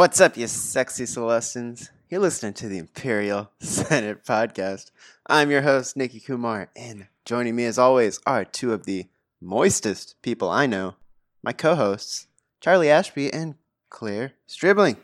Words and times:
What's 0.00 0.18
up, 0.18 0.38
you 0.38 0.46
sexy 0.46 1.04
Celestians? 1.04 1.90
You're 2.08 2.22
listening 2.22 2.54
to 2.54 2.68
the 2.68 2.78
Imperial 2.78 3.50
Senate 3.60 4.24
podcast. 4.24 4.92
I'm 5.26 5.50
your 5.50 5.60
host, 5.60 5.94
Nikki 5.94 6.20
Kumar, 6.20 6.70
and 6.74 7.08
joining 7.26 7.54
me 7.54 7.66
as 7.66 7.78
always 7.78 8.18
are 8.24 8.46
two 8.46 8.72
of 8.72 8.86
the 8.86 9.08
moistest 9.44 10.14
people 10.22 10.48
I 10.48 10.64
know, 10.64 10.94
my 11.42 11.52
co 11.52 11.74
hosts, 11.74 12.28
Charlie 12.62 12.88
Ashby 12.88 13.30
and 13.30 13.56
Claire 13.90 14.32
Stribling. 14.46 14.96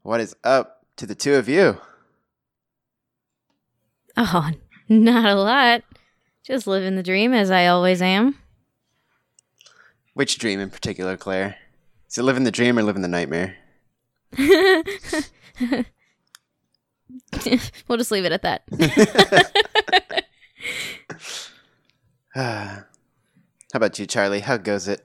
What 0.00 0.22
is 0.22 0.34
up 0.42 0.86
to 0.96 1.04
the 1.04 1.14
two 1.14 1.34
of 1.34 1.46
you? 1.46 1.76
Oh, 4.16 4.50
not 4.88 5.26
a 5.26 5.34
lot. 5.34 5.82
Just 6.42 6.66
living 6.66 6.96
the 6.96 7.02
dream 7.02 7.34
as 7.34 7.50
I 7.50 7.66
always 7.66 8.00
am. 8.00 8.38
Which 10.14 10.38
dream 10.38 10.58
in 10.58 10.70
particular, 10.70 11.18
Claire? 11.18 11.56
Is 12.08 12.16
it 12.16 12.22
living 12.22 12.44
the 12.44 12.50
dream 12.50 12.78
or 12.78 12.82
living 12.82 13.02
the 13.02 13.08
nightmare? 13.08 13.54
we'll 17.88 17.96
just 17.96 18.10
leave 18.10 18.24
it 18.24 18.32
at 18.32 18.42
that. 18.42 18.62
How 22.34 22.84
about 23.74 23.98
you, 23.98 24.06
Charlie? 24.06 24.40
How 24.40 24.56
goes 24.56 24.88
it? 24.88 25.04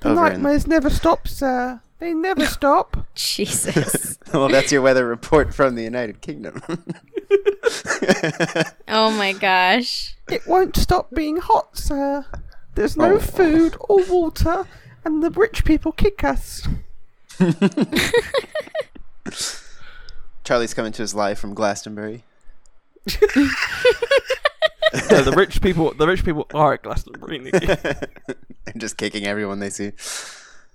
The 0.00 0.10
over 0.10 0.26
in- 0.26 0.32
nightmares 0.34 0.66
never 0.66 0.90
stop, 0.90 1.26
sir. 1.28 1.80
They 1.98 2.14
never 2.14 2.46
stop. 2.46 3.06
Jesus. 3.14 4.18
well, 4.32 4.48
that's 4.48 4.70
your 4.72 4.82
weather 4.82 5.06
report 5.06 5.54
from 5.54 5.74
the 5.74 5.82
United 5.82 6.20
Kingdom. 6.20 6.62
Oh 8.86 9.10
my 9.10 9.34
gosh. 9.38 10.16
It 10.30 10.46
won't 10.46 10.76
stop 10.76 11.10
being 11.10 11.38
hot, 11.38 11.76
sir. 11.76 12.24
There's 12.74 12.96
no 12.96 13.14
Oh. 13.14 13.18
food 13.18 13.76
or 13.80 14.04
water, 14.04 14.66
and 15.04 15.22
the 15.22 15.30
rich 15.30 15.64
people 15.64 15.90
kick 15.92 16.22
us. 16.22 16.66
Charlie's 20.44 20.74
coming 20.74 20.92
to 20.92 21.02
his 21.02 21.14
live 21.14 21.38
from 21.38 21.54
Glastonbury. 21.54 22.24
No, 25.10 25.20
the 25.22 25.32
rich 25.32 25.60
people. 25.60 25.92
The 25.92 26.06
rich 26.06 26.24
people 26.24 26.46
are 26.54 26.72
at 26.72 26.82
Glastonbury. 26.82 27.50
And 27.52 28.76
just 28.80 28.96
kicking 28.96 29.26
everyone 29.26 29.58
they 29.58 29.68
see, 29.68 29.92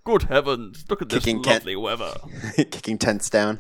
Good 0.04 0.24
heavens! 0.24 0.86
Look 0.88 1.02
at 1.02 1.10
this 1.10 1.24
Kicking 1.24 1.42
cat- 1.42 1.62
lovely 1.62 1.76
weather. 1.76 2.14
kicking 2.56 3.00
tents 3.00 3.28
down. 3.32 3.60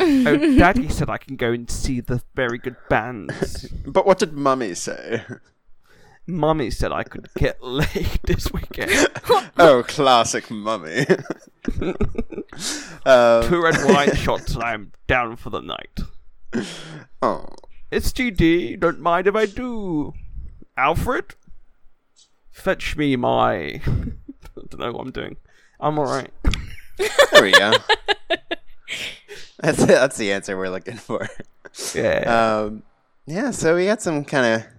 Oh, 0.00 0.58
Daddy 0.58 0.88
said 0.88 1.08
I 1.08 1.18
can 1.18 1.36
go 1.36 1.52
and 1.52 1.70
see 1.70 2.00
the 2.00 2.20
very 2.34 2.58
good 2.58 2.74
bands. 2.90 3.68
But 3.86 4.06
what 4.06 4.18
did 4.18 4.32
Mummy 4.32 4.74
say? 4.74 5.22
Mummy 6.26 6.70
said 6.70 6.92
I 6.92 7.04
could 7.04 7.28
get 7.36 7.62
laid 7.62 8.18
this 8.24 8.52
weekend. 8.52 9.08
oh, 9.58 9.84
classic 9.86 10.50
Mummy. 10.50 11.06
um, 13.06 13.42
Two 13.48 13.62
red 13.62 13.76
wine 13.84 14.14
shots, 14.14 14.54
and 14.54 14.62
I'm 14.62 14.92
down 15.06 15.36
for 15.36 15.50
the 15.50 15.60
night. 15.60 16.00
oh, 17.22 17.46
It's 17.90 18.12
GD. 18.12 18.80
Don't 18.80 19.00
mind 19.00 19.26
if 19.26 19.36
I 19.36 19.46
do. 19.46 20.14
Alfred, 20.76 21.34
fetch 22.50 22.96
me 22.96 23.16
my. 23.16 23.52
I 23.56 23.80
don't 24.56 24.78
know 24.78 24.92
what 24.92 25.06
I'm 25.06 25.12
doing. 25.12 25.36
I'm 25.80 25.98
alright. 25.98 26.30
there 27.32 27.42
we 27.42 27.52
go. 27.52 27.72
that's. 29.60 29.84
That's 29.84 30.16
the 30.16 30.32
answer 30.32 30.56
we're 30.56 30.70
looking 30.70 30.96
for. 30.96 31.28
Yeah. 31.94 32.64
Um, 32.64 32.82
yeah. 33.26 33.50
So 33.52 33.76
we 33.76 33.86
got 33.86 34.02
some 34.02 34.24
kind 34.24 34.62
of 34.62 34.75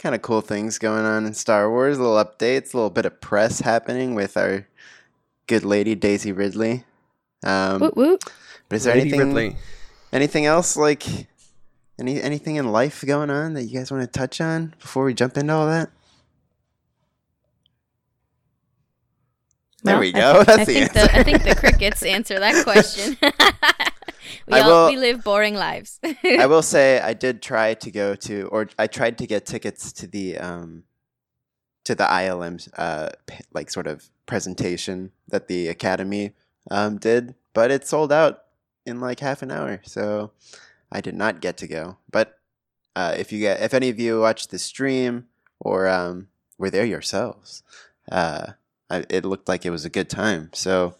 kind 0.00 0.14
of 0.14 0.22
cool 0.22 0.40
things 0.40 0.78
going 0.78 1.04
on 1.04 1.26
in 1.26 1.34
Star 1.34 1.70
Wars. 1.70 1.98
A 1.98 2.02
little 2.02 2.22
updates, 2.24 2.72
a 2.72 2.76
little 2.76 2.90
bit 2.90 3.04
of 3.06 3.20
press 3.20 3.60
happening 3.60 4.14
with 4.14 4.36
our 4.36 4.66
good 5.46 5.64
lady 5.64 5.94
Daisy 5.94 6.32
Ridley. 6.32 6.84
Um, 7.44 7.80
Woot 7.80 7.96
woot. 7.96 8.24
but 8.68 8.76
is 8.76 8.84
there 8.84 8.94
Lady 8.94 9.08
anything 9.12 9.28
Ridley. 9.34 9.56
anything 10.12 10.46
else 10.46 10.76
like 10.76 11.04
any 11.98 12.20
anything 12.20 12.56
in 12.56 12.70
life 12.72 13.04
going 13.06 13.30
on 13.30 13.54
that 13.54 13.64
you 13.64 13.78
guys 13.78 13.90
want 13.90 14.02
to 14.02 14.18
touch 14.18 14.40
on 14.40 14.74
before 14.80 15.04
we 15.04 15.14
jump 15.14 15.36
into 15.36 15.52
all 15.52 15.66
that? 15.66 15.90
There 19.82 19.94
Well, 19.94 20.00
we 20.00 20.12
go. 20.12 20.44
th- 20.44 20.46
That's 20.46 20.58
I 20.60 20.64
the 20.64 20.72
think 20.72 20.96
answer. 20.96 21.10
I 21.18 21.22
think 21.22 21.42
the 21.44 21.54
crickets 21.54 22.02
answer 22.02 22.38
that 22.38 22.64
question. 22.64 23.16
we 24.46 24.54
I 24.54 24.60
all 24.60 24.68
will- 24.84 24.90
we 24.90 24.96
live 24.96 25.24
boring 25.24 25.54
lives. 25.54 25.98
I 26.24 26.46
will 26.46 26.62
say 26.62 27.00
I 27.00 27.14
did 27.14 27.42
try 27.42 27.74
to 27.74 27.90
go 27.90 28.14
to, 28.16 28.48
or 28.52 28.68
I 28.78 28.86
tried 28.86 29.18
to 29.18 29.26
get 29.26 29.46
tickets 29.46 29.92
to 29.94 30.06
the 30.06 30.38
um, 30.38 30.84
to 31.84 31.94
the 31.94 32.04
ILM 32.04 32.68
uh, 32.76 33.08
like 33.52 33.70
sort 33.70 33.86
of 33.86 34.10
presentation 34.26 35.12
that 35.28 35.48
the 35.48 35.68
Academy 35.68 36.32
um, 36.70 36.98
did, 36.98 37.34
but 37.54 37.70
it 37.70 37.86
sold 37.86 38.12
out 38.12 38.42
in 38.86 39.00
like 39.00 39.20
half 39.20 39.42
an 39.42 39.50
hour, 39.50 39.80
so 39.84 40.32
I 40.92 41.00
did 41.00 41.14
not 41.14 41.40
get 41.40 41.56
to 41.58 41.66
go. 41.66 41.96
But 42.10 42.38
uh, 42.96 43.14
if 43.16 43.32
you 43.32 43.38
get, 43.40 43.62
if 43.62 43.72
any 43.74 43.88
of 43.88 43.98
you 43.98 44.20
watched 44.20 44.50
the 44.50 44.58
stream 44.58 45.26
or 45.58 45.88
um, 45.88 46.28
were 46.58 46.70
there 46.70 46.84
yourselves, 46.84 47.62
uh, 48.12 48.52
I, 48.90 49.04
it 49.08 49.24
looked 49.24 49.48
like 49.48 49.64
it 49.64 49.70
was 49.70 49.84
a 49.84 49.90
good 49.90 50.10
time. 50.10 50.50
So 50.52 50.94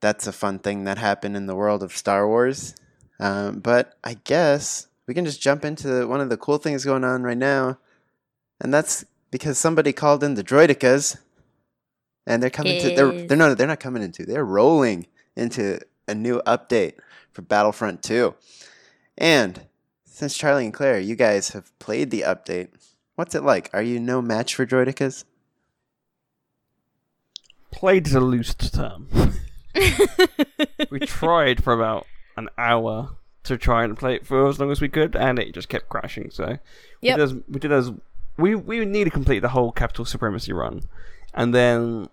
that's 0.00 0.26
a 0.26 0.32
fun 0.32 0.58
thing 0.58 0.84
that 0.84 0.98
happened 0.98 1.36
in 1.36 1.46
the 1.46 1.54
world 1.54 1.82
of 1.82 1.96
Star 1.96 2.26
Wars. 2.26 2.74
Um, 3.18 3.60
but 3.60 3.96
I 4.02 4.14
guess 4.24 4.86
we 5.06 5.14
can 5.14 5.24
just 5.24 5.40
jump 5.42 5.64
into 5.64 6.06
one 6.06 6.20
of 6.20 6.30
the 6.30 6.36
cool 6.36 6.58
things 6.58 6.84
going 6.84 7.04
on 7.04 7.22
right 7.22 7.36
now, 7.36 7.78
and 8.60 8.72
that's 8.72 9.04
because 9.30 9.58
somebody 9.58 9.92
called 9.92 10.24
in 10.24 10.34
the 10.34 10.44
Droidekas, 10.44 11.18
and 12.26 12.42
they're 12.42 12.48
coming 12.48 12.80
to 12.80 12.94
they're 12.94 13.26
they're 13.26 13.36
not 13.36 13.58
they're 13.58 13.66
not 13.66 13.80
coming 13.80 14.02
into 14.02 14.24
they're 14.24 14.44
rolling 14.44 15.06
into 15.36 15.80
a 16.08 16.14
new 16.14 16.40
update 16.46 16.94
for 17.32 17.42
Battlefront 17.42 18.02
Two, 18.02 18.34
and 19.18 19.66
since 20.06 20.36
Charlie 20.36 20.64
and 20.64 20.74
Claire, 20.74 21.00
you 21.00 21.14
guys 21.14 21.50
have 21.50 21.78
played 21.78 22.10
the 22.10 22.22
update. 22.22 22.68
What's 23.16 23.34
it 23.34 23.42
like? 23.42 23.68
Are 23.74 23.82
you 23.82 24.00
no 24.00 24.22
match 24.22 24.54
for 24.54 24.64
Droidekas? 24.64 25.24
Played 27.70 28.06
is 28.06 28.14
a 28.14 28.20
loose 28.20 28.54
term. 28.54 29.08
we 30.90 31.00
tried 31.00 31.62
for 31.62 31.72
about 31.72 32.06
an 32.36 32.48
hour 32.58 33.10
to 33.44 33.56
try 33.56 33.84
and 33.84 33.96
play 33.96 34.14
it 34.16 34.26
for 34.26 34.48
as 34.48 34.58
long 34.58 34.70
as 34.70 34.80
we 34.80 34.88
could, 34.88 35.14
and 35.16 35.38
it 35.38 35.52
just 35.54 35.68
kept 35.68 35.88
crashing. 35.88 36.30
So 36.30 36.58
Yep. 37.00 37.02
we 37.02 37.08
did 37.10 37.20
as 37.20 37.34
we 37.34 37.60
did 37.60 37.72
as 37.72 37.90
we 38.36 38.54
we 38.54 38.84
need 38.84 39.04
to 39.04 39.10
complete 39.10 39.40
the 39.40 39.48
whole 39.50 39.72
capital 39.72 40.04
supremacy 40.04 40.52
run, 40.52 40.82
and 41.34 41.54
then 41.54 42.08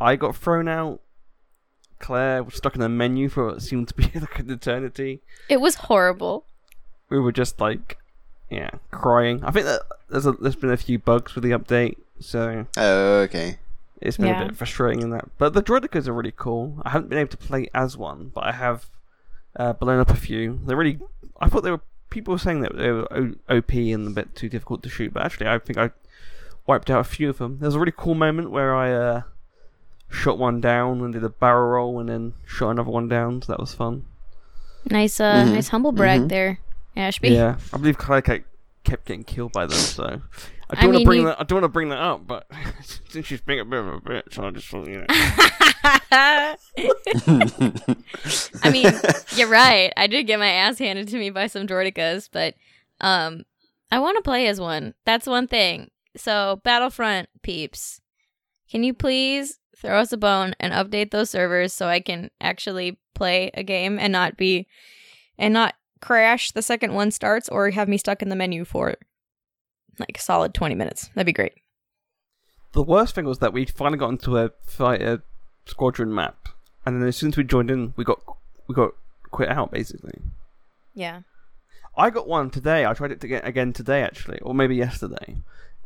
I 0.00 0.16
got 0.16 0.36
thrown 0.36 0.68
out. 0.68 1.00
Claire 2.00 2.42
was 2.42 2.54
stuck 2.56 2.74
in 2.74 2.80
the 2.82 2.88
menu 2.88 3.28
for 3.30 3.46
what 3.46 3.62
seemed 3.62 3.88
to 3.88 3.94
be 3.94 4.02
like 4.14 4.38
an 4.38 4.50
eternity. 4.50 5.22
it 5.48 5.58
was 5.60 5.76
horrible. 5.76 6.44
We 7.08 7.18
were 7.18 7.32
just 7.32 7.60
like, 7.60 7.96
yeah, 8.50 8.70
crying. 8.90 9.42
I 9.44 9.50
think 9.52 9.64
that 9.66 9.82
there's 10.10 10.26
a, 10.26 10.32
there's 10.32 10.56
been 10.56 10.72
a 10.72 10.76
few 10.76 10.98
bugs 10.98 11.34
with 11.34 11.44
the 11.44 11.52
update, 11.52 11.96
so 12.20 12.66
Oh, 12.76 13.20
okay. 13.20 13.58
It's 14.00 14.16
been 14.16 14.26
Yeah. 14.26 14.42
a 14.42 14.46
bit 14.48 14.56
frustrating 14.56 15.02
in 15.02 15.10
that. 15.10 15.28
But 15.38 15.54
the 15.54 15.62
Droidekas 15.62 16.06
are 16.08 16.12
really 16.12 16.32
cool. 16.36 16.80
I 16.84 16.90
haven't 16.90 17.08
been 17.08 17.18
able 17.18 17.30
to 17.30 17.36
play 17.36 17.68
as 17.74 17.96
one, 17.96 18.30
but 18.34 18.44
I 18.44 18.52
have 18.52 18.86
uh, 19.56 19.72
blown 19.72 20.00
up 20.00 20.10
a 20.10 20.16
few. 20.16 20.60
They're 20.64 20.76
really. 20.76 20.98
I 21.40 21.48
thought 21.48 21.62
they 21.62 21.70
were. 21.70 21.80
People 22.10 22.32
were 22.32 22.38
saying 22.38 22.60
that 22.60 22.76
they 22.76 22.90
were 22.92 23.34
OP 23.48 23.72
and 23.72 24.06
a 24.06 24.10
bit 24.10 24.34
too 24.36 24.48
difficult 24.48 24.82
to 24.84 24.88
shoot, 24.88 25.12
but 25.12 25.22
actually, 25.24 25.48
I 25.48 25.58
think 25.58 25.78
I 25.78 25.90
wiped 26.66 26.88
out 26.90 27.00
a 27.00 27.04
few 27.04 27.28
of 27.30 27.38
them. 27.38 27.58
There 27.58 27.66
was 27.66 27.74
a 27.74 27.78
really 27.80 27.92
cool 27.96 28.14
moment 28.14 28.50
where 28.50 28.74
I 28.74 28.92
uh, 28.92 29.22
shot 30.10 30.38
one 30.38 30.60
down 30.60 31.00
and 31.00 31.12
did 31.12 31.24
a 31.24 31.28
barrel 31.28 31.70
roll 31.70 31.98
and 32.00 32.08
then 32.08 32.34
shot 32.46 32.70
another 32.70 32.90
one 32.90 33.08
down, 33.08 33.42
so 33.42 33.52
that 33.52 33.58
was 33.60 33.74
fun. 33.74 34.04
Nice 34.90 35.18
uh 35.18 35.44
Mhm. 35.44 35.54
nice 35.54 35.68
humble 35.68 35.92
brag 35.92 36.22
Mhm. 36.22 36.28
there, 36.28 36.58
Ashby. 36.96 37.30
Yeah, 37.30 37.56
I 37.72 37.78
believe 37.78 37.96
Claire 37.98 38.22
kept 38.84 39.06
getting 39.06 39.24
killed 39.24 39.52
by 39.52 39.66
them, 39.66 39.78
so 39.78 40.04
I 40.04 40.18
I 40.70 40.80
don't 40.82 40.92
want 40.92 40.98
to 41.00 41.04
bring 41.04 41.20
you- 41.20 41.26
that. 41.26 41.40
I 41.40 41.44
don't 41.44 41.56
want 41.56 41.64
to 41.64 41.68
bring 41.68 41.88
that 41.90 41.98
up, 41.98 42.26
but 42.26 42.46
since 43.08 43.26
she's 43.26 43.40
being 43.40 43.60
a 43.60 43.64
bit 43.64 43.80
of 43.80 43.86
a 43.86 44.00
bitch, 44.00 44.38
I 44.38 44.50
just 44.50 44.68
thought, 44.68 44.86
you 44.86 44.98
know. 44.98 45.06
I 48.62 48.70
mean, 48.70 48.86
you're 49.36 49.48
right. 49.48 49.92
I 49.96 50.06
did 50.06 50.24
get 50.24 50.38
my 50.38 50.48
ass 50.48 50.78
handed 50.78 51.08
to 51.08 51.18
me 51.18 51.30
by 51.30 51.46
some 51.46 51.66
Droidekas, 51.66 52.28
but 52.32 52.54
um, 53.00 53.44
I 53.90 53.98
want 53.98 54.16
to 54.16 54.22
play 54.22 54.46
as 54.46 54.60
one. 54.60 54.94
That's 55.04 55.26
one 55.26 55.48
thing. 55.48 55.90
So, 56.16 56.60
Battlefront 56.64 57.28
peeps, 57.42 58.00
can 58.70 58.84
you 58.84 58.94
please 58.94 59.58
throw 59.76 60.00
us 60.00 60.12
a 60.12 60.16
bone 60.16 60.54
and 60.60 60.72
update 60.72 61.10
those 61.10 61.30
servers 61.30 61.72
so 61.72 61.88
I 61.88 62.00
can 62.00 62.30
actually 62.40 62.98
play 63.14 63.50
a 63.54 63.62
game 63.62 63.98
and 63.98 64.12
not 64.12 64.36
be 64.36 64.66
and 65.38 65.52
not 65.52 65.74
crash 66.04 66.50
the 66.50 66.60
second 66.60 66.92
one 66.92 67.10
starts 67.10 67.48
or 67.48 67.70
have 67.70 67.88
me 67.88 67.96
stuck 67.96 68.20
in 68.20 68.28
the 68.28 68.36
menu 68.36 68.62
for 68.62 68.94
like 69.98 70.18
a 70.18 70.20
solid 70.20 70.52
20 70.52 70.74
minutes. 70.74 71.08
That'd 71.14 71.24
be 71.24 71.32
great. 71.32 71.54
The 72.72 72.82
worst 72.82 73.14
thing 73.14 73.24
was 73.24 73.38
that 73.38 73.54
we 73.54 73.64
finally 73.64 73.98
got 73.98 74.10
into 74.10 74.36
a 74.36 74.50
fighter 74.66 75.22
squadron 75.64 76.14
map, 76.14 76.48
and 76.84 77.00
then 77.00 77.08
as 77.08 77.16
soon 77.16 77.30
as 77.30 77.36
we 77.36 77.44
joined 77.44 77.70
in, 77.70 77.94
we 77.96 78.04
got 78.04 78.20
we 78.66 78.74
got 78.74 78.90
quit 79.30 79.48
out 79.48 79.70
basically. 79.70 80.20
Yeah. 80.92 81.20
I 81.96 82.10
got 82.10 82.28
one 82.28 82.50
today. 82.50 82.84
I 82.84 82.92
tried 82.92 83.12
it 83.12 83.20
to 83.20 83.28
get 83.28 83.46
again 83.46 83.72
today, 83.72 84.02
actually, 84.02 84.40
or 84.40 84.54
maybe 84.54 84.74
yesterday, 84.76 85.36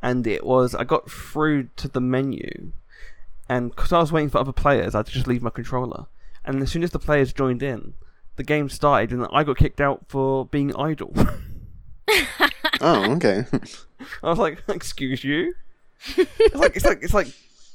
and 0.02 0.26
it 0.26 0.44
was 0.44 0.74
I 0.74 0.84
got 0.84 1.10
through 1.10 1.68
to 1.76 1.86
the 1.86 2.00
menu, 2.00 2.72
and 3.48 3.70
because 3.70 3.92
I 3.92 4.00
was 4.00 4.10
waiting 4.10 4.30
for 4.30 4.38
other 4.38 4.52
players, 4.52 4.94
I 4.94 5.00
had 5.00 5.06
to 5.06 5.12
just 5.12 5.28
leave 5.28 5.42
my 5.42 5.50
controller. 5.50 6.06
And 6.44 6.62
as 6.62 6.72
soon 6.72 6.82
as 6.82 6.90
the 6.90 6.98
players 6.98 7.34
joined 7.34 7.62
in, 7.62 7.92
the 8.38 8.44
game 8.44 8.70
started, 8.70 9.12
and 9.12 9.26
I 9.30 9.44
got 9.44 9.58
kicked 9.58 9.80
out 9.80 10.06
for 10.08 10.46
being 10.46 10.74
idle. 10.74 11.12
Oh, 12.80 13.12
okay. 13.14 13.44
I 14.22 14.30
was 14.30 14.38
like, 14.38 14.62
"Excuse 14.68 15.24
you." 15.24 15.54
It's 16.16 16.54
like 16.54 16.76
it's 16.76 16.84
like 16.84 17.02
it's 17.02 17.12
like 17.12 17.26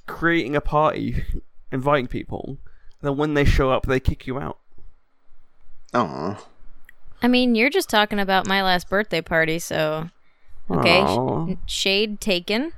creating 0.07 0.55
a 0.55 0.61
party, 0.61 1.23
inviting 1.71 2.07
people, 2.07 2.57
and 3.01 3.09
then 3.09 3.17
when 3.17 3.33
they 3.33 3.43
show 3.43 3.69
up, 3.69 3.85
they 3.85 3.99
kick 3.99 4.27
you 4.27 4.39
out. 4.39 4.59
Oh, 5.93 6.47
I 7.21 7.27
mean, 7.27 7.53
you're 7.55 7.69
just 7.69 7.89
talking 7.89 8.19
about 8.19 8.47
my 8.47 8.63
last 8.63 8.89
birthday 8.89 9.21
party, 9.21 9.59
so 9.59 10.09
okay. 10.69 11.03
sh- 11.05 11.71
shade 11.71 12.21
taken. 12.21 12.71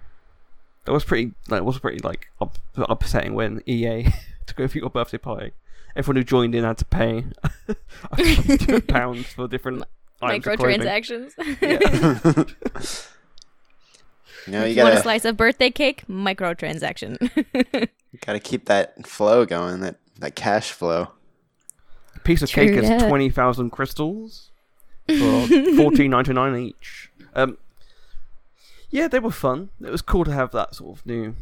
That 0.85 0.93
was 0.93 1.03
pretty. 1.03 1.33
That 1.49 1.63
was 1.63 1.79
pretty 1.79 1.99
like 1.99 2.27
up, 2.41 2.57
upsetting 2.75 3.35
when 3.35 3.61
EA 3.67 4.07
took 4.47 4.59
over 4.59 4.77
your 4.77 4.89
birthday 4.89 5.19
party. 5.19 5.51
Everyone 5.95 6.17
who 6.17 6.23
joined 6.23 6.55
in 6.55 6.63
had 6.63 6.77
to 6.79 6.85
pay 6.85 7.25
a 8.11 8.23
few 8.57 8.81
pounds 8.81 9.27
for 9.27 9.47
different 9.47 9.83
items 10.21 10.45
of 10.47 10.57
clothing. 10.59 10.81
Microtransactions. 10.81 11.31
Yeah. 11.61 12.43
you 14.45 14.51
know, 14.51 14.65
you 14.65 14.75
you 14.75 14.83
want 14.83 14.95
a 14.95 15.01
slice 15.01 15.25
of 15.25 15.37
birthday 15.37 15.69
cake? 15.71 16.03
Microtransaction. 16.09 17.89
gotta 18.21 18.39
keep 18.39 18.65
that 18.65 19.07
flow 19.07 19.45
going, 19.45 19.79
that 19.81 19.97
that 20.19 20.35
cash 20.35 20.71
flow. 20.71 21.09
A 22.15 22.19
piece 22.19 22.41
of 22.41 22.49
True 22.49 22.67
cake 22.67 22.83
is 22.83 23.03
twenty 23.03 23.29
thousand 23.29 23.69
crystals 23.69 24.51
for 25.07 25.47
fourteen 25.75 26.11
ninety 26.11 26.33
nine 26.33 26.57
each. 26.57 27.09
Um, 27.33 27.57
yeah, 28.89 29.07
they 29.07 29.19
were 29.19 29.31
fun. 29.31 29.69
It 29.81 29.91
was 29.91 30.01
cool 30.01 30.23
to 30.25 30.31
have 30.31 30.51
that 30.51 30.75
sort 30.75 30.97
of 30.97 31.05
new 31.05 31.35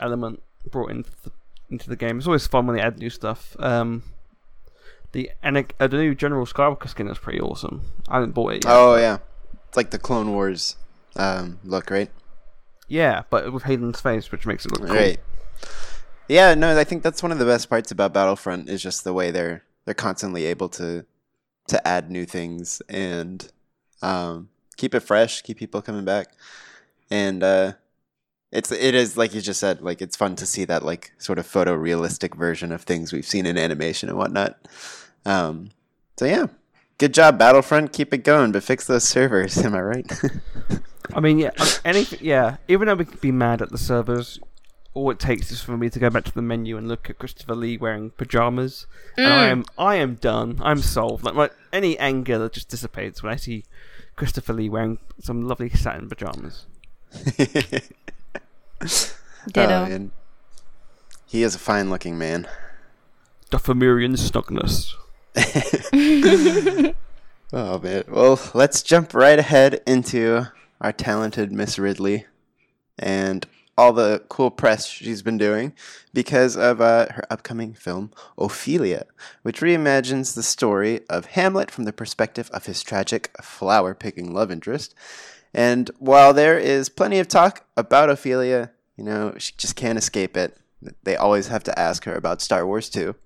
element 0.00 0.42
brought 0.70 0.90
into 0.90 1.10
the, 1.22 1.32
into 1.70 1.88
the 1.88 1.96
game. 1.96 2.18
It's 2.18 2.26
always 2.26 2.46
fun 2.46 2.66
when 2.66 2.76
they 2.76 2.82
add 2.82 2.98
new 2.98 3.10
stuff. 3.10 3.56
Um, 3.58 4.02
the 5.12 5.30
Anac- 5.44 5.72
uh, 5.80 5.86
the 5.86 5.96
new 5.96 6.14
General 6.14 6.46
Skywalker 6.46 6.88
skin 6.88 7.08
is 7.08 7.18
pretty 7.18 7.40
awesome. 7.40 7.82
I 8.08 8.14
haven't 8.14 8.32
bought 8.32 8.54
it 8.54 8.64
yet. 8.64 8.72
Oh 8.72 8.96
yeah, 8.96 9.18
it's 9.68 9.76
like 9.76 9.90
the 9.90 9.98
Clone 9.98 10.32
Wars 10.32 10.76
um, 11.16 11.58
look, 11.64 11.90
right? 11.90 12.10
Yeah, 12.88 13.22
but 13.30 13.52
with 13.52 13.64
Hayden's 13.64 14.00
face, 14.00 14.32
which 14.32 14.46
makes 14.46 14.66
it 14.66 14.72
look 14.72 14.88
cool. 14.88 15.14
Yeah, 16.28 16.54
no, 16.54 16.78
I 16.78 16.84
think 16.84 17.02
that's 17.02 17.22
one 17.22 17.32
of 17.32 17.38
the 17.38 17.44
best 17.44 17.68
parts 17.68 17.90
about 17.90 18.12
Battlefront 18.12 18.68
is 18.68 18.82
just 18.82 19.02
the 19.04 19.12
way 19.12 19.30
they're 19.30 19.64
they're 19.84 19.94
constantly 19.94 20.46
able 20.46 20.68
to 20.70 21.04
to 21.68 21.86
add 21.88 22.10
new 22.10 22.24
things 22.24 22.82
and 22.88 23.50
um, 24.02 24.48
keep 24.76 24.94
it 24.94 25.00
fresh, 25.00 25.42
keep 25.42 25.58
people 25.58 25.82
coming 25.82 26.04
back, 26.04 26.28
and 27.10 27.42
uh, 27.42 27.72
it's 28.52 28.72
it 28.72 28.94
is 28.94 29.16
like 29.16 29.34
you 29.34 29.40
just 29.40 29.60
said, 29.60 29.80
like 29.80 30.02
it's 30.02 30.16
fun 30.16 30.36
to 30.36 30.46
see 30.46 30.64
that 30.64 30.84
like 30.84 31.12
sort 31.18 31.38
of 31.38 31.46
photorealistic 31.46 32.36
version 32.36 32.72
of 32.72 32.82
things 32.82 33.12
we've 33.12 33.26
seen 33.26 33.46
in 33.46 33.56
animation 33.56 34.08
and 34.08 34.18
whatnot. 34.18 34.58
Um, 35.24 35.70
so 36.16 36.24
yeah, 36.24 36.46
good 36.98 37.14
job, 37.14 37.38
Battlefront. 37.38 37.92
Keep 37.92 38.12
it 38.12 38.24
going, 38.24 38.52
but 38.52 38.62
fix 38.62 38.86
those 38.86 39.04
servers. 39.04 39.56
Am 39.64 39.74
I 39.74 39.80
right? 39.80 40.20
I 41.14 41.20
mean, 41.20 41.38
yeah, 41.38 41.50
um, 41.58 41.68
anything. 41.84 42.18
Yeah, 42.22 42.56
even 42.66 42.88
though 42.88 42.94
we 42.96 43.04
could 43.04 43.20
be 43.20 43.32
mad 43.32 43.62
at 43.62 43.70
the 43.70 43.78
servers, 43.78 44.40
all 44.94 45.10
it 45.10 45.20
takes 45.20 45.52
is 45.52 45.60
for 45.60 45.76
me 45.76 45.88
to 45.88 45.98
go 45.98 46.10
back 46.10 46.24
to 46.24 46.34
the 46.34 46.42
menu 46.42 46.76
and 46.76 46.88
look 46.88 47.08
at 47.08 47.18
Christopher 47.18 47.54
Lee 47.54 47.76
wearing 47.76 48.10
pajamas, 48.10 48.86
and 49.16 49.26
I 49.32 49.46
am 49.46 49.64
I 49.78 49.94
am 49.96 50.16
done. 50.16 50.60
I'm 50.60 50.80
solved. 50.80 51.24
Like, 51.24 51.34
like 51.34 51.52
any 51.72 51.96
anger 51.98 52.38
that 52.38 52.52
just 52.52 52.68
dissipates 52.68 53.22
when 53.22 53.32
I 53.32 53.36
see 53.36 53.64
Christopher 54.16 54.54
Lee 54.54 54.68
wearing 54.68 54.98
some 55.20 55.46
lovely 55.46 55.70
satin 55.70 56.08
pajamas. 56.08 56.66
Ditto. 59.52 59.84
And 59.84 60.10
he 61.26 61.42
is 61.42 61.54
a 61.54 61.58
fine-looking 61.58 62.18
man. 62.18 62.48
Dathomirian 63.50 64.16
snugness. 64.16 64.94
Oh 67.52 67.80
man. 67.80 68.04
Well, 68.06 68.38
let's 68.54 68.80
jump 68.80 69.12
right 69.12 69.38
ahead 69.38 69.80
into 69.84 70.46
our 70.80 70.92
talented 70.92 71.50
Miss 71.50 71.80
Ridley 71.80 72.26
and 72.96 73.44
all 73.76 73.92
the 73.92 74.22
cool 74.28 74.52
press 74.52 74.86
she's 74.86 75.22
been 75.22 75.38
doing 75.38 75.72
because 76.14 76.56
of 76.56 76.80
uh, 76.80 77.06
her 77.10 77.24
upcoming 77.28 77.74
film 77.74 78.12
Ophelia, 78.38 79.06
which 79.42 79.60
reimagines 79.60 80.34
the 80.34 80.44
story 80.44 81.00
of 81.08 81.26
Hamlet 81.26 81.72
from 81.72 81.84
the 81.84 81.92
perspective 81.92 82.50
of 82.52 82.66
his 82.66 82.84
tragic 82.84 83.30
flower 83.42 83.94
picking 83.94 84.32
love 84.32 84.52
interest. 84.52 84.94
And 85.52 85.90
while 85.98 86.32
there 86.32 86.58
is 86.58 86.88
plenty 86.88 87.18
of 87.18 87.28
talk 87.28 87.66
about 87.76 88.10
Ophelia, 88.10 88.70
you 88.96 89.04
know, 89.04 89.34
she 89.38 89.52
just 89.56 89.76
can't 89.76 89.98
escape 89.98 90.36
it. 90.36 90.56
They 91.02 91.16
always 91.16 91.48
have 91.48 91.64
to 91.64 91.78
ask 91.78 92.04
her 92.04 92.14
about 92.14 92.40
Star 92.40 92.66
Wars 92.66 92.88
too. 92.88 93.16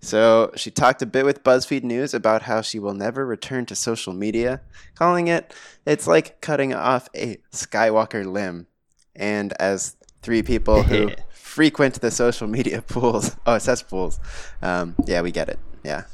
So 0.00 0.52
she 0.54 0.70
talked 0.70 1.02
a 1.02 1.06
bit 1.06 1.24
with 1.24 1.42
BuzzFeed 1.42 1.82
News 1.82 2.14
about 2.14 2.42
how 2.42 2.60
she 2.60 2.78
will 2.78 2.94
never 2.94 3.24
return 3.26 3.66
to 3.66 3.74
social 3.74 4.12
media, 4.12 4.60
calling 4.94 5.28
it 5.28 5.54
it's 5.86 6.06
like 6.06 6.40
cutting 6.40 6.74
off 6.74 7.08
a 7.14 7.38
Skywalker 7.52 8.26
limb. 8.30 8.66
And 9.14 9.54
as 9.54 9.96
three 10.20 10.42
people 10.42 10.82
who 10.82 11.10
frequent 11.30 12.00
the 12.00 12.10
social 12.10 12.48
media 12.48 12.82
pools, 12.82 13.36
oh 13.46 13.58
cesspools, 13.58 14.20
um, 14.60 14.94
yeah, 15.06 15.22
we 15.22 15.30
get 15.30 15.48
it. 15.48 15.58
Yeah, 15.82 16.04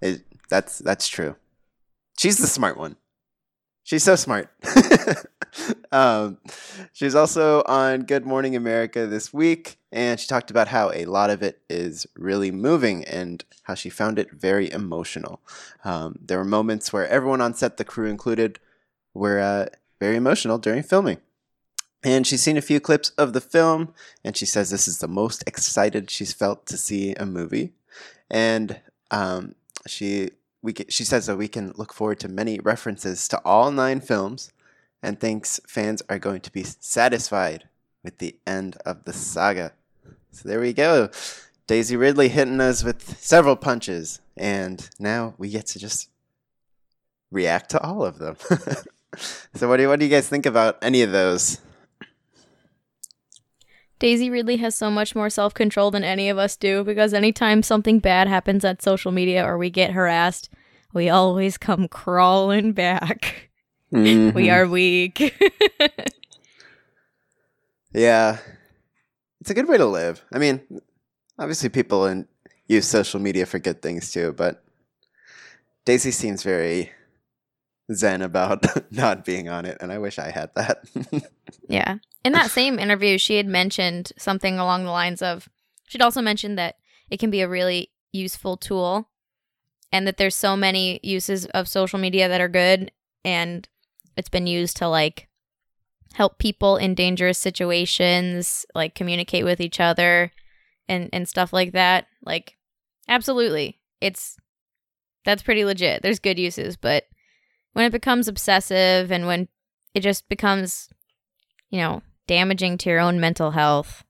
it, 0.00 0.22
that's 0.48 0.78
that's 0.78 1.08
true. 1.08 1.36
She's 2.16 2.38
the 2.38 2.46
smart 2.46 2.78
one. 2.78 2.96
She's 3.86 4.02
so 4.02 4.16
smart. 4.16 4.50
um, 5.92 6.38
she's 6.92 7.14
also 7.14 7.62
on 7.66 8.00
Good 8.00 8.26
Morning 8.26 8.56
America 8.56 9.06
this 9.06 9.32
week, 9.32 9.78
and 9.92 10.18
she 10.18 10.26
talked 10.26 10.50
about 10.50 10.66
how 10.66 10.90
a 10.90 11.04
lot 11.04 11.30
of 11.30 11.40
it 11.40 11.60
is 11.70 12.04
really 12.16 12.50
moving 12.50 13.04
and 13.04 13.44
how 13.62 13.74
she 13.74 13.88
found 13.88 14.18
it 14.18 14.32
very 14.32 14.68
emotional. 14.72 15.40
Um, 15.84 16.18
there 16.20 16.36
were 16.36 16.44
moments 16.44 16.92
where 16.92 17.06
everyone 17.06 17.40
on 17.40 17.54
set, 17.54 17.76
the 17.76 17.84
crew 17.84 18.10
included, 18.10 18.58
were 19.14 19.38
uh, 19.38 19.66
very 20.00 20.16
emotional 20.16 20.58
during 20.58 20.82
filming. 20.82 21.18
And 22.02 22.26
she's 22.26 22.42
seen 22.42 22.56
a 22.56 22.62
few 22.62 22.80
clips 22.80 23.10
of 23.10 23.34
the 23.34 23.40
film, 23.40 23.94
and 24.24 24.36
she 24.36 24.46
says 24.46 24.70
this 24.70 24.88
is 24.88 24.98
the 24.98 25.06
most 25.06 25.44
excited 25.46 26.10
she's 26.10 26.32
felt 26.32 26.66
to 26.66 26.76
see 26.76 27.14
a 27.14 27.24
movie. 27.24 27.74
And 28.28 28.80
um, 29.12 29.54
she 29.86 30.30
we 30.66 30.72
ca- 30.72 30.86
she 30.88 31.04
says 31.04 31.26
that 31.26 31.36
we 31.36 31.46
can 31.46 31.72
look 31.76 31.94
forward 31.94 32.18
to 32.20 32.28
many 32.28 32.58
references 32.58 33.28
to 33.28 33.40
all 33.44 33.70
nine 33.70 34.00
films, 34.00 34.52
and 35.00 35.20
thinks 35.20 35.60
fans 35.68 36.02
are 36.10 36.18
going 36.18 36.40
to 36.40 36.50
be 36.50 36.64
satisfied 36.64 37.68
with 38.02 38.18
the 38.18 38.36
end 38.46 38.76
of 38.84 39.04
the 39.04 39.12
saga. 39.12 39.72
So 40.32 40.48
there 40.48 40.60
we 40.60 40.72
go. 40.72 41.08
Daisy 41.68 41.96
Ridley 41.96 42.28
hitting 42.28 42.60
us 42.60 42.82
with 42.82 43.16
several 43.20 43.54
punches, 43.54 44.20
and 44.36 44.90
now 44.98 45.34
we 45.38 45.50
get 45.50 45.66
to 45.66 45.78
just 45.78 46.10
react 47.30 47.70
to 47.70 47.80
all 47.80 48.04
of 48.04 48.18
them. 48.18 48.36
so 49.54 49.68
what 49.68 49.76
do 49.76 49.88
what 49.88 50.00
do 50.00 50.04
you 50.04 50.10
guys 50.10 50.28
think 50.28 50.46
about 50.46 50.78
any 50.82 51.02
of 51.02 51.12
those? 51.12 51.60
Daisy 54.00 54.28
Ridley 54.28 54.56
has 54.56 54.74
so 54.74 54.90
much 54.90 55.14
more 55.14 55.30
self 55.30 55.54
control 55.54 55.92
than 55.92 56.02
any 56.02 56.28
of 56.28 56.38
us 56.38 56.56
do 56.56 56.82
because 56.82 57.14
anytime 57.14 57.62
something 57.62 58.00
bad 58.00 58.26
happens 58.26 58.64
on 58.64 58.80
social 58.80 59.12
media 59.12 59.44
or 59.44 59.56
we 59.56 59.70
get 59.70 59.92
harassed, 59.92 60.50
we 60.96 61.10
always 61.10 61.58
come 61.58 61.86
crawling 61.88 62.72
back. 62.72 63.50
We 63.92 64.02
Mhm. 64.02 64.52
are 64.52 64.66
weak. 64.66 65.32
Yeah, 67.92 68.38
it's 69.40 69.48
a 69.48 69.54
good 69.54 69.68
way 69.68 69.78
to 69.78 69.86
live. 69.86 70.22
I 70.32 70.38
mean, 70.38 70.60
obviously 71.38 71.68
people 71.70 72.04
in, 72.06 72.26
use 72.66 72.86
social 72.86 73.20
media 73.20 73.46
for 73.46 73.58
good 73.58 73.80
things 73.80 74.12
too, 74.12 74.32
but 74.32 74.62
Daisy 75.86 76.10
seems 76.10 76.42
very 76.42 76.90
zen 77.94 78.20
about 78.22 78.66
not 78.90 79.24
being 79.24 79.48
on 79.48 79.64
it, 79.64 79.78
and 79.80 79.92
I 79.92 79.98
wish 79.98 80.18
I 80.18 80.30
had 80.30 80.50
that. 80.56 80.84
yeah. 81.68 81.98
In 82.24 82.32
that 82.32 82.50
same 82.50 82.78
interview, 82.78 83.16
she 83.18 83.36
had 83.36 83.46
mentioned 83.46 84.12
something 84.18 84.58
along 84.58 84.84
the 84.84 84.90
lines 84.90 85.22
of 85.22 85.48
she'd 85.86 86.02
also 86.02 86.20
mentioned 86.20 86.58
that 86.58 86.74
it 87.08 87.18
can 87.18 87.30
be 87.30 87.40
a 87.40 87.48
really 87.48 87.92
useful 88.12 88.56
tool 88.58 89.08
and 89.92 90.06
that 90.06 90.16
there's 90.16 90.34
so 90.36 90.56
many 90.56 91.00
uses 91.02 91.46
of 91.46 91.68
social 91.68 91.98
media 91.98 92.28
that 92.28 92.40
are 92.40 92.48
good 92.48 92.90
and 93.24 93.68
it's 94.16 94.28
been 94.28 94.46
used 94.46 94.76
to 94.78 94.88
like 94.88 95.28
help 96.14 96.38
people 96.38 96.76
in 96.76 96.94
dangerous 96.94 97.38
situations 97.38 98.64
like 98.74 98.94
communicate 98.94 99.44
with 99.44 99.60
each 99.60 99.80
other 99.80 100.32
and 100.88 101.10
and 101.12 101.28
stuff 101.28 101.52
like 101.52 101.72
that. 101.72 102.06
Like 102.24 102.56
absolutely. 103.08 103.78
It's 104.00 104.36
that's 105.24 105.42
pretty 105.42 105.64
legit. 105.64 106.02
There's 106.02 106.18
good 106.18 106.38
uses 106.38 106.76
but 106.76 107.04
when 107.72 107.84
it 107.84 107.92
becomes 107.92 108.28
obsessive 108.28 109.10
and 109.12 109.26
when 109.26 109.48
it 109.94 110.00
just 110.00 110.28
becomes 110.28 110.88
you 111.70 111.78
know 111.78 112.02
damaging 112.26 112.78
to 112.78 112.90
your 112.90 113.00
own 113.00 113.20
mental 113.20 113.50
health. 113.52 114.04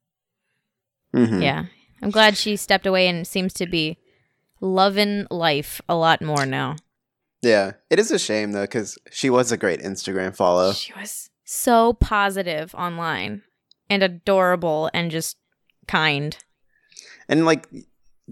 Mhm. 1.14 1.42
yeah. 1.42 1.64
I'm 2.02 2.10
glad 2.10 2.36
she 2.36 2.56
stepped 2.56 2.86
away 2.86 3.08
and 3.08 3.26
seems 3.26 3.52
to 3.54 3.66
be 3.66 3.96
loving 4.60 5.26
life 5.30 5.80
a 5.88 5.94
lot 5.94 6.22
more 6.22 6.46
now 6.46 6.76
Yeah, 7.42 7.72
it 7.90 7.98
is 7.98 8.10
a 8.10 8.18
shame 8.18 8.52
though 8.52 8.62
because 8.64 8.98
she 9.10 9.30
was 9.30 9.52
a 9.52 9.56
great 9.56 9.80
Instagram 9.80 10.34
follow. 10.34 10.72
She 10.72 10.92
was 10.94 11.30
so 11.44 11.92
positive 11.92 12.74
online 12.74 13.42
and 13.88 14.02
adorable 14.02 14.90
and 14.92 15.10
just 15.10 15.36
kind. 15.86 16.36
and 17.28 17.44
like 17.44 17.68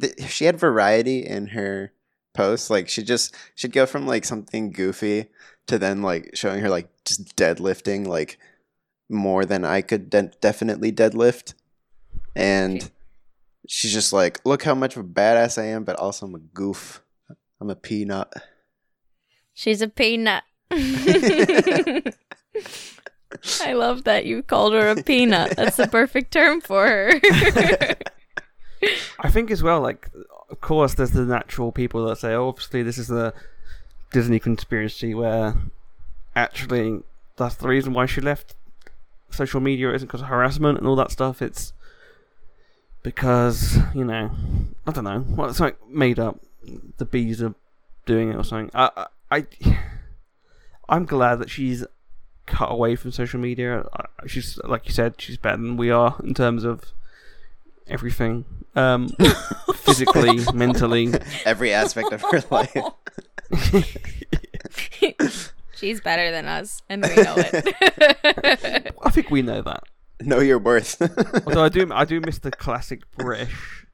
th- 0.01 0.21
she 0.29 0.47
had 0.47 0.59
variety 0.59 1.25
in 1.25 1.49
her 1.49 1.93
posts 2.35 2.71
like 2.71 2.89
she 2.89 3.03
just 3.05 3.33
she'd 3.55 3.71
go 3.73 3.87
from 3.87 4.07
like 4.07 4.25
something 4.25 4.73
goofy 4.73 5.27
to 5.69 5.79
then 5.79 6.03
like 6.03 6.31
showing 6.35 6.61
her 6.61 6.69
like 6.69 6.89
just 7.05 7.37
deadlifting 7.37 8.05
like 8.07 8.39
more 9.09 9.45
than 9.45 9.65
i 9.65 9.81
could 9.81 10.11
de- 10.11 10.33
definitely 10.41 10.91
deadlift 10.91 11.55
and. 12.35 12.91
She's 13.67 13.93
just 13.93 14.13
like 14.13 14.41
look 14.45 14.63
how 14.63 14.75
much 14.75 14.97
of 14.97 15.05
a 15.05 15.09
badass 15.09 15.61
i 15.61 15.67
am 15.67 15.85
but 15.85 15.97
also 15.97 16.27
i'm 16.27 16.35
a 16.35 16.39
goof 16.39 17.03
i'm 17.61 17.71
a 17.71 17.77
peanut 17.77 18.33
She's 19.55 19.81
a 19.81 19.89
peanut. 19.89 20.43
I 20.71 22.03
love 23.73 24.05
that 24.05 24.27
you 24.27 24.43
called 24.43 24.73
her 24.73 24.89
a 24.89 25.03
peanut. 25.03 25.57
That's 25.57 25.77
the 25.77 25.87
perfect 25.87 26.33
term 26.33 26.61
for 26.61 26.87
her. 26.87 27.13
I 29.21 29.31
think 29.31 29.53
as 29.53 29.63
well, 29.63 29.81
like, 29.81 30.11
of 30.51 30.61
course, 30.61 30.95
there's 30.95 31.13
the 31.13 31.25
natural 31.25 31.71
people 31.71 32.05
that 32.07 32.19
say, 32.19 32.35
oh, 32.35 32.49
obviously, 32.49 32.83
this 32.83 32.99
is 32.99 33.11
a 33.13 33.33
Disney 34.13 34.41
conspiracy 34.41 35.15
where 35.15 35.55
actually 36.35 37.01
that's 37.37 37.55
the 37.55 37.69
reason 37.69 37.93
why 37.93 38.07
she 38.07 38.21
left 38.21 38.57
social 39.31 39.61
media 39.61 39.93
isn't 39.95 40.09
because 40.09 40.21
of 40.21 40.27
harassment 40.29 40.79
and 40.79 40.87
all 40.87 40.97
that 40.97 41.13
stuff. 41.13 41.41
It's 41.41 41.73
because, 43.05 43.79
you 43.95 44.05
know, 44.05 44.33
I 44.85 44.91
don't 44.91 45.05
know. 45.05 45.25
Well, 45.29 45.49
it's 45.49 45.61
like 45.61 45.77
made 45.89 46.19
up. 46.19 46.41
The 46.97 47.05
bees 47.05 47.41
are 47.41 47.55
doing 48.07 48.31
it 48.31 48.37
or 48.37 48.43
something. 48.43 48.73
I, 48.75 49.07
I, 49.31 49.31
I 49.31 49.47
I'm 50.89 51.05
glad 51.05 51.37
that 51.37 51.51
she's 51.51 51.85
cut 52.47 52.73
away 52.73 52.97
from 52.97 53.13
social 53.13 53.39
media. 53.39 53.87
She's, 54.27 54.59
like 54.65 54.87
you 54.87 54.93
said, 54.93 55.15
she's 55.19 55.37
better 55.37 55.59
than 55.59 55.77
we 55.77 55.91
are 55.91 56.17
in 56.25 56.35
terms 56.35 56.65
of 56.65 56.83
everything. 57.87 58.45
Um, 58.75 59.09
physically, 59.75 60.41
mentally. 60.53 61.13
every 61.45 61.73
aspect 61.73 62.13
of 62.13 62.23
her 62.23 62.43
life 62.51 62.77
She's 65.77 66.01
better 66.01 66.31
than 66.31 66.47
us, 66.47 66.83
and 66.89 67.03
we 67.03 67.15
know 67.15 67.35
it. 67.37 68.95
I 69.05 69.11
think 69.11 69.31
we 69.31 69.43
know 69.43 69.61
that. 69.63 69.85
know 70.21 70.41
your 70.41 70.59
worth 70.59 71.01
Although 71.47 71.65
I 71.65 71.69
do, 71.69 71.91
I 71.93 72.05
do 72.05 72.21
miss 72.21 72.39
the 72.39 72.51
classic 72.51 73.03
British, 73.17 73.87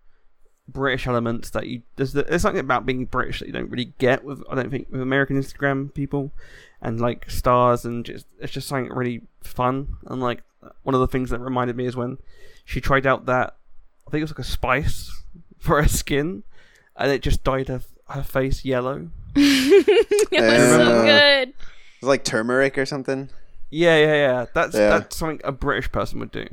British 0.69 1.07
elements 1.07 1.51
that 1.51 1.67
you. 1.67 1.83
There's, 1.97 2.13
the, 2.13 2.23
there's 2.23 2.43
something 2.43 2.61
about 2.61 2.87
being 2.87 3.07
British 3.07 3.41
that 3.41 3.47
you 3.47 3.53
don't 3.53 3.71
really 3.71 3.93
get 3.99 4.25
with. 4.25 4.43
I 4.51 4.55
don't 4.55 4.71
think 4.71 4.89
with 4.91 5.01
American 5.01 5.41
Instagram 5.41 5.93
people, 5.95 6.33
and 6.81 7.01
like 7.01 7.31
stars, 7.31 7.85
and 7.85 8.05
just 8.05 8.27
it's 8.39 8.53
just 8.53 8.69
something 8.69 8.93
really 8.93 9.23
fun. 9.43 9.97
And 10.07 10.21
like 10.21 10.43
one 10.83 10.95
of 10.95 11.01
the 11.01 11.09
things 11.09 11.31
that 11.31 11.41
reminded 11.41 11.77
me 11.77 11.87
is 11.87 11.97
when 11.97 12.19
she 12.65 12.81
tried 12.81 13.07
out 13.07 13.27
that 13.27 13.57
I 14.07 14.11
think 14.11 14.21
it 14.21 14.25
was 14.25 14.33
like 14.33 14.41
a 14.41 14.45
spice 14.45 15.25
for 15.59 15.83
her 15.83 15.89
skin, 15.89 16.43
and 16.97 17.11
it 17.11 17.23
just 17.23 17.45
dyed 17.45 17.69
her 17.69 17.83
her 18.09 18.23
face 18.23 18.65
yellow. 18.65 19.09
it 19.37 20.31
was 20.33 20.71
so 20.71 21.03
good. 21.03 21.49
It 21.49 22.03
was 22.03 22.09
like 22.09 22.25
turmeric 22.25 22.77
or 22.77 22.85
something 22.85 23.31
Yeah, 23.71 23.97
yeah, 23.99 24.15
yeah. 24.15 24.47
That's 24.55 24.75
Yeah. 24.75 24.89
that's 24.99 25.17
something 25.17 25.41
a 25.45 25.53
British 25.53 25.91
person 25.93 26.19
would 26.21 26.33
do, 26.33 26.47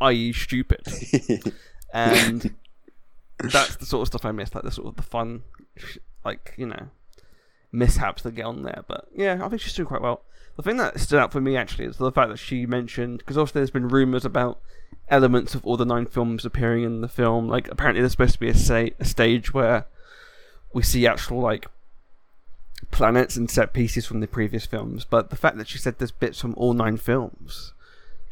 i.e., 0.00 0.32
stupid. 0.32 0.82
and 1.92 2.54
that's 3.38 3.76
the 3.76 3.86
sort 3.86 4.02
of 4.02 4.06
stuff 4.08 4.24
I 4.24 4.32
miss, 4.32 4.54
like 4.54 4.64
the 4.64 4.70
sort 4.70 4.88
of 4.88 4.96
the 4.96 5.02
fun, 5.02 5.42
sh- 5.76 5.98
like 6.24 6.54
you 6.56 6.66
know, 6.66 6.88
mishaps 7.72 8.22
that 8.22 8.34
get 8.34 8.44
on 8.44 8.62
there. 8.62 8.84
But 8.86 9.06
yeah, 9.14 9.40
I 9.44 9.48
think 9.48 9.60
she's 9.62 9.74
doing 9.74 9.86
quite 9.88 10.02
well. 10.02 10.22
The 10.56 10.62
thing 10.62 10.76
that 10.78 11.00
stood 11.00 11.18
out 11.20 11.32
for 11.32 11.40
me 11.40 11.56
actually 11.56 11.86
is 11.86 11.96
the 11.96 12.12
fact 12.12 12.30
that 12.30 12.36
she 12.38 12.66
mentioned 12.66 13.18
because 13.18 13.38
obviously 13.38 13.60
there's 13.60 13.70
been 13.70 13.88
rumors 13.88 14.24
about 14.24 14.60
elements 15.08 15.54
of 15.54 15.64
all 15.64 15.76
the 15.76 15.84
nine 15.86 16.06
films 16.06 16.44
appearing 16.44 16.84
in 16.84 17.00
the 17.00 17.08
film. 17.08 17.48
Like 17.48 17.68
apparently 17.70 18.00
there's 18.02 18.12
supposed 18.12 18.34
to 18.34 18.40
be 18.40 18.48
a, 18.50 18.54
sa- 18.54 18.88
a 18.98 19.04
stage 19.04 19.54
where 19.54 19.86
we 20.74 20.82
see 20.82 21.06
actual 21.06 21.40
like 21.40 21.66
planets 22.90 23.36
and 23.36 23.50
set 23.50 23.72
pieces 23.72 24.06
from 24.06 24.20
the 24.20 24.26
previous 24.26 24.66
films. 24.66 25.04
But 25.04 25.30
the 25.30 25.36
fact 25.36 25.56
that 25.58 25.68
she 25.68 25.78
said 25.78 25.98
there's 25.98 26.10
bits 26.10 26.40
from 26.40 26.54
all 26.56 26.72
nine 26.74 26.96
films. 26.96 27.72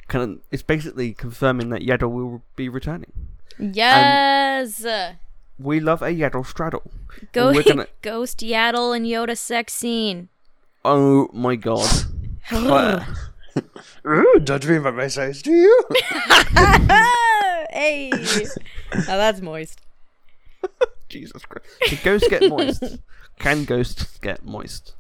Kind 0.09 0.25
of, 0.31 0.39
it's 0.51 0.63
basically 0.63 1.13
confirming 1.13 1.69
that 1.71 1.83
Yaddle 1.83 2.11
will 2.11 2.43
be 2.57 2.69
returning 2.71 3.13
Yes. 3.59 4.87
we 5.59 5.81
love 5.81 6.01
a 6.01 6.07
Yaddle 6.07 6.47
straddle. 6.47 6.91
Go 7.33 7.53
we're 7.53 7.63
gonna- 7.63 7.89
Ghost 8.03 8.39
Yaddle 8.39 8.97
and 8.97 9.05
Yoda 9.05 9.37
sex 9.37 9.75
scene. 9.75 10.29
Oh 10.85 11.29
my 11.35 11.57
god. 11.57 11.87
Ooh, 14.07 14.41
judge 14.43 14.67
me 14.67 14.79
by 14.79 14.93
my 14.93 15.09
size 15.09 15.43
do 15.43 15.51
you 15.51 15.85
hey. 17.71 18.11
Now 18.95 19.17
that's 19.19 19.41
moist. 19.41 19.81
Jesus 21.09 21.45
Christ. 21.45 21.67
Can 21.83 21.99
ghosts 22.05 22.29
get 22.29 22.49
moist? 22.49 22.99
Can 23.39 23.65
ghosts 23.65 24.19
get 24.19 24.45
moist? 24.45 24.95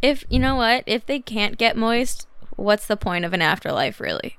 If 0.00 0.24
you 0.28 0.38
know 0.38 0.56
what, 0.56 0.84
if 0.86 1.06
they 1.06 1.20
can't 1.20 1.56
get 1.56 1.76
moist, 1.76 2.26
what's 2.56 2.86
the 2.86 2.96
point 2.96 3.24
of 3.24 3.32
an 3.32 3.42
afterlife, 3.42 4.00
really? 4.00 4.38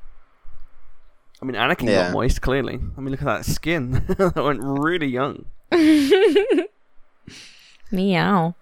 I 1.42 1.46
mean, 1.46 1.56
Anakin 1.56 1.88
Yeah. 1.90 2.04
got 2.06 2.14
moist, 2.14 2.42
clearly. 2.42 2.80
I 2.98 3.02
mean, 3.02 3.12
look 3.12 3.22
at 3.22 3.26
that 3.26 3.46
skin. 3.46 3.92
that 4.08 4.36
went 4.36 4.62
really 4.62 5.08
young. 5.08 5.46
Meow. 7.92 8.56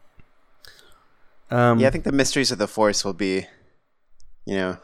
Um, 1.50 1.80
yeah 1.80 1.88
i 1.88 1.92
think 1.92 2.06
the 2.06 2.14
mysteries 2.14 2.52
of 2.52 2.60
the 2.60 2.68
force 2.68 3.04
will 3.04 3.12
be 3.14 3.46
you 4.46 4.56
know 4.56 4.78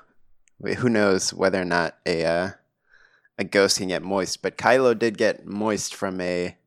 who 0.80 0.90
knows 0.90 1.34
whether 1.34 1.62
or 1.62 1.66
not 1.66 1.96
a 2.06 2.26
uh, 2.26 2.50
a 3.38 3.46
ghost 3.46 3.78
can 3.78 3.88
get 3.88 4.04
moist 4.04 4.42
but 4.42 4.58
kylo 4.58 4.98
did 4.98 5.18
get 5.18 5.46
moist 5.46 5.96
from 5.96 6.20
a 6.20 6.58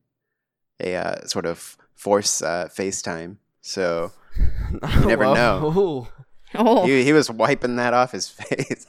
a 0.82 0.94
uh, 0.97 1.26
sort 1.26 1.44
of 1.44 1.76
force 2.00 2.40
uh, 2.42 2.66
facetime 2.73 3.37
so 3.61 4.11
you 4.38 5.07
never 5.07 5.25
know. 5.25 6.09
Oh. 6.52 6.85
he, 6.85 7.04
he 7.04 7.12
was 7.12 7.30
wiping 7.30 7.76
that 7.76 7.95
off 7.95 8.11
his 8.11 8.28
face 8.40 8.85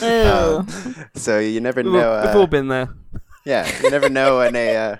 Um, 0.00 0.66
so 1.14 1.38
you 1.38 1.60
never 1.60 1.82
We've, 1.82 1.92
know 1.92 2.12
all, 2.14 2.20
we've 2.26 2.34
uh, 2.34 2.38
all 2.38 2.46
been 2.46 2.68
there. 2.68 2.88
yeah 3.44 3.68
you 3.82 3.90
never 3.90 4.08
know 4.08 4.38
when 4.38 4.56
a 4.56 4.76
uh, 4.76 4.96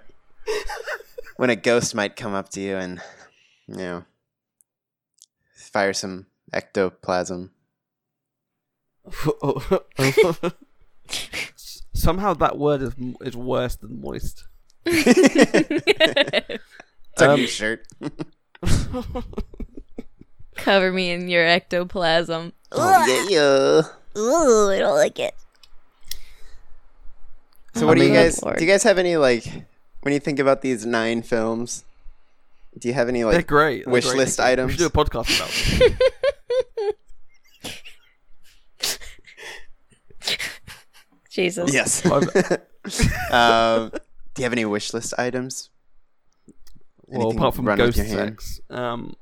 when 1.36 1.48
a 1.48 1.56
ghost 1.56 1.94
might 1.94 2.16
come 2.16 2.34
up 2.34 2.50
to 2.50 2.60
you 2.60 2.76
and 2.76 3.00
you 3.68 3.76
know 3.76 4.04
fire 5.54 5.94
some 5.94 6.26
ectoplasm 6.52 7.52
Somehow 11.94 12.34
that 12.34 12.58
word 12.58 12.82
is 12.82 12.92
is 13.22 13.36
worse 13.36 13.76
than 13.76 14.00
moist. 14.00 14.44
Tuck 17.20 17.28
Um, 17.30 17.38
your 17.38 17.48
shirt. 17.48 17.86
Cover 20.56 20.92
me 20.92 21.10
in 21.10 21.28
your 21.28 21.46
ectoplasm. 21.46 22.52
Oh, 22.72 23.06
yeah, 23.06 23.26
yeah. 23.28 23.82
Ooh, 24.20 24.70
I 24.70 24.78
don't 24.78 24.96
like 24.96 25.18
it. 25.18 25.34
So, 27.74 27.86
what 27.86 27.96
do 27.96 28.04
you 28.04 28.12
guys? 28.12 28.42
Lord. 28.42 28.58
Do 28.58 28.64
you 28.64 28.70
guys 28.70 28.82
have 28.82 28.98
any 28.98 29.16
like 29.16 29.44
when 30.02 30.12
you 30.12 30.20
think 30.20 30.38
about 30.38 30.60
these 30.62 30.84
nine 30.84 31.22
films? 31.22 31.84
Do 32.78 32.88
you 32.88 32.94
have 32.94 33.08
any 33.08 33.22
They're 33.22 33.32
like 33.32 33.46
great. 33.46 33.84
They're 33.84 33.92
wish 33.92 34.06
great. 34.06 34.16
list 34.18 34.38
We 34.38 34.44
items? 34.46 34.72
should 34.72 34.78
do 34.78 34.86
a 34.86 34.90
podcast 34.90 35.36
about 35.36 35.50
them. 36.80 36.92
Jesus. 41.30 41.72
yes? 41.72 42.04
Um, 42.04 42.24
do 44.34 44.42
you 44.42 44.44
have 44.44 44.52
any 44.52 44.64
wish 44.64 44.92
list 44.92 45.14
items? 45.18 45.69
Well, 47.10 47.30
apart 47.30 47.54
from 47.54 47.64
ghost 47.64 47.98
sex, 47.98 48.60
um, 48.70 49.14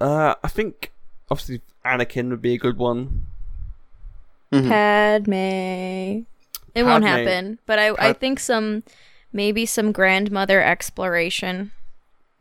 uh, 0.00 0.34
I 0.42 0.48
think 0.48 0.92
obviously 1.30 1.60
Anakin 1.84 2.30
would 2.30 2.42
be 2.42 2.54
a 2.54 2.58
good 2.58 2.78
one. 2.78 3.26
Mhm. 4.52 4.68
Padme. 4.68 6.26
It 6.74 6.82
won't 6.82 7.04
happen, 7.04 7.58
but 7.66 7.78
I, 7.78 7.94
I 7.98 8.12
think 8.12 8.40
some, 8.40 8.82
maybe 9.32 9.64
some 9.64 9.92
grandmother 9.92 10.60
exploration. 10.60 11.70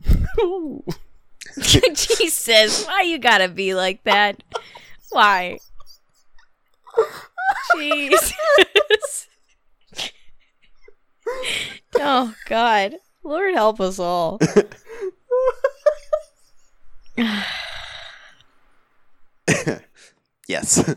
Jesus, 1.61 2.85
why 2.87 3.01
you 3.03 3.19
gotta 3.19 3.47
be 3.47 3.75
like 3.75 4.03
that? 4.05 4.41
Why? 5.11 5.59
Jesus. 7.75 9.27
Oh 11.95 12.33
God, 12.47 12.95
Lord 13.23 13.53
help 13.53 13.79
us 13.79 13.99
all. 13.99 14.39
yes. 20.47 20.95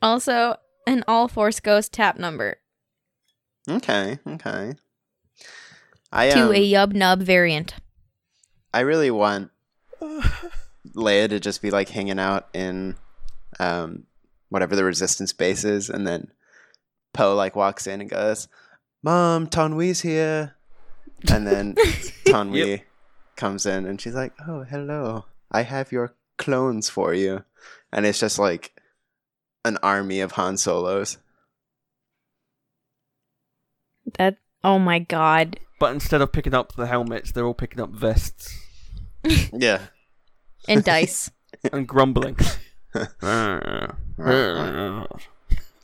Also, 0.00 0.56
an 0.86 1.04
all 1.06 1.28
force 1.28 1.60
ghost 1.60 1.92
tap 1.92 2.18
number. 2.18 2.56
okay. 3.68 4.18
Okay. 4.26 4.74
I 6.12 6.30
to 6.30 6.46
um, 6.46 6.52
a 6.52 6.70
Yub 6.70 6.92
Nub 6.92 7.20
variant. 7.20 7.76
I 8.74 8.80
really 8.80 9.10
want 9.10 9.50
Leia 10.02 11.28
to 11.28 11.40
just 11.40 11.62
be 11.62 11.70
like 11.70 11.88
hanging 11.88 12.18
out 12.18 12.48
in 12.52 12.96
um 13.58 14.04
whatever 14.48 14.76
the 14.76 14.84
resistance 14.84 15.32
base 15.32 15.64
is, 15.64 15.88
and 15.88 16.06
then 16.06 16.30
Poe 17.14 17.34
like 17.34 17.56
walks 17.56 17.86
in 17.86 18.00
and 18.00 18.10
goes, 18.10 18.48
"Mom, 19.02 19.46
Taun 19.46 19.76
We's 19.76 20.00
here," 20.00 20.54
and 21.30 21.46
then 21.46 21.76
Taun 22.26 22.50
We 22.50 22.64
Yep. 22.70 22.80
comes 23.36 23.66
in 23.66 23.86
and 23.86 24.00
she's 24.00 24.14
like, 24.14 24.32
"Oh, 24.46 24.62
hello, 24.64 25.26
I 25.50 25.62
have 25.62 25.92
your 25.92 26.14
clones 26.38 26.88
for 26.88 27.12
you," 27.14 27.44
and 27.92 28.06
it's 28.06 28.18
just 28.20 28.38
like 28.38 28.72
an 29.64 29.78
army 29.82 30.20
of 30.20 30.32
Han 30.32 30.56
Solos. 30.56 31.18
That 34.18 34.38
oh 34.64 34.78
my 34.78 34.98
god. 34.98 35.58
But 35.78 35.92
instead 35.94 36.20
of 36.22 36.32
picking 36.32 36.54
up 36.54 36.74
the 36.74 36.86
helmets, 36.86 37.32
they're 37.32 37.46
all 37.46 37.54
picking 37.54 37.80
up 37.80 37.90
vests 37.90 38.56
Yeah. 39.52 39.80
And 40.68 40.84
dice. 40.84 41.30
and 41.72 41.86
grumbling. 41.88 42.36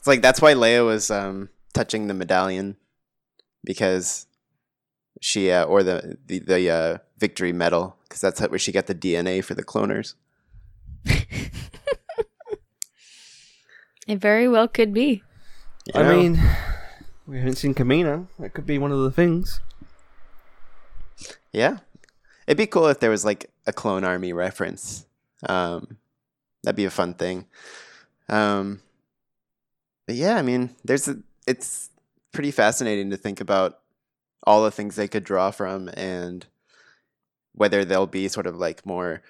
It's 0.09 0.15
like 0.15 0.23
that's 0.23 0.41
why 0.41 0.55
Leia 0.55 0.87
was 0.87 1.11
um, 1.11 1.51
touching 1.75 2.07
the 2.07 2.15
medallion 2.15 2.79
because 3.63 4.27
she 5.21 5.51
uh, 5.51 5.65
or 5.65 5.83
the 5.83 6.17
the, 6.25 6.39
the 6.39 6.71
uh, 6.71 6.97
victory 7.19 7.53
medal 7.53 7.95
because 8.05 8.23
that's 8.23 8.41
where 8.41 8.59
she 8.59 8.73
got 8.73 8.87
the 8.87 8.95
DNA 8.95 9.45
for 9.45 9.53
the 9.53 9.63
cloners. 9.63 10.15
it 11.05 11.53
very 14.19 14.49
well 14.49 14.67
could 14.67 14.95
be. 14.95 15.23
You 15.85 16.01
I 16.01 16.03
know? 16.05 16.17
mean, 16.17 16.41
we 17.27 17.37
haven't 17.37 17.57
seen 17.57 17.75
Kamino. 17.75 18.29
That 18.39 18.55
could 18.55 18.65
be 18.65 18.79
one 18.79 18.93
of 18.93 19.01
the 19.01 19.11
things. 19.11 19.61
yeah, 21.53 21.81
it'd 22.47 22.57
be 22.57 22.67
cool 22.67 22.87
if 22.87 22.99
there 22.99 23.11
was 23.11 23.27
like 23.27 23.51
a 23.67 23.75
clone 23.75 24.05
army 24.05 24.33
reference. 24.33 25.05
Um, 25.47 25.99
that'd 26.63 26.77
be 26.77 26.87
a 26.87 26.91
fun 26.91 27.13
thing. 27.13 27.45
Um, 28.31 28.81
but 30.09 30.17
yeah, 30.17 30.37
I 30.37 30.43
mean, 30.43 30.71
there's 30.83 31.07
a, 31.07 31.19
it's 31.47 31.91
pretty 32.33 32.51
fascinating 32.51 33.11
to 33.11 33.19
think 33.19 33.43
about 33.43 33.81
all 34.43 34.65
the 34.65 34.71
things 34.71 34.97
they 34.97 35.07
could 35.07 35.23
draw 35.23 35.51
from 35.51 35.91
and 35.93 36.47
whether 37.53 37.85
they'll 37.85 38.07
be 38.07 38.27
sort 38.29 38.47
of 38.47 38.57
like 38.57 38.87
more 38.87 39.21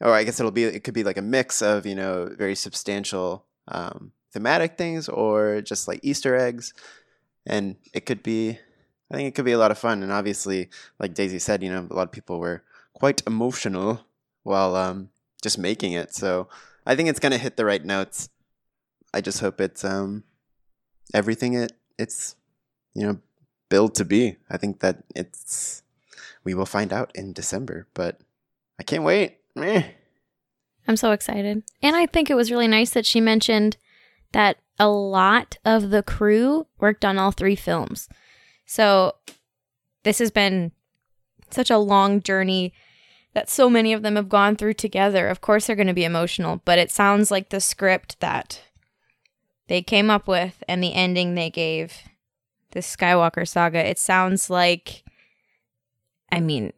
or 0.00 0.12
I 0.12 0.24
guess 0.24 0.40
it'll 0.40 0.50
be 0.50 0.64
it 0.64 0.82
could 0.82 0.92
be 0.94 1.04
like 1.04 1.18
a 1.18 1.22
mix 1.22 1.62
of, 1.62 1.86
you 1.86 1.94
know, 1.94 2.34
very 2.36 2.56
substantial 2.56 3.44
um, 3.68 4.10
thematic 4.32 4.76
things 4.76 5.08
or 5.08 5.60
just 5.60 5.86
like 5.86 6.00
Easter 6.02 6.34
eggs. 6.34 6.74
And 7.46 7.76
it 7.94 8.04
could 8.04 8.24
be 8.24 8.58
I 9.12 9.14
think 9.14 9.28
it 9.28 9.36
could 9.36 9.44
be 9.44 9.52
a 9.52 9.58
lot 9.58 9.70
of 9.70 9.78
fun. 9.78 10.02
And 10.02 10.10
obviously, 10.10 10.68
like 10.98 11.14
Daisy 11.14 11.38
said, 11.38 11.62
you 11.62 11.70
know, 11.70 11.86
a 11.88 11.94
lot 11.94 12.08
of 12.08 12.12
people 12.12 12.40
were 12.40 12.64
quite 12.92 13.22
emotional 13.24 14.00
while 14.42 14.74
um, 14.74 15.10
just 15.40 15.58
making 15.58 15.92
it. 15.92 16.12
So 16.12 16.48
I 16.84 16.96
think 16.96 17.08
it's 17.08 17.20
gonna 17.20 17.38
hit 17.38 17.56
the 17.56 17.64
right 17.64 17.84
notes. 17.84 18.30
I 19.12 19.20
just 19.20 19.40
hope 19.40 19.60
it's 19.60 19.84
um, 19.84 20.24
everything 21.14 21.54
it 21.54 21.72
it's 21.98 22.36
you 22.94 23.06
know 23.06 23.18
built 23.68 23.94
to 23.96 24.04
be. 24.04 24.36
I 24.50 24.56
think 24.56 24.80
that 24.80 25.04
it's 25.14 25.82
we 26.44 26.54
will 26.54 26.66
find 26.66 26.92
out 26.92 27.10
in 27.14 27.32
December, 27.32 27.86
but 27.94 28.20
I 28.78 28.82
can't 28.82 29.04
wait. 29.04 29.38
Meh. 29.54 29.84
I'm 30.86 30.96
so 30.96 31.12
excited. 31.12 31.62
And 31.82 31.96
I 31.96 32.06
think 32.06 32.30
it 32.30 32.34
was 32.34 32.50
really 32.50 32.68
nice 32.68 32.90
that 32.90 33.04
she 33.04 33.20
mentioned 33.20 33.76
that 34.32 34.56
a 34.78 34.88
lot 34.88 35.58
of 35.64 35.90
the 35.90 36.02
crew 36.02 36.66
worked 36.78 37.04
on 37.04 37.18
all 37.18 37.30
three 37.30 37.56
films. 37.56 38.08
So 38.64 39.16
this 40.04 40.18
has 40.18 40.30
been 40.30 40.72
such 41.50 41.70
a 41.70 41.78
long 41.78 42.22
journey 42.22 42.72
that 43.34 43.50
so 43.50 43.68
many 43.68 43.92
of 43.92 44.02
them 44.02 44.16
have 44.16 44.28
gone 44.28 44.56
through 44.56 44.74
together. 44.74 45.28
Of 45.28 45.40
course, 45.40 45.66
they're 45.66 45.76
going 45.76 45.88
to 45.88 45.94
be 45.94 46.04
emotional, 46.04 46.62
but 46.64 46.78
it 46.78 46.90
sounds 46.90 47.30
like 47.30 47.50
the 47.50 47.60
script 47.60 48.18
that 48.20 48.62
they 49.68 49.82
came 49.82 50.10
up 50.10 50.26
with 50.26 50.62
and 50.66 50.82
the 50.82 50.94
ending 50.94 51.34
they 51.34 51.50
gave 51.50 52.02
the 52.72 52.80
Skywalker 52.80 53.46
saga, 53.46 53.86
it 53.88 53.98
sounds 53.98 54.50
like, 54.50 55.04
I 56.30 56.40
mean, 56.40 56.72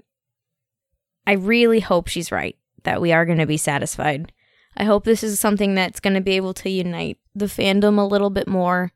I 1.27 1.33
really 1.33 1.81
hope 1.81 2.09
she's 2.09 2.31
right 2.33 2.57
that 2.85 3.01
we 3.01 3.13
are 3.13 3.27
going 3.27 3.39
to 3.39 3.47
be 3.47 3.57
satisfied. 3.57 4.33
I 4.77 4.85
hope 4.85 5.05
this 5.05 5.23
is 5.23 5.41
something 5.41 5.75
that's 5.75 6.01
going 6.01 6.15
to 6.15 6.21
be 6.21 6.37
able 6.37 6.55
to 6.55 6.71
unite 6.71 7.19
the 7.35 7.47
fandom 7.47 7.99
a 7.99 8.07
little 8.07 8.31
bit 8.31 8.49
more, 8.49 8.93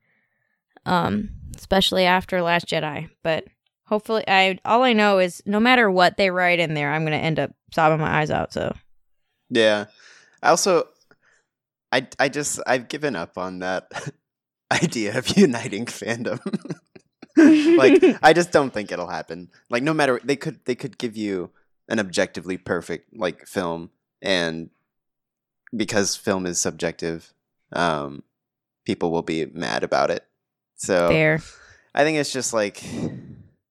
um, 0.86 1.30
especially 1.56 2.04
after 2.04 2.42
Last 2.42 2.66
Jedi. 2.66 3.10
But 3.22 3.44
hopefully, 3.86 4.24
I 4.26 4.58
all 4.64 4.82
I 4.82 4.92
know 4.92 5.18
is 5.18 5.42
no 5.46 5.60
matter 5.60 5.90
what 5.90 6.16
they 6.16 6.30
write 6.30 6.60
in 6.60 6.74
there, 6.74 6.92
I'm 6.92 7.02
going 7.02 7.18
to 7.18 7.24
end 7.24 7.38
up 7.38 7.50
sobbing 7.72 8.00
my 8.00 8.20
eyes 8.20 8.30
out. 8.30 8.52
So 8.52 8.74
Yeah. 9.50 9.86
I 10.42 10.50
also 10.50 10.88
I 11.94 12.08
I 12.18 12.28
just 12.28 12.58
I've 12.66 12.88
given 12.88 13.14
up 13.14 13.38
on 13.38 13.60
that 13.60 13.88
idea 14.72 15.16
of 15.16 15.28
uniting 15.36 15.86
fandom. 15.86 16.40
like 17.78 18.18
I 18.20 18.32
just 18.32 18.50
don't 18.50 18.72
think 18.72 18.90
it'll 18.90 19.06
happen. 19.06 19.50
Like 19.70 19.84
no 19.84 19.94
matter 19.94 20.20
they 20.24 20.34
could 20.34 20.64
they 20.64 20.74
could 20.74 20.98
give 20.98 21.16
you 21.16 21.50
an 21.88 22.00
objectively 22.00 22.56
perfect 22.56 23.16
like 23.16 23.46
film 23.46 23.90
and 24.20 24.70
because 25.76 26.16
film 26.16 26.46
is 26.46 26.60
subjective 26.60 27.32
um 27.72 28.22
people 28.84 29.12
will 29.12 29.22
be 29.22 29.46
mad 29.46 29.84
about 29.84 30.10
it. 30.10 30.24
So 30.74 31.08
fair. 31.08 31.40
I 31.94 32.02
think 32.02 32.18
it's 32.18 32.32
just 32.32 32.52
like 32.52 32.82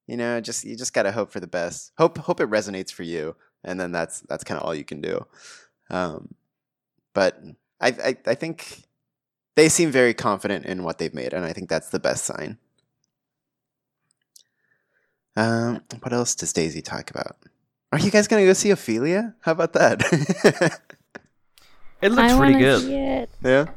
you 0.07 0.17
know, 0.17 0.39
just 0.39 0.63
you 0.63 0.77
just 0.77 0.93
gotta 0.93 1.11
hope 1.11 1.31
for 1.31 1.41
the 1.41 1.47
best. 1.47 1.91
Hope 1.97 2.17
hope 2.19 2.39
it 2.39 2.49
resonates 2.49 2.91
for 2.91 3.03
you, 3.03 3.35
and 3.65 3.77
then 3.79 3.91
that's 3.91 4.21
that's 4.21 4.45
kind 4.45 4.59
of 4.59 4.65
all 4.65 4.75
you 4.75 4.85
can 4.85 5.01
do. 5.01 5.25
Um, 5.89 6.35
but 7.13 7.41
I, 7.83 7.87
I 8.09 8.17
I 8.27 8.35
think 8.35 8.83
they 9.55 9.69
seem 9.69 9.91
very 9.91 10.13
confident 10.13 10.65
in 10.65 10.83
what 10.83 10.97
they've 10.97 11.13
made, 11.13 11.33
and 11.33 11.45
I 11.45 11.53
think 11.53 11.69
that's 11.69 11.89
the 11.89 11.99
best 11.99 12.23
sign. 12.25 12.57
Um, 15.35 15.81
what 16.01 16.13
else 16.13 16.35
does 16.35 16.53
Daisy 16.53 16.81
talk 16.81 17.09
about? 17.09 17.37
Are 17.91 17.99
you 17.99 18.11
guys 18.11 18.27
gonna 18.27 18.45
go 18.45 18.53
see 18.53 18.69
Ophelia? 18.71 19.35
How 19.41 19.51
about 19.51 19.73
that? 19.73 20.79
It 22.01 22.11
looks 22.11 22.33
I 22.33 22.37
pretty 22.37 22.59
good. 22.59 22.81
see 22.81 22.95
it. 22.97 23.29
yeah. 23.41 23.67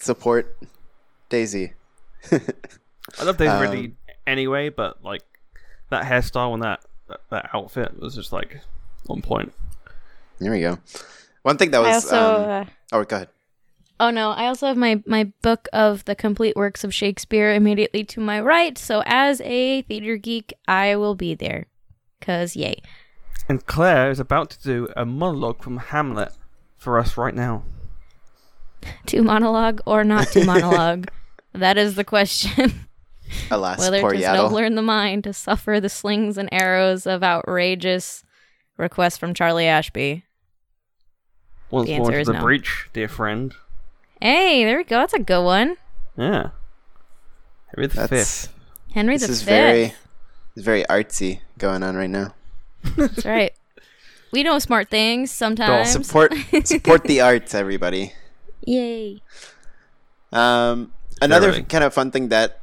Support 0.00 0.58
Daisy. 1.28 1.74
I 2.32 3.22
love 3.22 3.36
Daisy 3.36 3.50
Um, 3.50 3.62
Ridley 3.62 3.94
anyway, 4.26 4.68
but 4.68 5.04
like 5.04 5.22
that 5.90 6.02
hairstyle 6.06 6.54
and 6.54 6.62
that, 6.64 6.80
that 7.08 7.20
that 7.30 7.50
outfit 7.54 8.00
was 8.00 8.16
just 8.16 8.32
like 8.32 8.60
on 9.08 9.22
point. 9.22 9.52
There 10.40 10.50
we 10.50 10.58
go. 10.60 10.80
One 11.44 11.56
thing 11.58 11.70
that 11.70 11.84
I 11.84 11.94
was. 11.94 12.04
also. 12.04 12.16
um, 12.16 12.50
uh, 12.50 12.64
oh, 12.92 13.04
go 13.04 13.16
ahead. 13.16 13.28
Oh 14.00 14.10
no, 14.10 14.30
I 14.30 14.46
also 14.46 14.66
have 14.66 14.76
my 14.76 15.02
my 15.06 15.24
book 15.42 15.68
of 15.72 16.04
the 16.04 16.16
complete 16.16 16.56
works 16.56 16.82
of 16.82 16.92
Shakespeare 16.92 17.54
immediately 17.54 18.02
to 18.04 18.20
my 18.20 18.40
right. 18.40 18.76
So 18.76 19.02
as 19.06 19.40
a 19.42 19.82
theater 19.82 20.16
geek, 20.16 20.52
I 20.66 20.96
will 20.96 21.14
be 21.14 21.34
there. 21.34 21.66
Cause 22.20 22.56
yay. 22.56 22.82
And 23.48 23.64
Claire 23.66 24.10
is 24.10 24.18
about 24.18 24.50
to 24.50 24.62
do 24.62 24.88
a 24.96 25.04
monologue 25.04 25.62
from 25.62 25.76
Hamlet 25.76 26.32
for 26.76 26.98
us 26.98 27.16
right 27.16 27.34
now. 27.34 27.62
To 29.06 29.22
monologue 29.22 29.80
or 29.86 30.04
not 30.04 30.28
to 30.32 30.44
monologue? 30.44 31.08
that 31.54 31.78
is 31.78 31.94
the 31.94 32.04
question. 32.04 32.86
Alas, 33.50 33.78
Whether 33.78 34.00
poor 34.00 34.12
tis 34.12 34.22
Yaddle. 34.24 34.34
nobler 34.34 34.64
in 34.66 34.74
the 34.74 34.82
mind 34.82 35.24
to 35.24 35.32
suffer 35.32 35.80
the 35.80 35.88
slings 35.88 36.36
and 36.36 36.50
arrows 36.52 37.06
of 37.06 37.22
outrageous 37.22 38.24
requests 38.76 39.16
from 39.16 39.32
Charlie 39.32 39.66
Ashby. 39.66 40.24
Once 41.70 41.88
The 41.88 41.98
more 41.98 42.06
answer 42.08 42.18
into 42.18 42.20
is 42.20 42.26
the 42.28 42.32
no. 42.34 42.40
breach, 42.42 42.88
dear 42.92 43.08
friend. 43.08 43.54
Hey, 44.20 44.64
there 44.64 44.76
we 44.78 44.84
go. 44.84 44.98
That's 44.98 45.14
a 45.14 45.18
good 45.18 45.44
one. 45.44 45.76
Yeah. 46.16 46.50
Henry 47.74 47.88
the 47.88 47.94
That's 47.94 48.10
Fifth. 48.10 48.52
Henry 48.92 49.16
this 49.16 49.26
the 49.26 49.32
is 49.32 49.40
Fifth. 49.40 49.46
very, 49.48 49.82
it's 50.54 50.64
very 50.64 50.84
artsy 50.84 51.40
going 51.58 51.82
on 51.82 51.96
right 51.96 52.10
now. 52.10 52.34
That's 52.96 53.24
right. 53.24 53.52
We 54.32 54.42
know 54.42 54.58
smart 54.58 54.90
things 54.90 55.30
sometimes. 55.30 55.90
Support, 55.90 56.32
support 56.64 57.04
the 57.04 57.20
arts, 57.20 57.54
everybody. 57.54 58.12
Yay. 58.66 59.20
Um, 60.32 60.92
another 61.22 61.48
Verily. 61.50 61.62
kind 61.64 61.84
of 61.84 61.94
fun 61.94 62.10
thing 62.10 62.28
that 62.28 62.60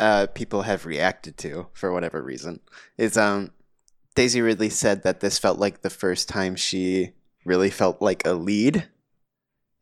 uh, 0.00 0.26
people 0.34 0.62
have 0.62 0.84
reacted 0.86 1.36
to 1.38 1.66
for 1.72 1.92
whatever 1.92 2.20
reason 2.22 2.60
is 2.98 3.16
um, 3.16 3.50
Daisy 4.14 4.40
Ridley 4.42 4.68
said 4.70 5.02
that 5.04 5.20
this 5.20 5.38
felt 5.38 5.58
like 5.58 5.82
the 5.82 5.90
first 5.90 6.28
time 6.28 6.56
she 6.56 7.12
really 7.44 7.70
felt 7.70 8.00
like 8.02 8.26
a 8.26 8.32
lead 8.32 8.88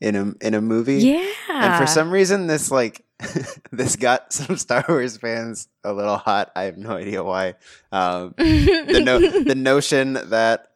in 0.00 0.16
a 0.16 0.34
in 0.44 0.54
a 0.54 0.60
movie. 0.60 0.98
Yeah. 0.98 1.32
And 1.48 1.78
for 1.80 1.86
some 1.86 2.10
reason, 2.10 2.46
this 2.46 2.70
like 2.70 3.04
this 3.72 3.96
got 3.96 4.32
some 4.32 4.56
Star 4.56 4.84
Wars 4.88 5.16
fans 5.16 5.68
a 5.84 5.92
little 5.92 6.16
hot. 6.16 6.50
I 6.56 6.64
have 6.64 6.76
no 6.78 6.90
idea 6.92 7.22
why. 7.22 7.54
Um, 7.92 8.34
the 8.36 9.02
no- 9.04 9.20
the 9.44 9.54
notion 9.54 10.14
that 10.14 10.72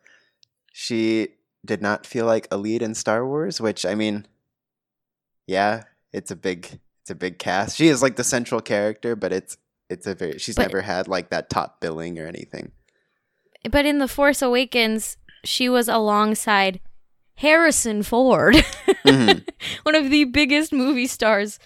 she 0.73 1.29
did 1.65 1.83
not 1.83 2.07
feel 2.07 2.27
like 2.27 2.47
a 2.51 2.57
lead 2.57 2.83
in 2.83 2.95
Star 2.95 3.27
Wars, 3.27 3.61
which 3.61 3.85
I 3.85 3.95
mean, 3.95 4.27
yeah, 5.47 5.85
it's 6.13 6.31
a 6.31 6.37
big 6.37 6.79
it's 7.03 7.11
a 7.11 7.15
big 7.15 7.39
cast. 7.39 7.77
She 7.77 7.89
is 7.89 8.03
like 8.03 8.17
the 8.17 8.25
central 8.25 8.61
character, 8.61 9.17
but 9.17 9.33
it's 9.33 9.57
it's 9.91 10.07
a 10.07 10.15
very 10.15 10.39
she's 10.39 10.55
But- 10.57 10.63
never 10.63 10.83
had 10.83 11.09
like 11.09 11.31
that 11.31 11.51
top 11.51 11.81
billing 11.81 12.19
or 12.19 12.27
anything. 12.27 12.73
But 13.69 13.85
in 13.85 13.99
The 13.99 14.07
Force 14.07 14.43
Awakens, 14.43 15.17
she 15.47 15.69
was 15.69 15.89
alongside 15.89 16.81
Harrison 17.37 18.03
Ford, 18.03 18.55
Mhm. 19.05 19.47
one 19.83 19.95
of 19.95 20.11
the 20.11 20.25
biggest 20.25 20.73
movie 20.73 21.07
stars 21.07 21.59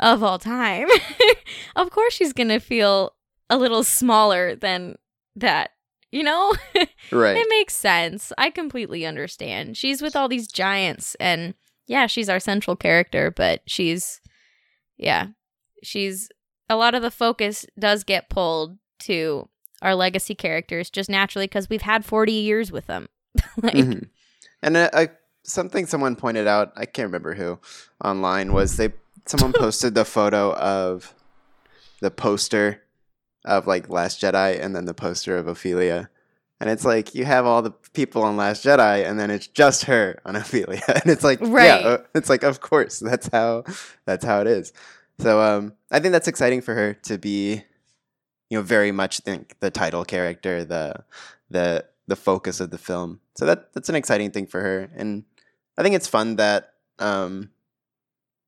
of 0.00 0.22
all 0.22 0.38
time. 0.38 0.88
of 1.76 1.90
course, 1.90 2.12
she's 2.14 2.32
going 2.32 2.48
to 2.48 2.58
feel 2.58 3.12
a 3.48 3.56
little 3.56 3.84
smaller 3.84 4.54
than 4.56 4.96
that. 5.36 5.70
You 6.10 6.22
know? 6.24 6.54
Right. 7.12 7.36
It 7.36 7.46
makes 7.50 7.76
sense. 7.76 8.32
I 8.38 8.48
completely 8.50 9.04
understand. 9.04 9.76
She's 9.76 10.00
with 10.00 10.16
all 10.16 10.26
these 10.28 10.48
giants, 10.48 11.14
and 11.20 11.54
yeah, 11.86 12.06
she's 12.06 12.28
our 12.30 12.40
central 12.40 12.76
character, 12.76 13.30
but 13.30 13.60
she's, 13.66 14.20
yeah, 14.96 15.26
she's 15.82 16.30
a 16.70 16.76
lot 16.76 16.94
of 16.94 17.02
the 17.02 17.10
focus 17.10 17.66
does 17.78 18.02
get 18.04 18.30
pulled 18.30 18.78
to 19.00 19.48
our 19.82 19.94
legacy 19.94 20.34
characters 20.34 20.88
just 20.88 21.10
naturally 21.10 21.46
because 21.46 21.68
we've 21.68 21.82
had 21.82 22.06
40 22.06 22.32
years 22.32 22.72
with 22.72 22.86
them. 22.86 23.06
like, 23.62 23.74
Mhm. 23.74 24.08
And 24.62 24.76
uh, 24.76 24.90
I, 24.92 25.08
something 25.42 25.86
someone 25.86 26.16
pointed 26.16 26.46
out, 26.46 26.72
I 26.76 26.86
can't 26.86 27.06
remember 27.06 27.34
who, 27.34 27.58
online 28.02 28.52
was 28.52 28.76
they 28.76 28.92
someone 29.26 29.52
posted 29.58 29.94
the 29.94 30.04
photo 30.04 30.52
of 30.54 31.14
the 32.00 32.10
poster 32.10 32.82
of 33.44 33.66
like 33.66 33.88
Last 33.88 34.20
Jedi 34.20 34.58
and 34.62 34.74
then 34.74 34.84
the 34.86 34.94
poster 34.94 35.36
of 35.36 35.46
Ophelia. 35.48 36.08
And 36.60 36.70
it's 36.70 36.84
like 36.84 37.14
you 37.14 37.24
have 37.26 37.44
all 37.44 37.60
the 37.62 37.72
people 37.92 38.22
on 38.22 38.36
Last 38.36 38.64
Jedi 38.64 39.06
and 39.06 39.18
then 39.18 39.30
it's 39.30 39.46
just 39.46 39.84
her 39.84 40.18
on 40.24 40.36
Ophelia. 40.42 40.82
And 40.88 41.06
it's 41.06 41.24
like 41.24 41.40
Right. 41.40 41.64
yeah, 41.66 41.76
uh, 41.76 41.98
it's 42.14 42.30
like 42.30 42.42
of 42.42 42.60
course 42.60 43.00
that's 43.00 43.28
how 43.28 43.64
that's 44.06 44.24
how 44.24 44.40
it 44.40 44.46
is. 44.46 44.72
So 45.18 45.40
um 45.42 45.74
I 45.90 46.00
think 46.00 46.12
that's 46.12 46.28
exciting 46.28 46.62
for 46.62 46.74
her 46.74 46.94
to 47.04 47.18
be 47.18 47.62
you 48.50 48.58
know 48.58 48.62
very 48.62 48.92
much 48.92 49.20
think 49.20 49.56
the 49.60 49.70
title 49.70 50.04
character, 50.04 50.64
the 50.64 51.04
the 51.50 51.84
the 52.06 52.16
focus 52.16 52.60
of 52.60 52.70
the 52.70 52.78
film. 52.78 53.20
So 53.36 53.46
that 53.46 53.72
that's 53.72 53.88
an 53.88 53.94
exciting 53.94 54.30
thing 54.30 54.46
for 54.46 54.60
her, 54.60 54.90
and 54.94 55.24
I 55.76 55.82
think 55.82 55.94
it's 55.94 56.08
fun 56.08 56.36
that 56.36 56.74
um, 56.98 57.50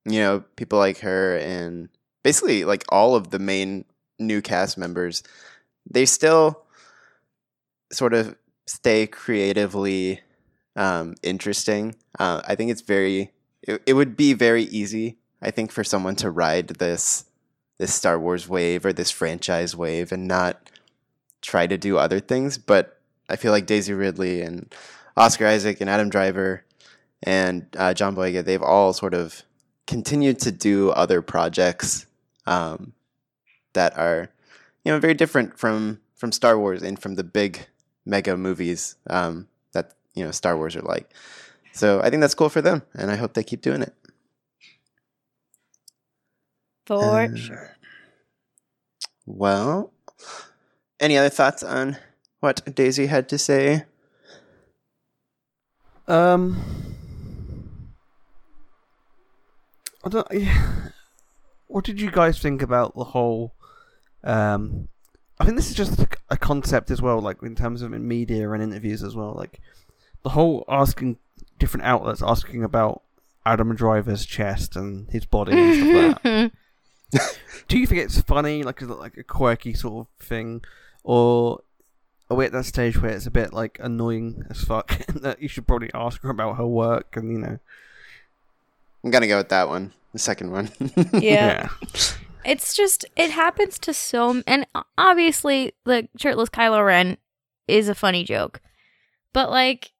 you 0.04 0.20
know 0.20 0.44
people 0.56 0.78
like 0.78 0.98
her 0.98 1.36
and 1.38 1.88
basically 2.22 2.64
like 2.64 2.84
all 2.88 3.14
of 3.14 3.30
the 3.30 3.38
main 3.38 3.84
new 4.18 4.40
cast 4.40 4.78
members, 4.78 5.22
they 5.88 6.06
still 6.06 6.62
sort 7.92 8.14
of 8.14 8.36
stay 8.66 9.06
creatively 9.06 10.20
um, 10.74 11.14
interesting. 11.22 11.94
Uh, 12.18 12.42
I 12.46 12.54
think 12.54 12.70
it's 12.70 12.82
very 12.82 13.32
it, 13.62 13.82
it 13.86 13.92
would 13.94 14.16
be 14.16 14.32
very 14.32 14.64
easy, 14.64 15.18
I 15.42 15.50
think, 15.50 15.72
for 15.72 15.84
someone 15.84 16.16
to 16.16 16.30
ride 16.30 16.68
this 16.68 17.24
this 17.78 17.92
Star 17.92 18.18
Wars 18.18 18.48
wave 18.48 18.86
or 18.86 18.92
this 18.92 19.10
franchise 19.10 19.76
wave 19.76 20.10
and 20.10 20.26
not 20.26 20.70
try 21.42 21.66
to 21.66 21.76
do 21.76 21.98
other 21.98 22.20
things. 22.20 22.56
But 22.58 22.95
I 23.28 23.36
feel 23.36 23.52
like 23.52 23.66
Daisy 23.66 23.92
Ridley 23.92 24.42
and 24.42 24.72
Oscar 25.16 25.46
Isaac 25.46 25.80
and 25.80 25.90
Adam 25.90 26.08
Driver 26.08 26.64
and 27.22 27.66
uh, 27.76 27.94
John 27.94 28.14
Boyega, 28.14 28.44
they've 28.44 28.62
all 28.62 28.92
sort 28.92 29.14
of 29.14 29.42
continued 29.86 30.38
to 30.40 30.52
do 30.52 30.90
other 30.90 31.22
projects 31.22 32.06
um, 32.46 32.92
that 33.72 33.96
are, 33.96 34.28
you 34.84 34.92
know, 34.92 34.98
very 34.98 35.14
different 35.14 35.58
from 35.58 36.00
from 36.14 36.32
Star 36.32 36.58
Wars 36.58 36.82
and 36.82 36.98
from 36.98 37.14
the 37.14 37.24
big 37.24 37.66
mega 38.04 38.36
movies 38.36 38.96
um, 39.08 39.48
that 39.72 39.92
you 40.14 40.24
know 40.24 40.30
Star 40.30 40.56
Wars 40.56 40.76
are 40.76 40.82
like. 40.82 41.10
So 41.72 42.00
I 42.00 42.08
think 42.08 42.20
that's 42.20 42.34
cool 42.34 42.48
for 42.48 42.62
them, 42.62 42.82
and 42.94 43.10
I 43.10 43.16
hope 43.16 43.34
they 43.34 43.44
keep 43.44 43.60
doing 43.60 43.82
it. 43.82 43.94
for 46.86 47.22
Uh, 47.22 47.36
sure. 47.36 47.76
Well, 49.26 49.92
any 51.00 51.18
other 51.18 51.28
thoughts 51.28 51.62
on 51.62 51.98
what 52.40 52.74
Daisy 52.74 53.06
had 53.06 53.28
to 53.30 53.38
say? 53.38 53.84
Um, 56.08 56.62
I 60.04 60.08
don't. 60.08 60.26
What 61.68 61.84
did 61.84 62.00
you 62.00 62.10
guys 62.10 62.40
think 62.40 62.62
about 62.62 62.94
the 62.94 63.04
whole? 63.04 63.54
Um, 64.22 64.88
I 65.38 65.44
think 65.44 65.56
this 65.56 65.68
is 65.68 65.76
just 65.76 65.98
a, 65.98 66.08
a 66.30 66.36
concept 66.36 66.90
as 66.90 67.02
well, 67.02 67.20
like 67.20 67.42
in 67.42 67.54
terms 67.54 67.82
of 67.82 67.92
in 67.92 68.06
media 68.06 68.50
and 68.50 68.62
interviews 68.62 69.02
as 69.02 69.16
well. 69.16 69.34
Like 69.34 69.60
the 70.22 70.30
whole 70.30 70.64
asking 70.68 71.18
different 71.58 71.84
outlets 71.84 72.22
asking 72.22 72.62
about 72.62 73.02
Adam 73.44 73.74
Driver's 73.74 74.24
chest 74.24 74.76
and 74.76 75.10
his 75.10 75.26
body 75.26 75.52
and 75.52 75.74
stuff 75.74 75.94
like 75.94 76.22
that. 76.22 77.38
Do 77.68 77.78
you 77.78 77.86
think 77.86 78.02
it's 78.02 78.20
funny, 78.20 78.62
like 78.62 78.80
like 78.82 79.16
a 79.16 79.22
quirky 79.22 79.74
sort 79.74 80.06
of 80.06 80.26
thing, 80.26 80.62
or 81.04 81.60
are 82.28 82.36
we 82.36 82.46
at 82.46 82.52
that 82.52 82.64
stage 82.64 83.00
where 83.00 83.12
it's 83.12 83.26
a 83.26 83.30
bit 83.30 83.52
like 83.52 83.78
annoying 83.80 84.44
as 84.50 84.62
fuck 84.62 84.98
that 85.08 85.40
you 85.40 85.48
should 85.48 85.66
probably 85.66 85.90
ask 85.94 86.22
her 86.22 86.30
about 86.30 86.56
her 86.56 86.66
work 86.66 87.16
and 87.16 87.30
you 87.30 87.38
know? 87.38 87.58
I'm 89.04 89.10
gonna 89.10 89.28
go 89.28 89.38
with 89.38 89.50
that 89.50 89.68
one, 89.68 89.92
the 90.12 90.18
second 90.18 90.50
one. 90.50 90.70
yeah. 91.12 91.68
It's 92.44 92.76
just 92.76 93.04
it 93.16 93.32
happens 93.32 93.76
to 93.80 93.92
so 93.92 94.40
and 94.46 94.68
obviously 94.96 95.72
the 95.84 96.08
shirtless 96.16 96.48
Kylo 96.48 96.86
Ren 96.86 97.16
is 97.66 97.88
a 97.88 97.94
funny 97.94 98.22
joke. 98.22 98.60
But 99.32 99.50
like 99.50 99.90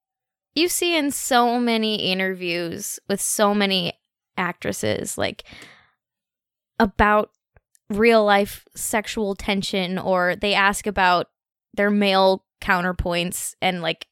you 0.55 0.69
see 0.69 0.97
in 0.97 1.11
so 1.11 1.59
many 1.59 2.13
interviews 2.13 3.01
with 3.09 3.21
so 3.21 3.53
many 3.53 3.95
actresses 4.37 5.19
like 5.19 5.43
about 6.79 7.33
real 7.91 8.25
life 8.25 8.65
sexual 8.77 9.35
tension 9.35 9.99
or 9.99 10.37
they 10.37 10.55
ask 10.55 10.87
about 10.87 11.29
their 11.77 11.91
male 11.91 12.45
counterpoints 12.61 13.55
and 13.61 13.83
like 13.83 14.07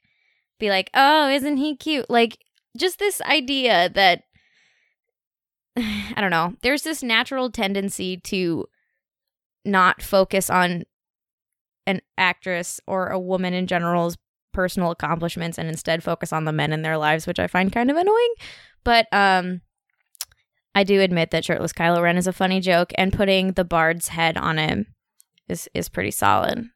be 0.59 0.69
like, 0.69 0.91
"Oh, 0.95 1.29
isn't 1.29 1.57
he 1.57 1.77
cute?" 1.77 2.09
Like 2.09 2.39
just 2.77 2.99
this 2.99 3.21
idea 3.23 3.91
that 3.95 4.23
I 5.77 6.21
don't 6.21 6.31
know. 6.31 6.55
There's 6.63 6.83
this 6.83 7.03
natural 7.03 7.51
tendency 7.51 8.17
to 8.19 8.67
not 9.65 10.03
focus 10.03 10.51
on 10.51 10.85
an 11.87 12.01
actress 12.17 12.81
or 12.87 13.09
a 13.09 13.19
woman 13.19 13.55
in 13.55 13.67
general's 13.67 14.17
personal 14.53 14.91
accomplishments 14.91 15.59
and 15.59 15.69
instead 15.69 16.03
focus 16.03 16.33
on 16.33 16.45
the 16.45 16.53
men 16.53 16.73
in 16.73 16.83
their 16.83 16.97
lives, 16.97 17.27
which 17.27 17.39
I 17.39 17.47
find 17.47 17.73
kind 17.73 17.91
of 17.91 17.97
annoying. 17.97 18.35
But 18.85 19.07
um 19.13 19.63
I 20.75 20.83
do 20.85 21.01
admit 21.01 21.31
that 21.31 21.45
shirtless 21.45 21.73
Kylo 21.73 22.03
Ren 22.03 22.17
is 22.17 22.27
a 22.27 22.33
funny 22.33 22.61
joke 22.61 22.93
and 22.97 23.13
putting 23.13 23.53
the 23.53 23.65
bard's 23.65 24.09
head 24.09 24.37
on 24.37 24.59
him 24.59 24.87
is 25.49 25.69
is 25.75 25.89
pretty 25.89 26.11
solid. 26.11 26.69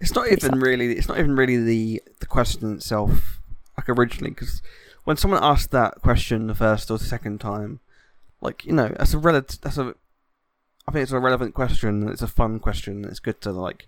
It's 0.00 0.14
not 0.14 0.30
even 0.30 0.58
really. 0.60 0.92
It's 0.96 1.08
not 1.08 1.18
even 1.18 1.36
really 1.36 1.62
the 1.62 2.02
the 2.20 2.26
question 2.26 2.74
itself, 2.74 3.40
like 3.76 3.88
originally, 3.88 4.30
because 4.30 4.62
when 5.04 5.16
someone 5.16 5.42
asked 5.42 5.70
that 5.72 6.00
question 6.02 6.46
the 6.46 6.54
first 6.54 6.90
or 6.90 6.98
the 6.98 7.04
second 7.04 7.40
time, 7.40 7.80
like 8.40 8.64
you 8.64 8.72
know, 8.72 8.88
that's 8.96 9.14
a 9.14 9.18
relative. 9.18 9.60
That's 9.60 9.78
a. 9.78 9.94
I 10.88 10.92
think 10.92 11.02
it's 11.04 11.12
a 11.12 11.18
relevant 11.20 11.54
question. 11.54 12.08
It's 12.08 12.22
a 12.22 12.26
fun 12.26 12.58
question. 12.58 13.04
It's 13.04 13.20
good 13.20 13.40
to 13.42 13.52
like 13.52 13.86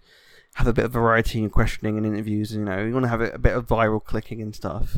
have 0.57 0.67
a 0.67 0.73
bit 0.75 0.85
of 0.85 0.93
variety 0.93 1.39
in 1.39 1.49
questioning 1.51 1.97
and 1.97 2.05
interviews. 2.07 2.55
You 2.55 2.63
know, 2.65 2.85
you 2.85 2.93
want 2.93 3.05
to 3.05 3.09
have 3.09 3.23
a, 3.23 3.31
a 3.31 3.39
bit 3.39 3.57
of 3.57 3.67
viral 3.67 4.05
clicking 4.05 4.43
and 4.43 4.55
stuff, 4.55 4.97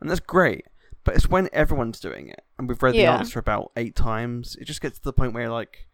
and 0.00 0.08
that's 0.08 0.20
great. 0.20 0.66
But 1.02 1.16
it's 1.16 1.28
when 1.28 1.50
everyone's 1.52 2.00
doing 2.00 2.28
it, 2.28 2.42
and 2.58 2.68
we've 2.68 2.82
read 2.82 2.94
Yeah. 2.94 3.12
the 3.12 3.18
answer 3.18 3.38
about 3.40 3.72
eight 3.76 3.94
times. 3.96 4.56
It 4.60 4.64
just 4.66 4.80
gets 4.80 4.98
to 4.98 5.04
the 5.04 5.12
point 5.12 5.34
where 5.34 5.50
like, 5.50 5.86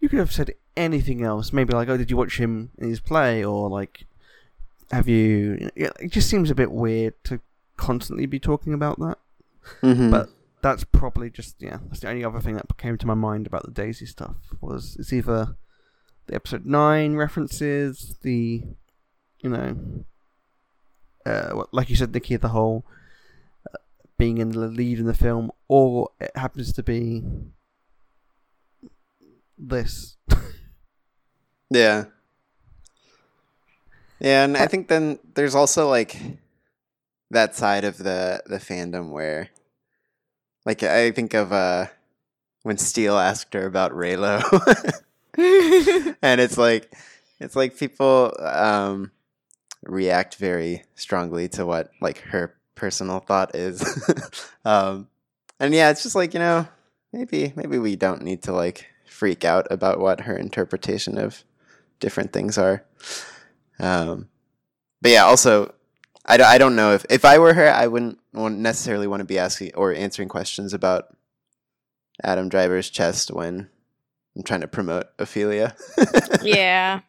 you 0.00 0.08
could 0.08 0.18
have 0.18 0.32
said 0.32 0.54
anything 0.76 1.22
else. 1.22 1.52
Maybe 1.52 1.72
like, 1.74 1.88
oh, 1.88 1.96
did 1.96 2.10
you 2.10 2.16
watch 2.16 2.38
him 2.38 2.70
in 2.78 2.88
his 2.88 3.00
play, 3.00 3.44
or 3.44 3.68
like, 3.68 4.06
have 4.92 5.08
you? 5.08 5.70
yeah, 5.76 5.90
It 6.00 6.10
just 6.12 6.28
seems 6.28 6.50
a 6.50 6.54
bit 6.54 6.70
weird 6.72 7.14
to 7.24 7.40
constantly 7.76 8.26
be 8.26 8.38
talking 8.38 8.72
about 8.74 8.98
that. 9.00 9.18
Mhm. 9.82 10.10
But 10.10 10.30
that's 10.62 10.84
probably 10.84 11.30
just 11.30 11.56
yeah. 11.60 11.78
That's 11.88 12.00
the 12.00 12.08
only 12.10 12.24
other 12.24 12.40
thing 12.40 12.56
that 12.56 12.76
came 12.78 12.96
to 12.98 13.06
my 13.06 13.14
mind 13.14 13.46
about 13.46 13.64
the 13.64 13.70
Daisy 13.70 14.06
stuff 14.06 14.36
was 14.60 14.96
it's 14.98 15.12
either 15.12 15.56
the 16.26 16.34
episode 16.34 16.64
nine 16.66 17.16
references, 17.16 18.16
the 18.22 18.62
you 19.40 19.50
know, 19.50 20.04
uh, 21.26 21.64
like 21.72 21.90
you 21.90 21.96
said, 21.96 22.12
Nikki, 22.14 22.36
the 22.36 22.48
whole 22.48 22.84
uh, 23.72 23.76
being 24.16 24.38
in 24.38 24.50
the 24.50 24.68
lead 24.68 24.98
in 24.98 25.04
the 25.06 25.12
film, 25.14 25.50
or 25.68 26.10
it 26.20 26.30
happens 26.34 26.72
to 26.74 26.82
be 26.82 27.22
this. 29.58 30.16
Yeah. 31.74 32.04
Yeah, 34.20 34.44
and 34.44 34.56
I 34.56 34.66
think 34.66 34.88
then 34.88 35.18
there's 35.34 35.54
also 35.56 35.88
like 35.88 36.16
that 37.30 37.56
side 37.56 37.84
of 37.84 37.98
the 37.98 38.42
the 38.46 38.58
fandom 38.58 39.10
where 39.10 39.48
like 40.64 40.82
I 40.82 41.10
think 41.10 41.34
of 41.34 41.52
uh 41.52 41.86
when 42.62 42.78
Steele 42.78 43.18
asked 43.18 43.52
her 43.54 43.66
about 43.66 43.92
Reylo 43.92 44.40
and 46.22 46.40
it's 46.40 46.56
like 46.56 46.94
it's 47.40 47.56
like 47.56 47.76
people 47.76 48.32
um 48.38 49.10
react 49.82 50.36
very 50.36 50.84
strongly 50.94 51.48
to 51.48 51.66
what 51.66 51.90
like 52.00 52.18
her 52.18 52.54
personal 52.76 53.18
thought 53.18 53.54
is. 53.56 53.82
um 54.64 55.08
and 55.58 55.74
yeah, 55.74 55.90
it's 55.90 56.02
just 56.04 56.14
like, 56.14 56.34
you 56.34 56.40
know, 56.40 56.68
maybe 57.12 57.52
maybe 57.56 57.78
we 57.78 57.96
don't 57.96 58.22
need 58.22 58.44
to 58.44 58.52
like 58.52 58.86
freak 59.06 59.44
out 59.44 59.66
about 59.70 59.98
what 59.98 60.20
her 60.22 60.36
interpretation 60.36 61.18
of 61.18 61.44
different 62.04 62.32
things 62.34 62.58
are. 62.58 62.84
Um, 63.80 64.28
but 65.00 65.10
yeah, 65.10 65.24
also, 65.24 65.72
I, 66.26 66.36
don't- 66.36 66.46
I 66.54 66.58
don't 66.58 66.76
know 66.76 66.92
if 66.92 67.06
if 67.08 67.24
I 67.24 67.38
were 67.38 67.54
her, 67.54 67.68
I 67.72 67.86
wouldn't 67.86 68.18
necessarily 68.34 69.06
want 69.06 69.20
to 69.20 69.24
be 69.24 69.38
asking 69.38 69.72
or 69.74 69.94
answering 69.94 70.28
questions 70.28 70.74
about 70.74 71.16
Adam 72.22 72.48
Driver's 72.50 72.90
chest 72.90 73.30
when 73.32 73.70
I'm 74.36 74.42
trying 74.42 74.60
to 74.60 74.68
promote 74.68 75.06
Ophelia. 75.18 75.74
Yeah. 76.42 77.00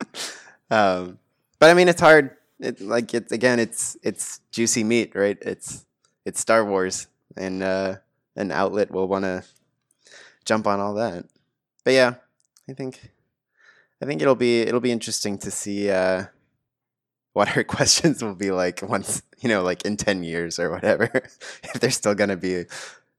Um, 0.71 1.19
but 1.59 1.69
I 1.69 1.73
mean, 1.73 1.89
it's 1.89 1.99
hard. 1.99 2.31
It 2.59 2.79
like 2.79 3.13
it's 3.13 3.31
again, 3.33 3.59
it's 3.59 3.97
it's 4.01 4.39
juicy 4.51 4.83
meat, 4.85 5.11
right? 5.13 5.37
It's 5.41 5.85
it's 6.25 6.39
Star 6.39 6.63
Wars, 6.63 7.07
and 7.35 7.61
uh, 7.61 7.97
an 8.37 8.49
outlet 8.51 8.91
will 8.91 9.07
want 9.09 9.25
to 9.25 9.43
jump 10.45 10.67
on 10.67 10.79
all 10.79 10.93
that. 10.95 11.25
But 11.83 11.93
yeah, 11.93 12.15
I 12.69 12.73
think 12.73 13.11
I 14.05 14.07
think 14.07 14.21
it'll 14.21 14.35
be 14.35 14.61
it'll 14.61 14.79
be 14.81 14.91
interesting 14.91 15.39
to 15.39 15.49
see 15.49 15.89
uh, 15.89 16.25
what 17.33 17.47
her 17.49 17.63
questions 17.77 18.23
will 18.23 18.35
be 18.35 18.51
like 18.51 18.83
once 18.83 19.23
you 19.39 19.49
know, 19.49 19.63
like 19.63 19.83
in 19.83 19.97
ten 19.97 20.23
years 20.23 20.59
or 20.59 20.69
whatever, 20.69 21.09
if 21.63 21.73
they're 21.79 21.89
still 21.89 22.13
gonna 22.13 22.37
be 22.37 22.65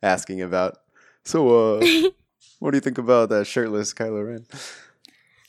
asking 0.00 0.42
about. 0.42 0.78
So, 1.24 1.78
uh, 1.78 1.86
what 2.60 2.70
do 2.70 2.76
you 2.76 2.80
think 2.80 2.98
about 2.98 3.30
that 3.30 3.48
shirtless 3.48 3.92
Kylo 3.94 4.28
Ren? 4.28 4.46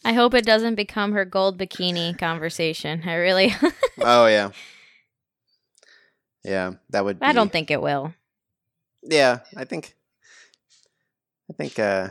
I 0.03 0.13
hope 0.13 0.33
it 0.33 0.43
doesn't 0.43 0.73
become 0.73 1.11
her 1.11 1.23
gold 1.23 1.59
bikini 1.59 2.17
conversation. 2.17 3.03
I 3.05 3.13
really, 3.13 3.53
Oh 3.99 4.25
yeah, 4.25 4.49
yeah. 6.43 6.73
That 6.89 7.05
would. 7.05 7.19
Be, 7.19 7.27
I 7.27 7.33
don't 7.33 7.51
think 7.51 7.69
it 7.69 7.81
will. 7.81 8.11
Yeah, 9.03 9.41
I 9.55 9.65
think. 9.65 9.93
I 11.51 11.53
think 11.53 11.77
uh, 11.77 12.09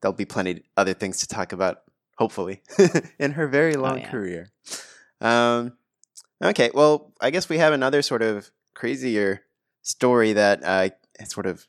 there'll 0.00 0.14
be 0.14 0.24
plenty 0.24 0.62
other 0.76 0.94
things 0.94 1.18
to 1.20 1.26
talk 1.26 1.52
about. 1.52 1.82
Hopefully, 2.18 2.62
in 3.18 3.32
her 3.32 3.46
very 3.46 3.74
long 3.74 3.98
yeah. 3.98 4.10
career. 4.10 4.48
Um, 5.20 5.76
okay, 6.42 6.70
well, 6.72 7.12
I 7.20 7.30
guess 7.30 7.48
we 7.48 7.58
have 7.58 7.74
another 7.74 8.00
sort 8.00 8.22
of 8.22 8.50
crazier 8.74 9.42
story 9.82 10.32
that 10.32 10.64
uh, 10.64 10.88
sort 11.26 11.44
of 11.44 11.66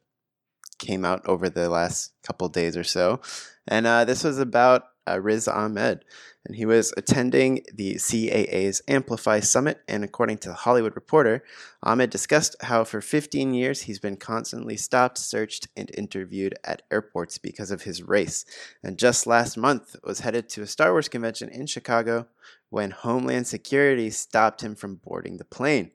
came 0.80 1.04
out 1.04 1.26
over 1.28 1.50
the 1.50 1.70
last 1.70 2.14
couple 2.24 2.48
days 2.48 2.78
or 2.78 2.86
so, 2.86 3.20
and 3.68 3.86
uh, 3.86 4.06
this 4.06 4.24
was 4.24 4.40
about 4.40 4.84
uh, 5.08 5.20
Riz 5.20 5.48
Ahmed, 5.48 6.04
and 6.46 6.56
he 6.56 6.66
was 6.66 6.94
attending 6.98 7.64
the 7.74 7.96
CAA's 7.96 8.82
Amplify 8.88 9.40
Summit, 9.40 9.82
and 9.88 10.04
according 10.04 10.38
to 10.40 10.50
the 10.50 10.56
Hollywood 10.56 10.96
Reporter, 10.96 11.44
Ahmed 11.84 12.10
discussed 12.10 12.56
how 12.62 12.84
for 12.84 13.02
15 13.02 13.54
years 13.54 13.84
he's 13.84 14.00
been 14.00 14.18
constantly 14.18 14.78
stopped, 14.78 15.18
searched, 15.18 15.68
and 15.76 15.92
interviewed 15.98 16.56
at 16.64 16.84
airports 16.92 17.38
because 17.38 17.72
of 17.72 17.84
his 17.84 18.04
race, 18.04 18.46
and 18.84 18.98
just 18.98 19.28
last 19.28 19.58
month 19.58 19.96
was 20.04 20.22
headed 20.22 20.50
to 20.50 20.62
a 20.62 20.68
Star 20.68 20.92
Wars 20.92 21.10
convention 21.10 21.50
in 21.50 21.66
Chicago 21.66 22.28
when 22.70 22.92
Homeland 22.92 23.48
Security 23.48 24.10
stopped 24.10 24.62
him 24.62 24.76
from 24.76 24.96
boarding 24.96 25.38
the 25.38 25.46
plane. 25.46 25.92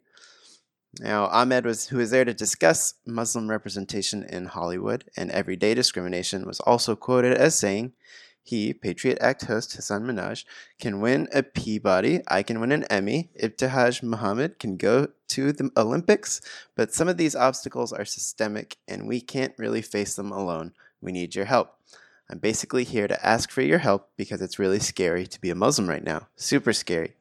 Now, 1.00 1.26
Ahmed 1.26 1.64
was 1.64 1.88
who 1.88 1.96
was 1.98 2.10
there 2.10 2.24
to 2.24 2.34
discuss 2.34 2.94
Muslim 3.06 3.48
representation 3.48 4.24
in 4.24 4.46
Hollywood 4.46 5.04
and 5.16 5.30
everyday 5.30 5.72
discrimination 5.72 6.46
was 6.46 6.60
also 6.60 6.94
quoted 6.94 7.32
as 7.32 7.58
saying, 7.58 7.92
he, 8.42 8.74
Patriot 8.74 9.18
Act 9.20 9.44
host 9.44 9.74
Hasan 9.74 10.02
Minhaj, 10.02 10.44
can 10.80 11.00
win 11.00 11.28
a 11.32 11.42
Peabody. 11.42 12.20
I 12.26 12.42
can 12.42 12.60
win 12.60 12.72
an 12.72 12.84
Emmy. 12.84 13.30
Ibtihaj 13.40 14.02
Muhammad 14.02 14.58
can 14.58 14.76
go 14.76 15.08
to 15.28 15.52
the 15.52 15.70
Olympics. 15.76 16.40
But 16.74 16.92
some 16.92 17.08
of 17.08 17.16
these 17.16 17.36
obstacles 17.36 17.92
are 17.92 18.04
systemic 18.04 18.76
and 18.88 19.06
we 19.06 19.20
can't 19.20 19.54
really 19.58 19.82
face 19.82 20.16
them 20.16 20.32
alone. 20.32 20.72
We 21.00 21.12
need 21.12 21.34
your 21.34 21.44
help. 21.44 21.76
I'm 22.28 22.38
basically 22.38 22.84
here 22.84 23.06
to 23.08 23.26
ask 23.26 23.50
for 23.50 23.62
your 23.62 23.78
help 23.78 24.10
because 24.16 24.42
it's 24.42 24.58
really 24.58 24.80
scary 24.80 25.26
to 25.26 25.40
be 25.40 25.50
a 25.50 25.54
Muslim 25.54 25.88
right 25.88 26.04
now. 26.04 26.28
Super 26.36 26.72
scary. 26.72 27.14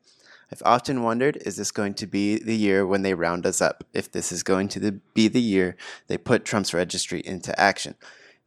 I've 0.51 0.62
often 0.65 1.03
wondered 1.03 1.38
is 1.45 1.55
this 1.55 1.71
going 1.71 1.93
to 1.95 2.07
be 2.07 2.38
the 2.38 2.55
year 2.55 2.86
when 2.86 3.03
they 3.03 3.13
round 3.13 3.45
us 3.45 3.62
up? 3.62 3.84
If 3.93 4.12
this 4.12 4.31
is 4.31 4.43
going 4.43 4.67
to 4.69 4.99
be 5.13 5.27
the 5.27 5.41
year 5.41 5.77
they 6.07 6.17
put 6.17 6.45
Trump's 6.45 6.73
registry 6.73 7.21
into 7.21 7.57
action? 7.60 7.95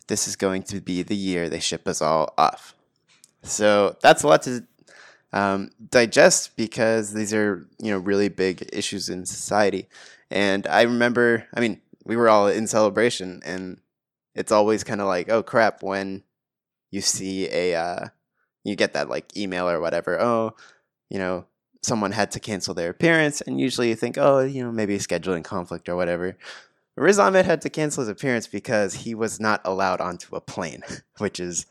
This 0.07 0.29
is 0.29 0.37
going 0.37 0.65
to 0.65 0.81
be 0.81 1.03
the 1.03 1.17
year 1.17 1.49
they 1.49 1.61
ship 1.61 1.89
us 1.89 2.03
all 2.03 2.35
off? 2.37 2.75
So 3.43 3.97
that's 4.03 4.23
a 4.23 4.29
lot 4.29 4.43
to 4.43 4.67
um, 5.33 5.71
digest 5.91 6.57
because 6.57 7.13
these 7.13 7.35
are 7.35 7.67
you 7.79 7.91
know 7.91 7.99
really 7.99 8.29
big 8.29 8.69
issues 8.73 9.09
in 9.09 9.27
society. 9.27 9.89
And 10.31 10.67
I 10.67 10.83
remember, 10.83 11.47
I 11.55 11.61
mean, 11.61 11.81
we 12.05 12.17
were 12.17 12.29
all 12.29 12.49
in 12.49 12.67
celebration, 12.67 13.43
and 13.45 13.81
it's 14.35 14.53
always 14.53 14.85
kind 14.85 15.01
of 15.01 15.07
like, 15.07 15.29
oh 15.29 15.43
crap, 15.43 15.83
when 15.83 16.23
you 16.91 17.01
see 17.01 17.49
a 17.51 17.75
uh, 17.75 18.07
you 18.63 18.77
get 18.77 18.93
that 18.95 19.09
like 19.09 19.37
email 19.37 19.69
or 19.69 19.81
whatever. 19.81 20.21
Oh, 20.21 20.55
you 21.11 21.19
know, 21.19 21.47
someone 21.83 22.13
had 22.13 22.31
to 22.33 22.41
cancel 22.41 22.75
their 22.75 22.91
appearance, 22.91 23.41
and 23.41 23.61
usually 23.61 23.89
you 23.89 23.97
think, 23.97 24.17
oh, 24.17 24.41
you 24.41 24.65
know, 24.65 24.73
maybe 24.73 24.95
a 24.95 24.99
scheduling 24.99 25.45
conflict 25.45 25.89
or 25.89 25.97
whatever. 25.97 26.37
Riz 26.97 27.19
Ahmed 27.19 27.45
had 27.45 27.61
to 27.63 27.71
cancel 27.71 28.03
his 28.03 28.09
appearance 28.09 28.47
because 28.47 28.95
he 28.95 29.15
was 29.15 29.41
not 29.41 29.61
allowed 29.65 30.01
onto 30.01 30.37
a 30.37 30.41
plane, 30.41 30.83
which 31.19 31.41
is 31.41 31.67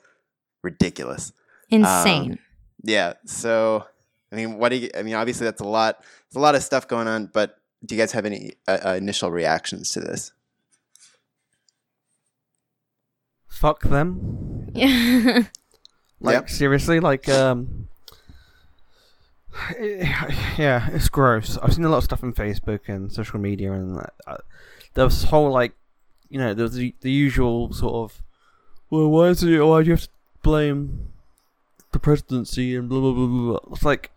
ridiculous. 0.63 1.31
Insane. 1.69 2.39
Yeah. 2.83 3.13
So, 3.25 3.86
I 4.31 4.36
mean, 4.36 4.57
what 4.57 4.69
do 4.69 4.75
you? 4.75 4.89
I 4.97 5.01
mean, 5.03 5.15
obviously 5.15 5.45
that's 5.45 5.62
a 5.62 5.65
lot. 5.67 5.99
There's 6.01 6.36
a 6.36 6.39
lot 6.39 6.55
of 6.55 6.63
stuff 6.63 6.88
going 6.88 7.07
on. 7.07 7.27
But 7.27 7.57
do 7.86 7.95
you 7.95 8.01
guys 8.01 8.12
have 8.12 8.25
any 8.25 8.53
uh, 8.67 8.77
uh, 8.86 8.89
initial 8.95 9.31
reactions 9.31 9.91
to 9.91 9.99
this? 10.01 10.31
Fuck 13.47 13.83
them. 13.83 14.69
yeah. 14.73 15.43
Like 16.19 16.33
Yep. 16.36 16.49
seriously, 16.49 16.99
like 17.01 17.27
um, 17.29 17.88
yeah, 20.57 20.89
it's 20.91 21.09
gross. 21.09 21.57
I've 21.62 21.73
seen 21.73 21.83
a 21.86 21.89
lot 21.89 21.97
of 21.97 22.03
stuff 22.05 22.23
on 22.23 22.33
Facebook 22.33 22.88
and 22.88 23.12
social 23.12 23.39
media, 23.39 23.73
and 23.73 23.99
uh, 24.25 24.38
there 24.93 25.06
was 25.06 25.21
this 25.21 25.29
whole 25.29 25.51
like, 25.51 25.73
you 26.29 26.39
know, 26.39 26.53
there 26.53 26.63
was 26.63 26.75
the, 26.75 26.93
the 27.01 27.12
usual 27.12 27.73
sort 27.73 27.93
of, 27.93 28.21
well, 28.89 29.10
why 29.10 29.27
is 29.29 29.43
it? 29.43 29.60
Why 29.60 29.82
do 29.82 29.88
you 29.88 29.93
have 29.93 30.01
to 30.03 30.10
blame 30.41 31.10
the 31.91 31.99
presidency 31.99 32.75
and 32.75 32.89
blah 32.89 32.99
blah 32.99 33.13
blah 33.13 33.27
blah? 33.27 33.60
blah. 33.60 33.73
It's 33.73 33.84
like, 33.84 34.12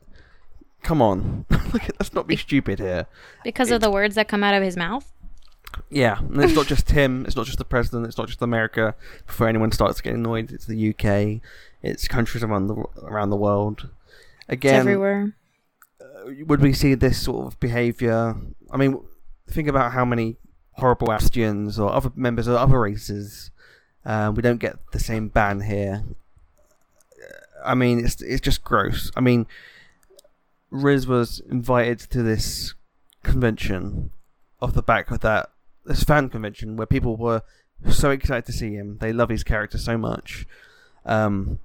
come 0.83 1.01
on, 1.03 1.45
Like, 1.73 1.91
let's 1.99 2.13
not 2.15 2.27
be 2.27 2.37
stupid 2.37 2.79
here. 2.79 3.07
because 3.45 3.71
of 3.71 3.81
the 3.81 3.91
words 3.91 4.15
that 4.15 4.29
come 4.29 4.43
out 4.45 4.55
of 4.55 4.63
his 4.63 4.77
mouth. 4.77 5.13
Yeah, 5.91 6.19
and 6.21 6.43
it's 6.43 6.55
not 6.55 6.67
just 6.67 6.91
him. 6.91 7.25
It's 7.27 7.37
not 7.37 7.47
just 7.47 7.59
the 7.59 7.65
president. 7.65 8.07
It's 8.07 8.17
not 8.19 8.29
just 8.29 8.41
America. 8.41 8.95
Before 9.27 9.49
anyone 9.49 9.73
starts 9.73 10.01
getting 10.01 10.21
annoyed, 10.21 10.53
it's 10.53 10.67
the 10.67 10.91
UK. 10.91 11.43
It's 11.83 12.09
countries 12.09 12.43
around 12.43 12.69
the 12.69 12.75
around 13.03 13.31
the 13.31 13.37
world. 13.37 13.89
It's 14.49 14.55
Again, 14.55 14.81
everywhere. 14.81 15.33
Uh, 16.01 16.31
would 16.47 16.61
we 16.61 16.73
see 16.73 16.95
this 16.95 17.21
sort 17.23 17.47
of 17.47 17.61
behaviour? 17.61 18.37
I 18.71 18.77
mean, 18.77 19.01
think 19.49 19.69
about 19.69 19.93
how 19.93 20.05
many 20.05 20.37
horrible 20.77 21.11
Astians 21.13 21.79
or 21.79 21.93
other 21.93 22.13
members 22.15 22.47
of 22.47 22.57
other 22.57 22.81
races. 22.81 23.51
Um, 24.05 24.35
we 24.35 24.43
don't 24.43 24.59
get 24.59 24.77
the 24.93 24.99
same 25.01 25.29
ban 25.29 25.63
here. 25.63 26.05
I 27.65 27.75
mean, 27.75 28.05
it's 28.05 28.21
it's 28.23 28.41
just 28.41 28.63
gross. 28.63 29.11
I 29.17 29.21
mean, 29.21 29.47
Riz 30.71 31.07
was 31.07 31.41
invited 31.51 31.99
to 32.11 32.23
this 32.23 32.75
convention 33.23 34.11
off 34.63 34.75
the 34.75 34.83
back 34.83 35.11
of 35.11 35.21
that 35.21 35.51
this 35.85 36.05
fan 36.05 36.29
convention 36.29 36.77
where 36.77 36.87
people 36.87 37.17
were 37.17 37.43
so 37.91 38.11
excited 38.11 38.47
to 38.47 38.53
see 38.53 38.75
him. 38.75 38.99
They 39.01 39.13
love 39.13 39.29
his 39.31 39.43
character 39.43 39.79
so 39.79 39.99
much, 39.99 40.47
um, 41.05 41.59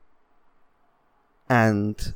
and 1.50 2.14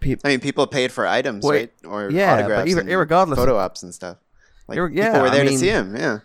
pe- 0.00 0.16
I 0.24 0.28
mean, 0.28 0.40
people 0.40 0.66
paid 0.66 0.92
for 0.92 1.06
items, 1.06 1.44
Well, 1.44 1.54
right? 1.54 1.72
Or 1.84 2.10
yeah, 2.10 2.46
but 2.46 2.68
and 2.68 2.88
irregardless 2.88 3.36
photo 3.36 3.56
ops 3.56 3.82
and 3.82 3.94
stuff. 3.94 4.18
Like, 4.66 4.78
Ir- 4.78 4.88
yeah, 4.88 5.06
people 5.08 5.20
were 5.22 5.26
I 5.28 5.30
there 5.30 5.44
to 5.44 5.58
see 5.58 5.68
him. 5.68 5.94
Yeah. 5.96 6.18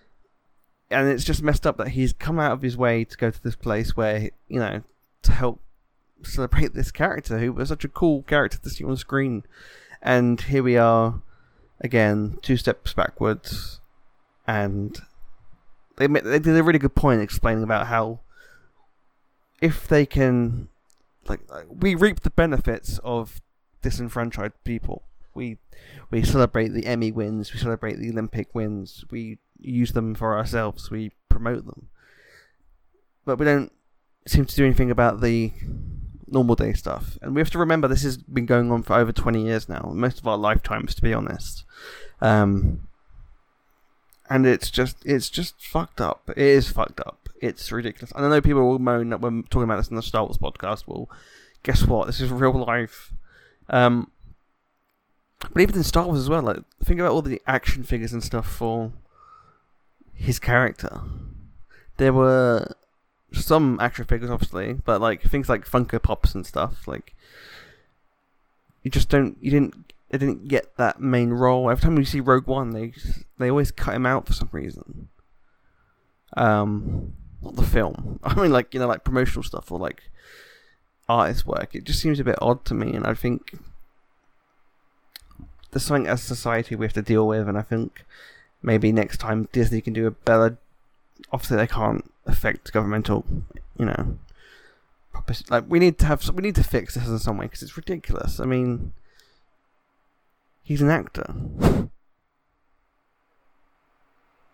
and 0.92 1.08
it's 1.10 1.24
just 1.24 1.44
messed 1.44 1.68
up 1.68 1.78
that 1.78 1.90
he's 1.90 2.14
come 2.14 2.40
out 2.40 2.54
of 2.54 2.62
his 2.62 2.78
way 2.78 3.04
to 3.06 3.18
go 3.18 3.30
to 3.32 3.44
this 3.44 3.56
place 3.56 3.96
where 3.98 4.30
you 4.48 4.60
know 4.60 4.82
to 5.24 5.32
help 5.32 5.62
celebrate 6.24 6.74
this 6.74 6.92
character 6.92 7.40
who 7.40 7.52
was 7.54 7.70
such 7.70 7.84
a 7.86 7.90
cool 7.90 8.24
character 8.24 8.58
to 8.58 8.70
see 8.70 8.84
on 8.84 8.98
screen 8.98 9.44
and 10.02 10.42
here 10.42 10.64
we 10.64 10.78
are 10.78 11.22
again 11.82 12.38
two 12.42 12.58
steps 12.58 12.94
backwards 12.94 13.80
and 14.48 15.00
they 15.98 16.08
they 16.08 16.40
did 16.40 16.58
a 16.58 16.64
really 16.64 16.80
good 16.80 16.96
point 16.96 17.22
explaining 17.22 17.64
about 17.64 17.88
how 17.88 18.20
if 19.62 19.88
they 19.88 20.06
can 20.06 20.68
like, 21.28 21.42
like 21.52 21.66
we 21.70 21.94
reap 21.96 22.22
the 22.22 22.30
benefits 22.30 23.00
of 23.04 23.40
disenfranchised 23.82 24.54
people 24.64 25.04
we 25.34 25.58
we 26.12 26.24
celebrate 26.24 26.70
the 26.70 26.86
Emmy 26.86 27.12
wins, 27.12 27.54
we 27.54 27.60
celebrate 27.60 27.98
the 27.98 28.10
Olympic 28.10 28.54
wins, 28.54 29.06
we 29.12 29.40
use 29.60 29.92
them 29.94 30.16
for 30.16 30.38
ourselves, 30.38 30.90
we 30.90 31.12
promote 31.30 31.66
them. 31.66 31.90
But 33.26 33.38
we 33.38 33.46
don't 33.46 33.72
seem 34.28 34.46
to 34.46 34.56
do 34.56 34.66
anything 34.66 34.92
about 34.92 35.22
the 35.22 35.52
normal 36.28 36.56
day 36.56 36.74
stuff. 36.74 37.18
And 37.22 37.36
we 37.36 37.42
have 37.42 37.50
to 37.52 37.58
remember 37.58 37.88
this 37.88 38.04
has 38.04 38.18
been 38.18 38.46
going 38.46 38.72
on 38.72 38.84
for 38.84 38.96
over 38.96 39.12
20 39.12 39.44
years 39.44 39.68
now, 39.68 39.92
most 39.94 40.20
of 40.20 40.28
our 40.28 40.38
lifetimes, 40.38 40.96
to 40.96 41.02
be 41.02 41.14
honest. 41.14 41.64
Um, 42.22 42.88
and 44.30 44.46
it's 44.46 44.70
just 44.70 44.98
it's 45.06 45.30
just 45.30 45.60
fucked 45.62 46.00
up. 46.00 46.30
It 46.30 46.38
is 46.38 46.70
fucked 46.70 47.00
up. 47.00 47.30
It's 47.42 47.72
ridiculous. 47.72 48.12
And 48.12 48.26
I 48.26 48.30
know 48.30 48.42
people 48.42 48.68
will 48.68 48.80
moan 48.80 49.10
that 49.10 49.22
we're 49.22 49.42
talking 49.44 49.64
about 49.64 49.78
this 49.78 49.90
in 49.90 49.96
the 49.96 50.02
Star 50.02 50.24
Wars 50.24 50.38
podcast. 50.38 50.84
Well, 50.86 51.10
guess 51.64 51.86
what? 51.86 52.08
This 52.08 52.22
is 52.22 52.30
real 52.30 52.54
life. 52.54 53.14
Um, 53.70 54.12
but 55.40 55.62
even 55.62 55.76
in 55.76 55.84
Star 55.84 56.06
Wars 56.06 56.20
as 56.20 56.30
well, 56.30 56.42
like 56.42 56.60
think 56.84 57.00
about 57.00 57.12
all 57.12 57.22
the 57.22 57.42
action 57.48 57.84
figures 57.84 58.14
and 58.14 58.24
stuff 58.24 58.50
for 58.50 58.92
his 60.14 60.40
character. 60.40 61.02
There 61.98 62.14
were 62.14 62.76
some 63.32 63.80
action 63.80 64.06
figures, 64.06 64.30
obviously, 64.30 64.74
but 64.74 65.02
like 65.02 65.24
things 65.24 65.50
like 65.50 65.66
Funko 65.68 66.02
Pops 66.02 66.36
and 66.36 66.46
stuff. 66.46 66.88
Like 66.88 67.16
you 68.84 68.92
just 68.92 69.10
don't, 69.10 69.38
you 69.42 69.52
didn't, 69.52 69.94
it 70.10 70.18
didn't 70.18 70.48
get 70.48 70.76
that 70.78 71.00
main 71.00 71.30
role. 71.30 71.70
Every 71.70 71.82
time 71.82 71.98
you 71.98 72.06
see 72.06 72.20
Rogue 72.20 72.48
One, 72.48 72.72
they 72.72 72.94
they 73.38 73.50
always 73.50 73.72
cut 73.72 73.96
him 73.96 74.06
out 74.06 74.28
for 74.28 74.34
some 74.34 74.50
reason. 74.52 75.10
Um, 76.36 77.14
not 77.42 77.56
the 77.56 77.64
film. 77.64 78.20
I 78.24 78.36
mean, 78.36 78.52
like 78.52 78.74
you 78.74 78.80
know, 78.80 78.88
like 78.88 79.04
promotional 79.04 79.44
stuff 79.44 79.72
or 79.72 79.80
like 79.80 80.04
artist 81.08 81.46
work. 81.46 81.76
It 81.76 81.86
just 81.86 82.02
seems 82.02 82.20
a 82.20 82.24
bit 82.24 82.40
odd 82.42 82.66
to 82.66 82.74
me, 82.74 82.94
and 82.94 83.06
I 83.06 83.14
think 83.14 83.58
there's 85.72 85.84
something 85.86 86.08
as 86.08 86.22
a 86.24 86.26
society 86.28 86.76
we 86.76 86.86
have 86.86 86.94
to 86.94 87.02
deal 87.02 87.28
with, 87.28 87.48
and 87.48 87.58
I 87.58 87.62
think 87.62 88.04
maybe 88.62 88.92
next 88.92 89.18
time 89.18 89.48
Disney 89.52 89.82
can 89.82 89.94
do 89.94 90.08
a 90.08 90.12
better. 90.12 90.58
Obviously, 91.32 91.58
they 91.58 91.68
can't 91.68 92.10
affect 92.26 92.72
governmental, 92.74 93.26
you 93.78 93.86
know. 93.86 94.18
Like 95.50 95.66
we 95.68 95.80
need 95.80 95.98
to 96.00 96.06
have, 96.06 96.28
we 96.30 96.42
need 96.42 96.56
to 96.56 96.64
fix 96.64 96.96
this 96.96 97.08
in 97.08 97.20
some 97.20 97.38
way 97.38 97.46
because 97.46 97.62
it's 97.62 97.76
ridiculous. 97.78 98.40
I 98.40 98.46
mean, 98.46 98.94
he's 100.64 100.82
an 100.82 100.90
actor, 100.90 101.26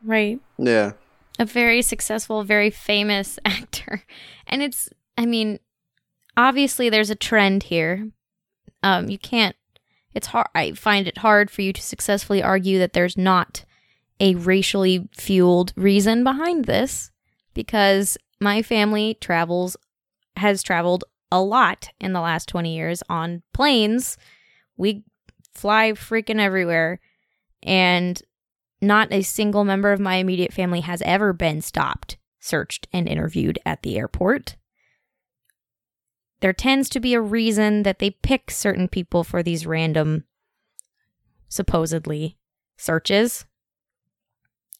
Right. 0.03 0.39
Yeah. 0.57 0.93
a 1.39 1.45
very 1.45 1.81
successful, 1.81 2.43
very 2.43 2.69
famous 2.69 3.39
actor. 3.45 4.03
And 4.47 4.61
it's, 4.61 4.89
I 5.17 5.25
mean, 5.25 5.59
obviously 6.37 6.89
there's 6.89 7.09
a 7.09 7.15
trend 7.15 7.63
here. 7.63 8.09
Um, 8.83 9.09
you 9.09 9.17
can't, 9.17 9.55
it's 10.15 10.27
hard, 10.27 10.47
I 10.55 10.71
find 10.71 11.07
it 11.07 11.19
hard 11.19 11.51
for 11.51 11.61
you 11.61 11.73
to 11.73 11.81
successfully 11.81 12.41
argue 12.41 12.79
that 12.79 12.93
there's 12.93 13.17
not 13.17 13.65
a 14.19 14.35
racially 14.35 15.07
fueled 15.11 15.73
reason 15.75 16.23
behind 16.23 16.65
this 16.65 17.11
because 17.53 18.17
my 18.39 18.61
family 18.61 19.17
travels, 19.19 19.77
has 20.37 20.63
traveled 20.63 21.03
a 21.31 21.41
lot 21.41 21.89
in 21.99 22.13
the 22.13 22.21
last 22.21 22.47
20 22.49 22.75
years 22.75 23.03
on 23.09 23.41
planes. 23.53 24.17
We 24.77 25.03
fly 25.53 25.91
freaking 25.91 26.39
everywhere. 26.39 26.99
And 27.63 28.21
not 28.81 29.11
a 29.11 29.21
single 29.21 29.63
member 29.63 29.91
of 29.91 29.99
my 29.99 30.15
immediate 30.15 30.53
family 30.53 30.81
has 30.81 31.01
ever 31.03 31.33
been 31.33 31.61
stopped, 31.61 32.17
searched, 32.39 32.87
and 32.93 33.07
interviewed 33.07 33.57
at 33.65 33.81
the 33.81 33.97
airport. 33.97 34.55
There 36.45 36.53
tends 36.53 36.89
to 36.89 36.99
be 36.99 37.15
a 37.15 37.21
reason 37.21 37.81
that 37.81 37.97
they 37.97 38.11
pick 38.11 38.51
certain 38.51 38.87
people 38.87 39.23
for 39.23 39.41
these 39.41 39.65
random, 39.65 40.25
supposedly, 41.49 42.37
searches. 42.77 43.47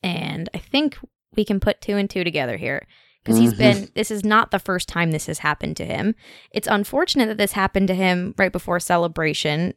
And 0.04 0.48
I 0.54 0.60
think 0.60 0.96
we 1.36 1.44
can 1.44 1.60
put 1.60 1.82
two 1.82 1.98
and 1.98 2.08
two 2.08 2.24
together 2.24 2.58
here. 2.58 2.86
Because 3.24 3.40
he's 3.40 3.56
been, 3.56 3.78
mm-hmm. 3.78 3.94
this 3.96 4.12
is 4.12 4.24
not 4.24 4.52
the 4.52 4.60
first 4.60 4.88
time 4.88 5.10
this 5.10 5.26
has 5.26 5.40
happened 5.40 5.76
to 5.78 5.86
him. 5.86 6.14
It's 6.52 6.68
unfortunate 6.68 7.26
that 7.30 7.40
this 7.40 7.54
happened 7.54 7.88
to 7.88 7.96
him 7.96 8.36
right 8.38 8.52
before 8.52 8.80
celebration 8.80 9.74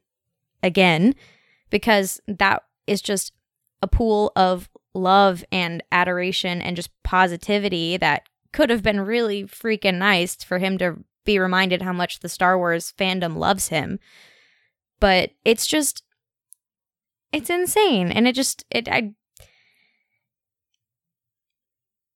again, 0.63 1.15
because 1.71 2.21
that 2.29 2.65
is 2.87 3.01
just 3.01 3.33
a 3.81 3.87
pool 3.87 4.31
of 4.37 4.69
love 4.93 5.43
and 5.51 5.83
adoration 5.91 6.61
and 6.61 6.77
just 6.77 6.91
positivity 7.03 7.97
that 7.97 8.29
could 8.53 8.69
have 8.69 8.83
been 8.83 9.01
really 9.01 9.45
freaking 9.45 9.97
nice 9.97 10.35
for 10.45 10.59
him 10.59 10.77
to 10.77 11.03
be 11.29 11.39
reminded 11.39 11.83
how 11.83 11.93
much 11.93 12.21
the 12.21 12.29
Star 12.29 12.57
Wars 12.57 12.95
fandom 12.97 13.37
loves 13.37 13.69
him. 13.69 14.01
But 14.99 15.33
it's 15.45 15.67
just 15.67 16.03
it's 17.33 17.51
insane 17.51 18.11
and 18.11 18.27
it 18.27 18.35
just 18.35 18.65
it 18.71 18.89
I 18.89 19.13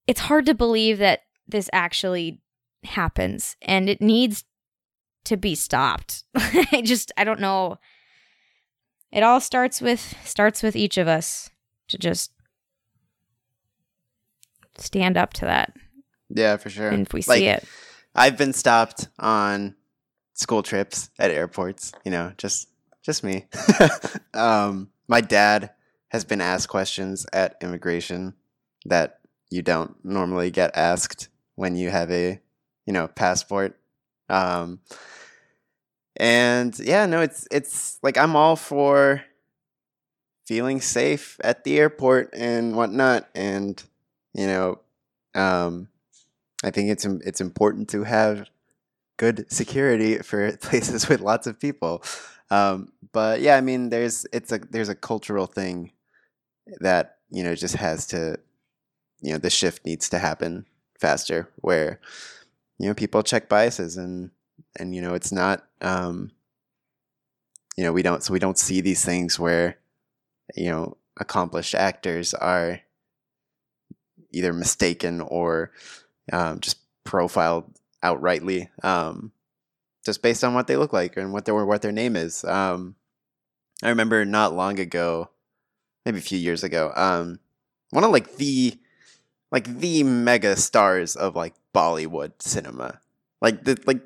it's 0.06 0.20
hard 0.20 0.46
to 0.46 0.54
believe 0.54 0.96
that 0.96 1.20
this 1.46 1.68
actually 1.74 2.40
happens 2.84 3.54
and 3.60 3.90
it 3.90 4.00
needs 4.00 4.44
to 5.24 5.36
be 5.36 5.54
stopped. 5.54 6.24
I 6.34 6.80
just 6.82 7.12
I 7.18 7.24
don't 7.24 7.38
know. 7.38 7.76
It 9.12 9.22
all 9.22 9.40
starts 9.40 9.82
with 9.82 10.16
starts 10.24 10.62
with 10.62 10.74
each 10.74 10.96
of 10.96 11.06
us 11.06 11.50
to 11.88 11.98
just 11.98 12.32
stand 14.78 15.18
up 15.18 15.34
to 15.34 15.44
that. 15.44 15.74
Yeah, 16.30 16.56
for 16.56 16.70
sure. 16.70 16.88
And 16.88 17.02
if 17.06 17.12
we 17.12 17.20
see 17.20 17.48
it. 17.48 17.68
I've 18.14 18.36
been 18.36 18.52
stopped 18.52 19.08
on 19.18 19.74
school 20.34 20.62
trips 20.62 21.10
at 21.18 21.30
airports. 21.30 21.92
You 22.04 22.10
know, 22.10 22.32
just 22.36 22.68
just 23.02 23.24
me. 23.24 23.46
um, 24.34 24.90
my 25.08 25.20
dad 25.20 25.70
has 26.08 26.24
been 26.24 26.40
asked 26.40 26.68
questions 26.68 27.26
at 27.32 27.56
immigration 27.62 28.34
that 28.84 29.20
you 29.50 29.62
don't 29.62 29.96
normally 30.04 30.50
get 30.50 30.76
asked 30.76 31.28
when 31.54 31.76
you 31.76 31.90
have 31.90 32.10
a 32.10 32.40
you 32.86 32.92
know 32.92 33.08
passport. 33.08 33.78
Um, 34.28 34.80
and 36.16 36.78
yeah, 36.78 37.06
no, 37.06 37.20
it's 37.20 37.48
it's 37.50 37.98
like 38.02 38.18
I'm 38.18 38.36
all 38.36 38.56
for 38.56 39.22
feeling 40.46 40.80
safe 40.80 41.38
at 41.42 41.64
the 41.64 41.78
airport 41.78 42.30
and 42.34 42.76
whatnot, 42.76 43.28
and 43.34 43.82
you 44.34 44.46
know, 44.46 44.80
um, 45.34 45.88
I 46.62 46.70
think 46.70 46.90
it's 46.90 47.04
it's 47.04 47.40
important 47.40 47.88
to 47.90 48.04
have 48.04 48.48
good 49.16 49.50
security 49.52 50.18
for 50.18 50.56
places 50.58 51.08
with 51.08 51.20
lots 51.20 51.46
of 51.46 51.60
people. 51.60 52.02
Um, 52.50 52.92
but 53.12 53.40
yeah, 53.40 53.56
I 53.56 53.60
mean, 53.60 53.88
there's 53.88 54.26
it's 54.32 54.52
a 54.52 54.58
there's 54.58 54.88
a 54.88 54.94
cultural 54.94 55.46
thing 55.46 55.92
that 56.80 57.16
you 57.30 57.42
know 57.42 57.54
just 57.54 57.76
has 57.76 58.06
to 58.08 58.38
you 59.20 59.32
know 59.32 59.38
the 59.38 59.50
shift 59.50 59.84
needs 59.86 60.08
to 60.10 60.18
happen 60.18 60.66
faster 60.98 61.48
where 61.56 62.00
you 62.78 62.86
know 62.86 62.94
people 62.94 63.22
check 63.22 63.48
biases 63.48 63.96
and 63.96 64.30
and 64.78 64.94
you 64.94 65.00
know 65.00 65.14
it's 65.14 65.32
not 65.32 65.64
um, 65.80 66.30
you 67.76 67.84
know 67.84 67.92
we 67.92 68.02
don't 68.02 68.22
so 68.22 68.32
we 68.32 68.38
don't 68.38 68.58
see 68.58 68.80
these 68.80 69.04
things 69.04 69.38
where 69.38 69.78
you 70.54 70.70
know 70.70 70.96
accomplished 71.18 71.74
actors 71.74 72.34
are 72.34 72.80
either 74.32 74.52
mistaken 74.52 75.20
or 75.20 75.70
um, 76.30 76.60
just 76.60 76.78
profiled 77.04 77.64
outrightly, 78.02 78.68
um, 78.84 79.32
just 80.04 80.22
based 80.22 80.44
on 80.44 80.54
what 80.54 80.66
they 80.66 80.76
look 80.76 80.92
like 80.92 81.16
and 81.16 81.32
what 81.32 81.44
their 81.44 81.64
what 81.64 81.82
their 81.82 81.92
name 81.92 82.16
is. 82.16 82.44
Um, 82.44 82.96
I 83.82 83.88
remember 83.88 84.24
not 84.24 84.54
long 84.54 84.78
ago, 84.78 85.30
maybe 86.04 86.18
a 86.18 86.22
few 86.22 86.38
years 86.38 86.62
ago, 86.62 86.92
um, 86.94 87.38
one 87.90 88.04
of 88.04 88.10
like 88.10 88.36
the 88.36 88.78
like 89.50 89.64
the 89.78 90.02
mega 90.02 90.56
stars 90.56 91.16
of 91.16 91.34
like 91.34 91.54
Bollywood 91.74 92.32
cinema, 92.40 93.00
like 93.40 93.64
the 93.64 93.78
like 93.86 94.02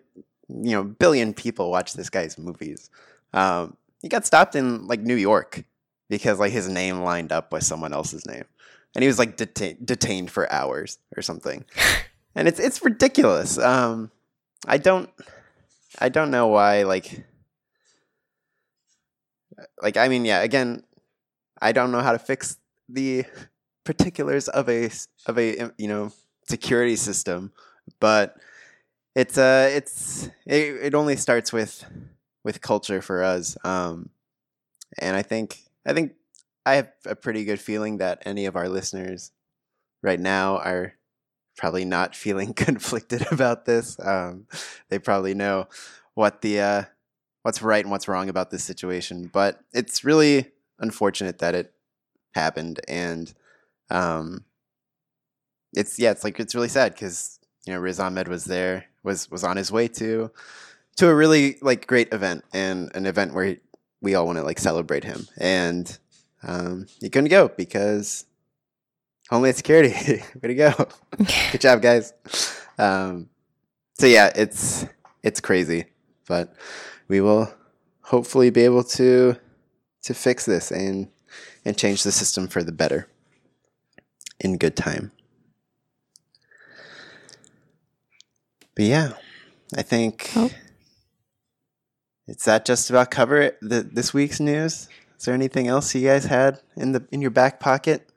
you 0.48 0.72
know 0.72 0.84
billion 0.84 1.34
people 1.34 1.70
watch 1.70 1.94
this 1.94 2.10
guy's 2.10 2.38
movies. 2.38 2.90
Um, 3.32 3.76
he 4.00 4.08
got 4.08 4.26
stopped 4.26 4.54
in 4.54 4.86
like 4.86 5.00
New 5.00 5.16
York 5.16 5.64
because 6.08 6.38
like 6.38 6.52
his 6.52 6.68
name 6.68 7.00
lined 7.00 7.32
up 7.32 7.52
with 7.52 7.64
someone 7.64 7.92
else's 7.92 8.24
name 8.26 8.44
and 8.96 9.02
he 9.02 9.08
was 9.08 9.18
like 9.18 9.36
deta- 9.36 9.76
detained 9.84 10.30
for 10.30 10.50
hours 10.50 10.98
or 11.16 11.22
something. 11.22 11.64
and 12.36 12.46
it's 12.46 12.60
it's 12.60 12.84
ridiculous. 12.84 13.58
Um, 13.58 14.12
I 14.66 14.78
don't 14.78 15.10
I 15.98 16.10
don't 16.10 16.30
know 16.30 16.48
why 16.48 16.82
like 16.82 17.24
like 19.82 19.96
I 19.96 20.08
mean 20.08 20.24
yeah 20.24 20.42
again 20.42 20.84
I 21.60 21.72
don't 21.72 21.90
know 21.90 22.02
how 22.02 22.12
to 22.12 22.18
fix 22.18 22.58
the 22.88 23.24
particulars 23.84 24.48
of 24.48 24.68
a 24.68 24.90
of 25.26 25.38
a 25.38 25.72
you 25.78 25.88
know 25.88 26.12
security 26.48 26.96
system, 26.96 27.52
but 27.98 28.36
it's 29.14 29.38
uh 29.38 29.70
it's 29.72 30.28
it, 30.44 30.76
it 30.82 30.94
only 30.94 31.16
starts 31.16 31.52
with 31.52 31.84
with 32.44 32.60
culture 32.60 33.00
for 33.00 33.24
us. 33.24 33.56
Um, 33.64 34.10
and 34.98 35.16
I 35.16 35.22
think 35.22 35.62
I 35.86 35.94
think 35.94 36.12
I 36.66 36.74
have 36.74 36.90
a 37.06 37.16
pretty 37.16 37.44
good 37.44 37.60
feeling 37.60 37.98
that 37.98 38.22
any 38.26 38.44
of 38.44 38.56
our 38.56 38.68
listeners 38.68 39.32
right 40.02 40.20
now 40.20 40.58
are 40.58 40.95
probably 41.56 41.84
not 41.84 42.14
feeling 42.14 42.54
conflicted 42.54 43.26
about 43.30 43.64
this. 43.64 43.98
Um, 44.00 44.46
they 44.88 44.98
probably 44.98 45.34
know 45.34 45.68
what 46.14 46.42
the 46.42 46.60
uh, 46.60 46.82
what's 47.42 47.62
right 47.62 47.84
and 47.84 47.90
what's 47.90 48.08
wrong 48.08 48.28
about 48.28 48.50
this 48.50 48.64
situation, 48.64 49.30
but 49.32 49.60
it's 49.72 50.04
really 50.04 50.52
unfortunate 50.78 51.38
that 51.38 51.54
it 51.54 51.72
happened, 52.34 52.80
and 52.88 53.32
um, 53.90 54.44
it's 55.74 55.98
yeah, 55.98 56.10
it's 56.10 56.24
like 56.24 56.38
it's 56.40 56.54
really 56.54 56.68
sad 56.68 56.92
because 56.92 57.38
you 57.66 57.72
know 57.72 57.80
Riz 57.80 58.00
Ahmed 58.00 58.28
was 58.28 58.44
there, 58.44 58.86
was 59.02 59.30
was 59.30 59.44
on 59.44 59.56
his 59.56 59.72
way 59.72 59.88
to 59.88 60.30
to 60.96 61.08
a 61.08 61.14
really 61.14 61.58
like 61.62 61.86
great 61.86 62.12
event 62.12 62.44
and 62.52 62.90
an 62.94 63.06
event 63.06 63.34
where 63.34 63.56
we 64.00 64.14
all 64.14 64.26
want 64.26 64.38
to 64.38 64.44
like 64.44 64.58
celebrate 64.58 65.04
him 65.04 65.26
and 65.38 65.98
um, 66.42 66.86
he 67.00 67.08
couldn't 67.08 67.30
go 67.30 67.48
because 67.48 68.24
Homeland 69.30 69.56
Security. 69.56 70.22
Way 70.42 70.48
to 70.48 70.54
go. 70.54 70.72
Good 71.52 71.60
job, 71.60 71.82
guys. 71.82 72.12
Um, 72.78 73.28
so 73.98 74.06
yeah, 74.06 74.30
it's 74.34 74.86
it's 75.22 75.40
crazy, 75.40 75.86
but 76.28 76.54
we 77.08 77.20
will 77.20 77.52
hopefully 78.02 78.50
be 78.50 78.62
able 78.62 78.84
to 78.84 79.36
to 80.02 80.14
fix 80.14 80.44
this 80.44 80.70
and 80.70 81.08
and 81.64 81.76
change 81.76 82.02
the 82.04 82.12
system 82.12 82.46
for 82.46 82.62
the 82.62 82.72
better 82.72 83.08
in 84.38 84.56
good 84.58 84.76
time. 84.76 85.10
But 88.74 88.84
yeah, 88.84 89.12
I 89.76 89.82
think 89.82 90.30
Oh. 90.36 90.50
it's 92.28 92.44
that 92.44 92.64
just 92.66 92.90
about 92.90 93.10
cover 93.10 93.40
it 93.40 93.58
the, 93.62 93.80
this 93.82 94.12
week's 94.12 94.38
news. 94.38 94.88
Is 95.18 95.24
there 95.24 95.34
anything 95.34 95.66
else 95.66 95.94
you 95.94 96.06
guys 96.06 96.26
had 96.26 96.60
in 96.76 96.92
the 96.92 97.06
in 97.10 97.22
your 97.22 97.30
back 97.30 97.58
pocket? 97.58 98.08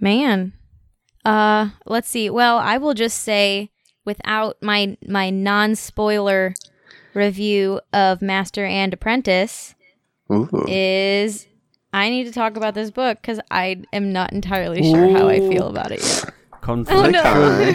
Man. 0.00 0.52
Uh 1.24 1.70
let's 1.86 2.08
see. 2.08 2.30
Well, 2.30 2.58
I 2.58 2.78
will 2.78 2.94
just 2.94 3.22
say 3.22 3.70
without 4.04 4.56
my 4.62 4.96
my 5.06 5.30
non-spoiler 5.30 6.54
review 7.14 7.80
of 7.92 8.22
Master 8.22 8.64
and 8.64 8.92
Apprentice 8.94 9.74
Ooh. 10.32 10.48
is 10.68 11.46
I 11.92 12.10
need 12.10 12.24
to 12.24 12.32
talk 12.32 12.56
about 12.56 12.74
this 12.74 12.90
book 12.90 13.22
cuz 13.22 13.40
I 13.50 13.82
am 13.92 14.12
not 14.12 14.32
entirely 14.32 14.82
sure 14.82 15.08
how 15.08 15.28
I 15.28 15.40
feel 15.40 15.68
about 15.68 15.90
it 15.90 16.00
yet. 16.02 16.24
Oh 16.26 16.56
Conflict. 16.60 17.12
no. 17.12 17.72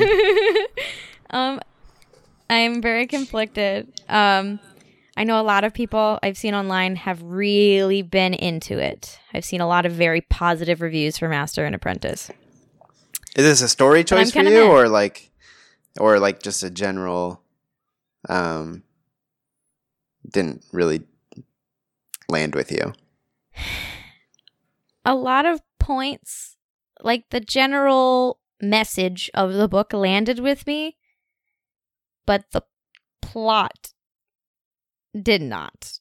um 1.38 1.60
I'm 2.50 2.82
very 2.82 3.08
conflicted. 3.08 3.92
Um 4.08 4.60
I 5.16 5.24
know 5.26 5.40
a 5.40 5.44
lot 5.44 5.64
of 5.64 5.74
people 5.74 6.18
I've 6.24 6.38
seen 6.38 6.56
online 6.56 6.96
have 6.96 7.22
really 7.22 8.02
been 8.02 8.34
into 8.34 8.80
it. 8.80 9.20
I've 9.34 9.46
seen 9.46 9.62
a 9.62 9.68
lot 9.68 9.86
of 9.86 9.92
very 9.92 10.22
positive 10.22 10.82
reviews 10.82 11.18
for 11.18 11.30
Master 11.30 11.66
and 11.66 11.76
Apprentice. 11.76 12.32
Is 13.36 13.46
this 13.46 13.62
a 13.62 13.70
story 13.70 14.04
choice 14.04 14.32
for 14.32 14.42
you, 14.42 14.64
or 14.64 14.90
like, 14.90 15.32
or 16.00 16.20
like 16.20 16.42
just 16.42 16.64
a 16.64 16.70
general? 16.70 17.42
Um, 18.28 18.84
didn't 20.28 20.66
really 20.72 21.04
land 22.30 22.56
with 22.56 22.72
you. 22.72 22.94
a 25.06 25.16
lot 25.16 25.46
of 25.46 25.62
points, 25.80 26.58
like 27.02 27.30
the 27.30 27.40
general 27.40 28.40
message 28.62 29.30
of 29.34 29.54
the 29.54 29.68
book 29.68 29.94
landed 29.94 30.40
with 30.40 30.66
me, 30.66 30.98
but 32.26 32.46
the 32.52 32.64
plot 33.22 33.93
did 35.20 35.42
not. 35.42 36.00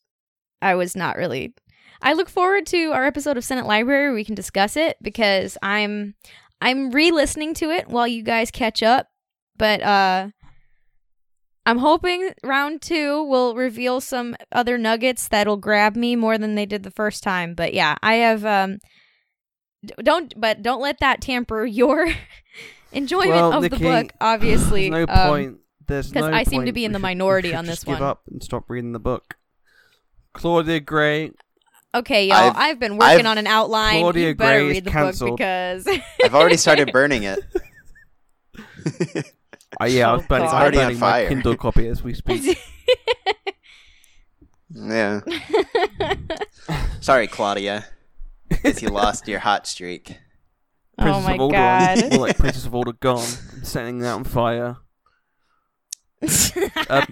I 0.61 0.75
was 0.75 0.97
not 0.97 1.17
really. 1.17 1.55
I 2.01 2.15
look 2.15 2.29
forward 2.29 2.67
to 2.67 2.93
our 2.93 3.05
episode 3.05 3.37
of 3.37 3.45
Senate 3.45 3.67
Library 3.67 4.07
where 4.07 4.15
we 4.15 4.25
can 4.25 4.35
discuss 4.35 4.77
it 4.77 4.97
because 5.03 5.57
I'm 5.63 6.15
I'm 6.61 6.91
re-listening 6.91 7.55
to 7.55 7.71
it 7.71 7.89
while 7.89 8.07
you 8.07 8.23
guys 8.23 8.51
catch 8.51 8.83
up, 8.83 9.09
but 9.57 9.83
uh 9.83 10.29
I'm 11.65 11.79
hoping 11.79 12.31
round 12.43 12.83
2 12.83 13.23
will 13.23 13.55
reveal 13.55 14.01
some 14.01 14.35
other 14.51 14.79
nuggets 14.79 15.29
that'll 15.29 15.57
grab 15.57 15.95
me 15.95 16.17
more 16.17 16.37
than 16.39 16.57
they 16.57 16.67
did 16.67 16.83
the 16.83 16.91
first 16.91 17.23
time. 17.23 17.55
But 17.55 17.73
yeah, 17.73 17.97
I 18.03 18.15
have 18.15 18.45
um 18.45 18.79
d- 19.85 19.95
don't 20.03 20.33
but 20.37 20.63
don't 20.63 20.81
let 20.81 20.99
that 20.99 21.21
tamper 21.21 21.65
your 21.65 22.09
enjoyment 22.93 23.31
Well, 23.31 23.65
of 23.65 23.71
the 23.71 23.79
book 23.79 24.13
obviously. 24.21 24.91
No 24.91 25.03
um, 25.09 25.29
point. 25.29 25.62
There's 25.93 26.13
'cause 26.13 26.31
no 26.31 26.37
I 26.37 26.43
seem 26.45 26.65
to 26.67 26.73
be 26.73 26.85
in 26.85 26.93
the 26.93 26.97
should- 26.99 27.03
minority 27.03 27.49
should 27.51 27.59
on 27.59 27.65
just 27.67 27.83
this 27.83 27.85
give 27.95 28.01
one. 28.01 28.09
up 28.09 28.23
and 28.31 28.43
stop 28.43 28.69
reading 28.69 28.93
the 28.93 28.99
book. 28.99 29.37
Claudia 30.35 30.81
Gray. 30.81 31.33
Okay, 31.95 32.27
y'all. 32.29 32.37
I've- 32.37 32.57
I've, 32.59 32.79
been 32.81 32.97
working 32.97 33.19
I've- 33.21 33.27
on 33.29 33.39
an 33.39 33.47
outline. 33.47 34.01
Claudia 34.01 34.29
you 34.29 34.35
better 34.35 34.59
Gray 34.61 34.67
is 34.69 34.73
read 34.77 34.85
the 34.85 34.91
cancelled. 34.91 35.31
book 35.31 35.39
because 35.39 35.87
I've 36.25 36.35
already 36.35 36.57
started 36.57 36.91
burning 36.93 37.25
it. 37.25 37.39
Uh, 39.81 39.87
yeah, 39.87 40.09
I 40.09 40.11
Oh, 40.13 40.17
was 40.19 40.27
burning, 40.27 40.47
God. 40.49 40.55
I'm 40.55 40.61
Already 40.63 40.77
on 40.79 40.85
burning 40.85 41.01
my 41.01 41.11
fire. 41.13 41.29
Kindle 41.29 41.57
copy 41.57 41.89
as 41.89 42.03
we 42.05 42.13
speak. 42.13 42.59
yeah. 44.71 45.21
Sorry, 47.01 47.27
Claudia. 47.27 47.87
Guess 48.63 48.83
you 48.83 48.89
lost 48.89 49.27
your 49.29 49.39
hot 49.41 49.67
streak. 49.67 50.19
oh 50.99 51.21
my 51.23 51.35
of 51.35 51.41
Alderaan. 51.41 51.53
god. 51.53 52.13
More 52.13 52.27
like 52.29 52.39
Princess 52.39 52.67
of 52.67 52.75
Alder 52.75 52.93
gone, 52.93 53.25
setting 53.63 54.01
that 54.01 54.13
on 54.13 54.25
fire. 54.25 54.77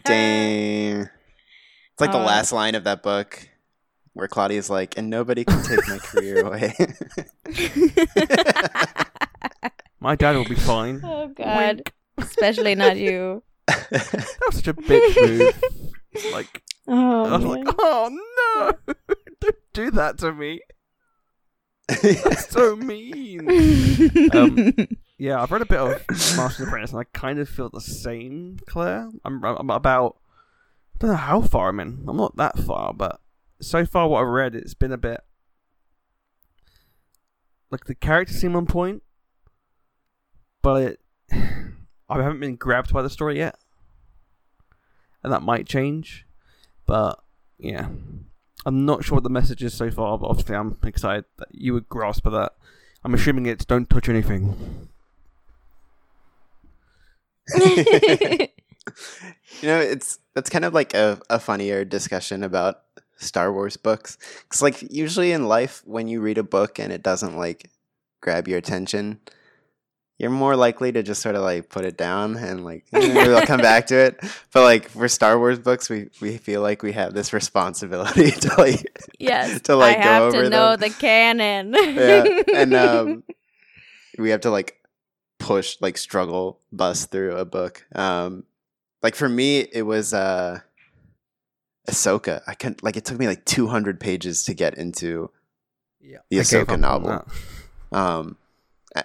Dang. 0.04 1.02
It's 1.02 2.00
like 2.00 2.12
the 2.12 2.18
Uh, 2.18 2.24
last 2.24 2.52
line 2.52 2.74
of 2.74 2.84
that 2.84 3.02
book 3.02 3.48
where 4.12 4.28
Claudia's 4.28 4.70
like, 4.70 4.96
and 4.98 5.10
nobody 5.10 5.44
can 5.44 5.62
take 5.62 5.86
my 5.88 5.98
career 5.98 6.40
away. 6.46 6.74
my 10.00 10.16
dad 10.16 10.36
will 10.36 10.44
be 10.44 10.54
fine. 10.54 11.00
oh 11.04 11.28
god. 11.28 11.76
Wink. 11.76 11.92
Especially 12.18 12.74
not 12.74 12.96
you. 12.96 13.42
That 13.66 14.26
was 14.46 14.56
such 14.56 14.68
a 14.68 14.74
bitch 14.74 15.38
move. 15.38 15.62
Like, 16.32 16.62
Oh, 16.88 17.24
I 17.24 17.36
was 17.36 17.44
man. 17.44 17.64
like, 17.64 17.74
oh 17.78 18.10
no! 18.36 18.72
Don't 19.40 19.56
do 19.72 19.90
that 19.92 20.18
to 20.18 20.32
me. 20.32 20.60
That's 21.86 22.48
so 22.50 22.74
mean. 22.74 23.48
Um, 24.34 24.74
Yeah, 25.20 25.42
I've 25.42 25.52
read 25.52 25.60
a 25.60 25.66
bit 25.66 25.78
of 25.78 26.08
Master 26.08 26.62
and 26.62 26.68
Apprentice, 26.68 26.92
and 26.92 27.00
I 27.00 27.04
kind 27.12 27.38
of 27.38 27.46
feel 27.46 27.68
the 27.68 27.78
same, 27.78 28.58
Claire. 28.66 29.10
I'm, 29.22 29.44
I'm 29.44 29.68
about, 29.68 30.16
I 30.94 30.98
don't 30.98 31.10
know 31.10 31.16
how 31.16 31.42
far 31.42 31.68
I'm 31.68 31.78
in. 31.78 32.06
I'm 32.08 32.16
not 32.16 32.38
that 32.38 32.58
far, 32.58 32.94
but 32.94 33.20
so 33.60 33.84
far 33.84 34.08
what 34.08 34.22
I've 34.22 34.28
read, 34.28 34.54
it's 34.54 34.72
been 34.72 34.92
a 34.92 34.96
bit 34.96 35.20
like 37.70 37.84
the 37.84 37.94
characters 37.94 38.40
seem 38.40 38.56
on 38.56 38.64
point, 38.64 39.02
but 40.62 40.82
it, 40.82 41.00
I 42.08 42.22
haven't 42.22 42.40
been 42.40 42.56
grabbed 42.56 42.90
by 42.90 43.02
the 43.02 43.10
story 43.10 43.36
yet, 43.36 43.58
and 45.22 45.30
that 45.34 45.42
might 45.42 45.68
change. 45.68 46.24
But 46.86 47.22
yeah, 47.58 47.88
I'm 48.64 48.86
not 48.86 49.04
sure 49.04 49.16
what 49.16 49.24
the 49.24 49.28
message 49.28 49.62
is 49.62 49.74
so 49.74 49.90
far. 49.90 50.16
But 50.16 50.28
obviously, 50.28 50.56
I'm 50.56 50.78
excited 50.82 51.26
that 51.36 51.48
you 51.52 51.74
would 51.74 51.90
grasp 51.90 52.24
that. 52.24 52.52
I'm 53.04 53.12
assuming 53.12 53.44
it's 53.44 53.66
don't 53.66 53.90
touch 53.90 54.08
anything. 54.08 54.88
you 59.60 59.68
know, 59.68 59.78
it's 59.78 60.18
that's 60.34 60.50
kind 60.50 60.64
of 60.64 60.74
like 60.74 60.94
a, 60.94 61.20
a 61.28 61.38
funnier 61.38 61.84
discussion 61.84 62.42
about 62.42 62.82
Star 63.16 63.52
Wars 63.52 63.76
books. 63.76 64.18
Because, 64.42 64.62
like, 64.62 64.82
usually 64.90 65.32
in 65.32 65.48
life, 65.48 65.82
when 65.84 66.08
you 66.08 66.20
read 66.20 66.38
a 66.38 66.42
book 66.42 66.78
and 66.78 66.92
it 66.92 67.02
doesn't 67.02 67.36
like 67.36 67.70
grab 68.20 68.48
your 68.48 68.58
attention, 68.58 69.20
you're 70.20 70.30
more 70.30 70.54
likely 70.54 70.92
to 70.92 71.02
just 71.02 71.22
sort 71.22 71.34
of 71.34 71.40
like 71.40 71.70
put 71.70 71.82
it 71.82 71.96
down 71.96 72.36
and 72.36 72.62
like 72.62 72.84
maybe 72.92 73.18
I'll 73.18 73.46
come 73.46 73.62
back 73.62 73.86
to 73.86 73.96
it. 73.96 74.20
But 74.52 74.64
like 74.64 74.90
for 74.90 75.08
Star 75.08 75.38
Wars 75.38 75.58
books, 75.58 75.88
we 75.88 76.10
we 76.20 76.36
feel 76.36 76.60
like 76.60 76.82
we 76.82 76.92
have 76.92 77.14
this 77.14 77.32
responsibility 77.32 78.30
to 78.42 78.54
like 78.58 79.00
yes. 79.18 79.62
to, 79.62 79.76
like, 79.76 79.96
I 79.98 80.02
go 80.02 80.08
have 80.08 80.22
over 80.24 80.42
to 80.42 80.50
know 80.50 80.76
the 80.76 80.90
canon. 80.90 81.72
yeah, 81.72 82.42
and 82.54 82.74
um, 82.74 83.22
we 84.18 84.28
have 84.30 84.42
to 84.42 84.50
like 84.50 84.79
push, 85.40 85.76
like 85.80 85.98
struggle, 85.98 86.60
bust 86.70 87.10
through 87.10 87.36
a 87.36 87.44
book. 87.44 87.84
Um, 87.94 88.44
like 89.02 89.16
for 89.16 89.28
me, 89.28 89.58
it 89.72 89.82
was 89.82 90.14
uh, 90.14 90.60
Ahsoka. 91.88 92.42
I 92.46 92.54
can 92.54 92.76
like 92.82 92.96
it 92.96 93.04
took 93.04 93.18
me 93.18 93.26
like 93.26 93.44
two 93.44 93.66
hundred 93.66 93.98
pages 93.98 94.44
to 94.44 94.54
get 94.54 94.74
into. 94.78 95.30
Yeah, 96.00 96.18
The 96.30 96.38
I 96.38 96.42
Ahsoka 96.42 96.78
novel. 96.78 97.24
Um, 97.92 98.36
I- 98.94 99.04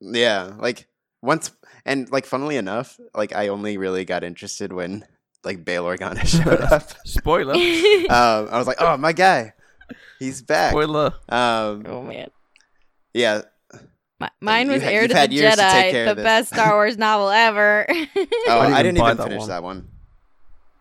yeah, 0.00 0.52
like 0.58 0.86
once, 1.20 1.50
and 1.84 2.10
like 2.10 2.26
funnily 2.26 2.56
enough, 2.56 2.98
like 3.14 3.34
I 3.34 3.48
only 3.48 3.76
really 3.78 4.04
got 4.04 4.22
interested 4.24 4.72
when 4.72 5.04
like 5.44 5.64
Bail 5.64 5.84
Organa 5.84 6.24
showed 6.44 6.60
up. 6.72 6.90
Spoiler. 7.06 7.54
um, 7.54 8.48
I 8.50 8.58
was 8.58 8.66
like, 8.66 8.80
oh 8.80 8.96
my 8.96 9.12
guy, 9.12 9.54
he's 10.18 10.42
back. 10.42 10.70
Spoiler. 10.70 11.12
Um, 11.28 11.84
oh 11.88 12.02
man. 12.02 12.30
yeah, 13.12 13.42
Mi- 14.22 14.28
Mine 14.40 14.68
was 14.70 14.82
ha- 14.82 14.88
Heir 14.88 15.02
to 15.02 15.08
the 15.08 15.14
had 15.18 15.32
years 15.32 15.56
to 15.56 15.60
Jedi, 15.62 16.14
the 16.14 16.22
best 16.22 16.48
Star 16.52 16.72
Wars 16.74 16.96
novel 16.98 17.28
ever. 17.30 17.86
Oh, 17.90 17.94
didn't 17.96 18.16
I 18.16 18.80
even 18.80 18.94
didn't 18.94 18.98
even 18.98 19.16
that 19.16 19.22
finish 19.24 19.38
one. 19.40 19.48
that 19.48 19.62
one. 19.62 19.88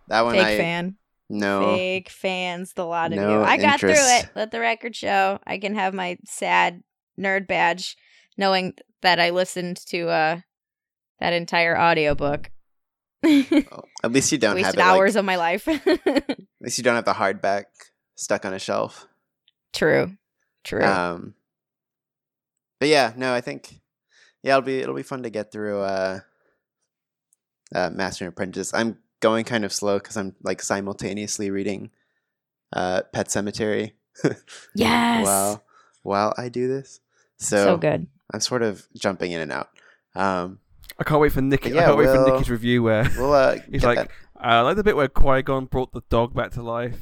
That 0.08 0.22
one, 0.26 0.34
Fake 0.36 0.46
I 0.46 0.58
fan. 0.58 0.96
no. 1.30 1.76
Fake 1.76 2.10
fans, 2.10 2.74
the 2.74 2.86
lot 2.86 3.12
of 3.14 3.18
No 3.18 3.30
you. 3.40 3.44
I 3.44 3.58
got 3.58 3.80
through 3.80 3.92
it. 3.94 4.30
Let 4.36 4.52
the 4.52 4.60
record 4.60 4.96
show. 4.96 5.40
I 5.48 5.58
can 5.58 5.76
have 5.76 5.94
my 5.94 6.18
sad 6.26 6.84
nerd 7.20 7.48
badge 7.48 7.96
knowing 8.38 8.74
that 9.02 9.20
I 9.20 9.30
listened 9.30 9.78
to 9.88 10.10
uh 10.10 10.40
that 11.20 11.34
entire 11.34 11.80
audiobook. 11.80 12.52
Oh, 13.24 13.84
At 14.04 14.12
least 14.12 14.32
you 14.32 14.38
don't 14.40 14.58
have 14.58 14.66
Wasted 14.66 14.80
it. 14.80 14.82
hours 14.84 15.14
Like, 15.16 15.20
of 15.20 15.26
my 15.26 15.36
life. 15.36 15.68
at 15.88 16.38
least 16.60 16.78
you 16.80 16.84
don't 16.84 16.96
have 16.96 17.06
the 17.06 17.14
hardback 17.14 17.66
stuck 18.16 18.46
on 18.46 18.54
a 18.54 18.60
shelf. 18.60 19.08
True. 19.74 20.18
True. 20.64 20.84
Um, 20.84 21.36
but 22.82 22.90
yeah, 22.90 23.14
no, 23.16 23.32
I 23.32 23.42
think 23.42 23.80
yeah, 24.42 24.54
it'll 24.58 24.66
be 24.66 24.80
it'll 24.80 24.96
be 24.96 25.04
fun 25.04 25.22
to 25.22 25.30
get 25.30 25.52
through 25.52 25.82
uh, 25.82 26.20
uh 27.76 27.92
Master 27.92 28.26
and 28.26 28.34
Apprentice. 28.34 28.74
I'm 28.74 28.98
going 29.20 29.46
kind 29.46 29.64
of 29.64 29.72
slow 29.72 30.00
because 30.00 30.18
I'm 30.18 30.36
like 30.42 30.64
simultaneously 30.64 31.52
reading 31.52 31.92
uh 32.74 33.04
Pet 33.14 33.28
Sematary 33.28 33.92
Yes. 34.76 35.24
while 35.26 35.64
while 36.02 36.34
I 36.40 36.50
do 36.50 36.68
this. 36.68 37.02
So, 37.38 37.58
So 37.58 37.78
good. 37.78 38.08
I'm 38.34 38.40
sort 38.40 38.64
of 38.64 38.88
jumping 38.98 39.32
in 39.32 39.42
and 39.42 39.52
out. 39.52 39.70
Um, 40.16 40.58
I 40.98 41.04
can't 41.04 41.22
wait 41.22 41.34
for 41.34 41.42
Nicky. 41.42 41.70
Yeah, 41.70 41.82
I 41.82 41.86
can't 41.86 41.98
wait 42.00 42.08
for 42.08 42.26
Nicky's 42.32 42.50
review 42.50 42.82
where 42.82 43.08
we'll 43.16 43.34
uh, 43.34 43.58
he's 43.72 43.84
like, 43.84 43.98
that- 43.98 44.10
I 44.36 44.62
like 44.62 44.76
the 44.76 44.84
bit 44.84 44.96
where 44.96 45.08
Qui 45.08 45.44
Gon 45.44 45.66
brought 45.66 45.94
the 45.94 46.02
dog 46.10 46.34
back 46.34 46.50
to 46.54 46.64
life. 46.64 47.00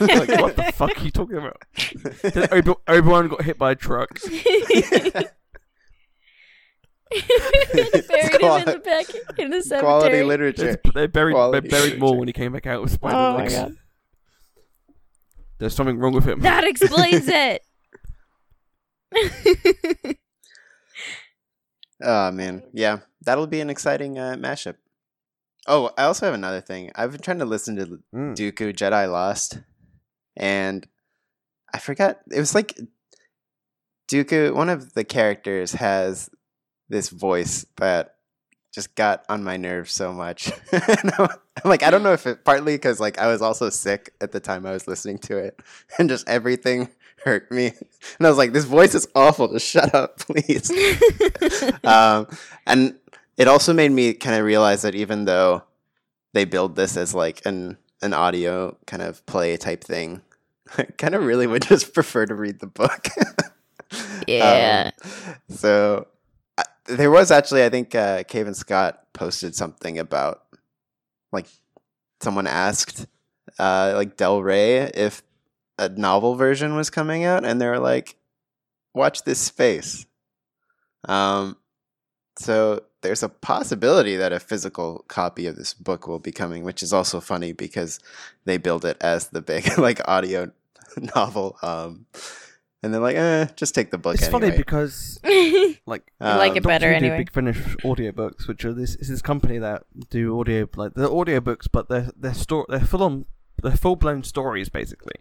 Like, 0.00 0.40
what 0.40 0.56
the 0.56 0.72
fuck 0.74 0.98
are 1.00 1.04
you 1.04 1.10
talking 1.10 1.36
about? 1.38 1.56
Then 2.22 2.48
Obi- 2.52 2.80
Obi-Wan 2.88 3.28
got 3.28 3.42
hit 3.42 3.58
by 3.58 3.72
a 3.72 3.74
truck. 3.74 4.18
Buried 7.12 8.40
him 8.40 8.58
in 8.58 8.64
the 8.64 8.80
back 8.84 9.06
in 9.38 9.50
the 9.50 9.62
cemetery. 9.62 9.80
quality 9.80 10.16
They, 10.16 10.22
literature. 10.24 10.80
they 10.94 11.06
buried 11.06 11.34
Quality 11.34 11.68
they 11.68 11.70
buried 11.70 11.98
Maul 11.98 12.08
literature. 12.10 12.18
when 12.20 12.28
he 12.28 12.32
came 12.32 12.52
back 12.52 12.66
out 12.66 12.82
with 12.82 12.92
spider 12.92 13.16
Oh 13.16 13.32
my 13.34 13.38
legs. 13.40 13.54
god. 13.54 13.76
There's 15.58 15.74
something 15.74 15.98
wrong 15.98 16.12
with 16.14 16.24
him. 16.26 16.40
That 16.40 16.64
explains 16.64 17.28
it. 17.28 17.62
Oh 22.02 22.32
man, 22.32 22.62
yeah, 22.72 23.00
that'll 23.20 23.46
be 23.46 23.60
an 23.60 23.70
exciting 23.70 24.18
uh, 24.18 24.34
mashup. 24.38 24.76
Oh, 25.66 25.90
I 25.96 26.04
also 26.04 26.26
have 26.26 26.34
another 26.34 26.60
thing. 26.60 26.90
I've 26.94 27.12
been 27.12 27.20
trying 27.20 27.38
to 27.38 27.44
listen 27.44 27.76
to 27.76 27.86
Mm. 28.14 28.36
Dooku 28.36 28.72
Jedi 28.74 29.10
Lost, 29.10 29.58
and 30.36 30.86
I 31.72 31.78
forgot 31.78 32.20
it 32.30 32.38
was 32.40 32.54
like 32.54 32.78
Dooku. 34.10 34.54
One 34.54 34.68
of 34.68 34.94
the 34.94 35.04
characters 35.04 35.72
has 35.72 36.28
this 36.88 37.08
voice 37.08 37.64
that 37.76 38.16
just 38.74 38.94
got 38.94 39.24
on 39.28 39.44
my 39.44 39.56
nerves 39.56 39.92
so 39.92 40.12
much. 40.12 40.50
I'm 40.72 41.28
like, 41.64 41.82
I 41.82 41.90
don't 41.90 42.02
know 42.02 42.12
if 42.12 42.26
it 42.26 42.44
partly 42.44 42.74
because 42.74 42.98
like 43.00 43.18
I 43.18 43.26
was 43.28 43.42
also 43.42 43.70
sick 43.70 44.12
at 44.20 44.32
the 44.32 44.40
time 44.40 44.66
I 44.66 44.72
was 44.72 44.88
listening 44.88 45.18
to 45.20 45.36
it, 45.38 45.60
and 45.98 46.08
just 46.08 46.28
everything 46.28 46.88
hurt 47.24 47.50
me. 47.52 47.66
And 48.18 48.26
I 48.26 48.28
was 48.28 48.38
like, 48.38 48.52
this 48.52 48.64
voice 48.64 48.94
is 48.94 49.06
awful. 49.14 49.52
Just 49.52 49.68
shut 49.68 49.94
up, 49.94 50.18
please 50.20 50.70
um, 51.84 52.26
and 52.66 52.96
it 53.42 53.48
also 53.48 53.72
made 53.72 53.90
me 53.90 54.14
kind 54.14 54.36
of 54.36 54.46
realize 54.46 54.82
that 54.82 54.94
even 54.94 55.24
though 55.24 55.64
they 56.32 56.44
build 56.44 56.76
this 56.76 56.96
as 56.96 57.12
like 57.12 57.42
an 57.44 57.76
an 58.00 58.14
audio 58.14 58.76
kind 58.86 59.02
of 59.02 59.26
play 59.26 59.56
type 59.56 59.82
thing, 59.82 60.22
I 60.78 60.84
kind 60.84 61.16
of 61.16 61.24
really 61.24 61.48
would 61.48 61.62
just 61.62 61.92
prefer 61.92 62.24
to 62.24 62.36
read 62.36 62.60
the 62.60 62.68
book. 62.68 63.08
yeah. 64.28 64.92
Um, 64.94 65.10
so 65.48 66.06
I, 66.56 66.62
there 66.86 67.10
was 67.10 67.32
actually, 67.32 67.64
I 67.64 67.68
think, 67.68 67.96
uh, 67.96 68.22
Cavan 68.22 68.54
Scott 68.54 69.12
posted 69.12 69.56
something 69.56 69.98
about 69.98 70.44
like 71.32 71.46
someone 72.20 72.46
asked 72.46 73.06
uh, 73.58 73.94
like 73.96 74.16
Del 74.16 74.40
Rey 74.40 74.82
if 74.82 75.20
a 75.80 75.88
novel 75.88 76.36
version 76.36 76.76
was 76.76 76.90
coming 76.90 77.24
out, 77.24 77.44
and 77.44 77.60
they 77.60 77.66
were 77.66 77.80
like, 77.80 78.14
"Watch 78.94 79.24
this 79.24 79.40
space." 79.40 80.06
Um, 81.08 81.56
so 82.38 82.82
there's 83.02 83.22
a 83.22 83.28
possibility 83.28 84.16
that 84.16 84.32
a 84.32 84.40
physical 84.40 85.04
copy 85.08 85.46
of 85.46 85.56
this 85.56 85.74
book 85.74 86.06
will 86.08 86.18
be 86.18 86.32
coming, 86.32 86.64
which 86.64 86.82
is 86.82 86.92
also 86.92 87.20
funny 87.20 87.52
because 87.52 88.00
they 88.44 88.56
build 88.56 88.84
it 88.84 88.96
as 89.00 89.28
the 89.28 89.40
big 89.42 89.76
like 89.78 90.00
audio 90.08 90.50
novel. 91.14 91.56
Um, 91.62 92.06
and 92.82 92.92
they're 92.92 93.00
like, 93.00 93.14
eh, 93.16 93.46
just 93.54 93.74
take 93.76 93.90
the 93.92 93.98
book 93.98 94.14
It's 94.16 94.26
funny 94.28 94.50
because 94.50 95.20
like 95.86 96.10
I 96.20 96.36
like 96.36 96.52
Um, 96.52 96.56
it 96.56 96.62
better 96.64 96.86
Doctor 96.86 96.98
do 96.98 97.04
anyway. 97.06 97.18
Big 97.18 97.32
Finish 97.32 97.58
audiobooks, 97.84 98.48
which 98.48 98.64
are 98.64 98.72
this 98.72 98.96
is 98.96 99.08
this 99.08 99.22
company 99.22 99.58
that 99.58 99.84
do 100.10 100.38
audio 100.40 100.68
like 100.76 100.94
they're 100.94 101.06
audiobooks, 101.08 101.66
but 101.70 101.88
they're 101.88 102.10
they're 102.16 102.34
sto- 102.34 102.66
they're 102.68 102.80
full 102.80 103.02
on 103.04 103.26
they're 103.62 103.76
full 103.76 103.94
blown 103.94 104.24
stories 104.24 104.68
basically, 104.68 105.14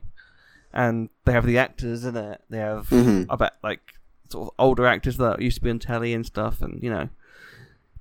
and 0.74 1.10
they 1.26 1.34
have 1.34 1.46
the 1.46 1.60
actors 1.60 2.04
in 2.04 2.16
it. 2.18 2.42
They 2.50 2.58
have 2.58 2.90
Mhm. 2.90 3.28
I 3.30 3.36
bet 3.36 3.54
like 3.64 3.82
sort 4.30 4.48
of 4.48 4.54
older 4.58 4.88
actors 4.88 5.18
that 5.18 5.42
used 5.42 5.58
to 5.58 5.64
be 5.64 5.70
on 5.70 5.78
telly 5.78 6.14
and 6.16 6.26
stuff, 6.26 6.64
and 6.64 6.82
you 6.82 6.90
know, 6.90 7.10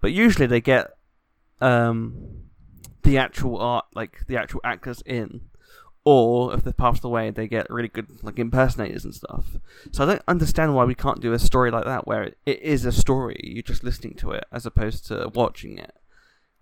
but 0.00 0.12
usually 0.12 0.46
they 0.46 0.60
get 0.60 0.96
um 1.60 2.14
the 3.02 3.18
actual 3.18 3.58
art 3.58 3.86
like 3.94 4.26
the 4.26 4.36
actual 4.36 4.60
actors 4.64 5.02
in. 5.06 5.42
Or 6.02 6.54
if 6.54 6.64
they've 6.64 6.74
passed 6.76 7.04
away, 7.04 7.30
they 7.30 7.46
get 7.46 7.68
really 7.68 7.88
good 7.88 8.22
like 8.22 8.38
impersonators 8.38 9.04
and 9.04 9.14
stuff. 9.14 9.44
So 9.92 10.02
I 10.02 10.06
don't 10.06 10.22
understand 10.26 10.74
why 10.74 10.84
we 10.84 10.94
can't 10.94 11.20
do 11.20 11.34
a 11.34 11.38
story 11.38 11.70
like 11.70 11.84
that 11.84 12.06
where 12.06 12.22
it 12.46 12.62
is 12.62 12.86
a 12.86 12.92
story, 12.92 13.38
you're 13.42 13.62
just 13.62 13.84
listening 13.84 14.14
to 14.14 14.30
it 14.32 14.44
as 14.50 14.64
opposed 14.64 15.06
to 15.08 15.30
watching 15.34 15.76
it. 15.76 15.92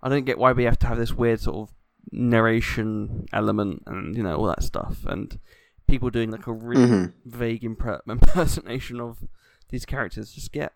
I 0.03 0.09
don't 0.09 0.25
get 0.25 0.37
why 0.37 0.51
we 0.51 0.65
have 0.65 0.77
to 0.79 0.87
have 0.87 0.97
this 0.97 1.13
weird 1.13 1.39
sort 1.39 1.69
of 1.69 1.75
narration 2.11 3.27
element 3.31 3.83
and 3.85 4.15
you 4.15 4.23
know 4.23 4.35
all 4.35 4.45
that 4.47 4.63
stuff 4.63 5.05
and 5.05 5.39
people 5.87 6.09
doing 6.09 6.31
like 6.31 6.47
a 6.47 6.53
really 6.53 6.87
Mhm. 6.87 7.13
vague 7.25 7.61
impre- 7.63 8.01
impersonation 8.09 8.99
of 8.99 9.23
these 9.69 9.85
characters. 9.85 10.33
Just 10.33 10.51
get 10.51 10.73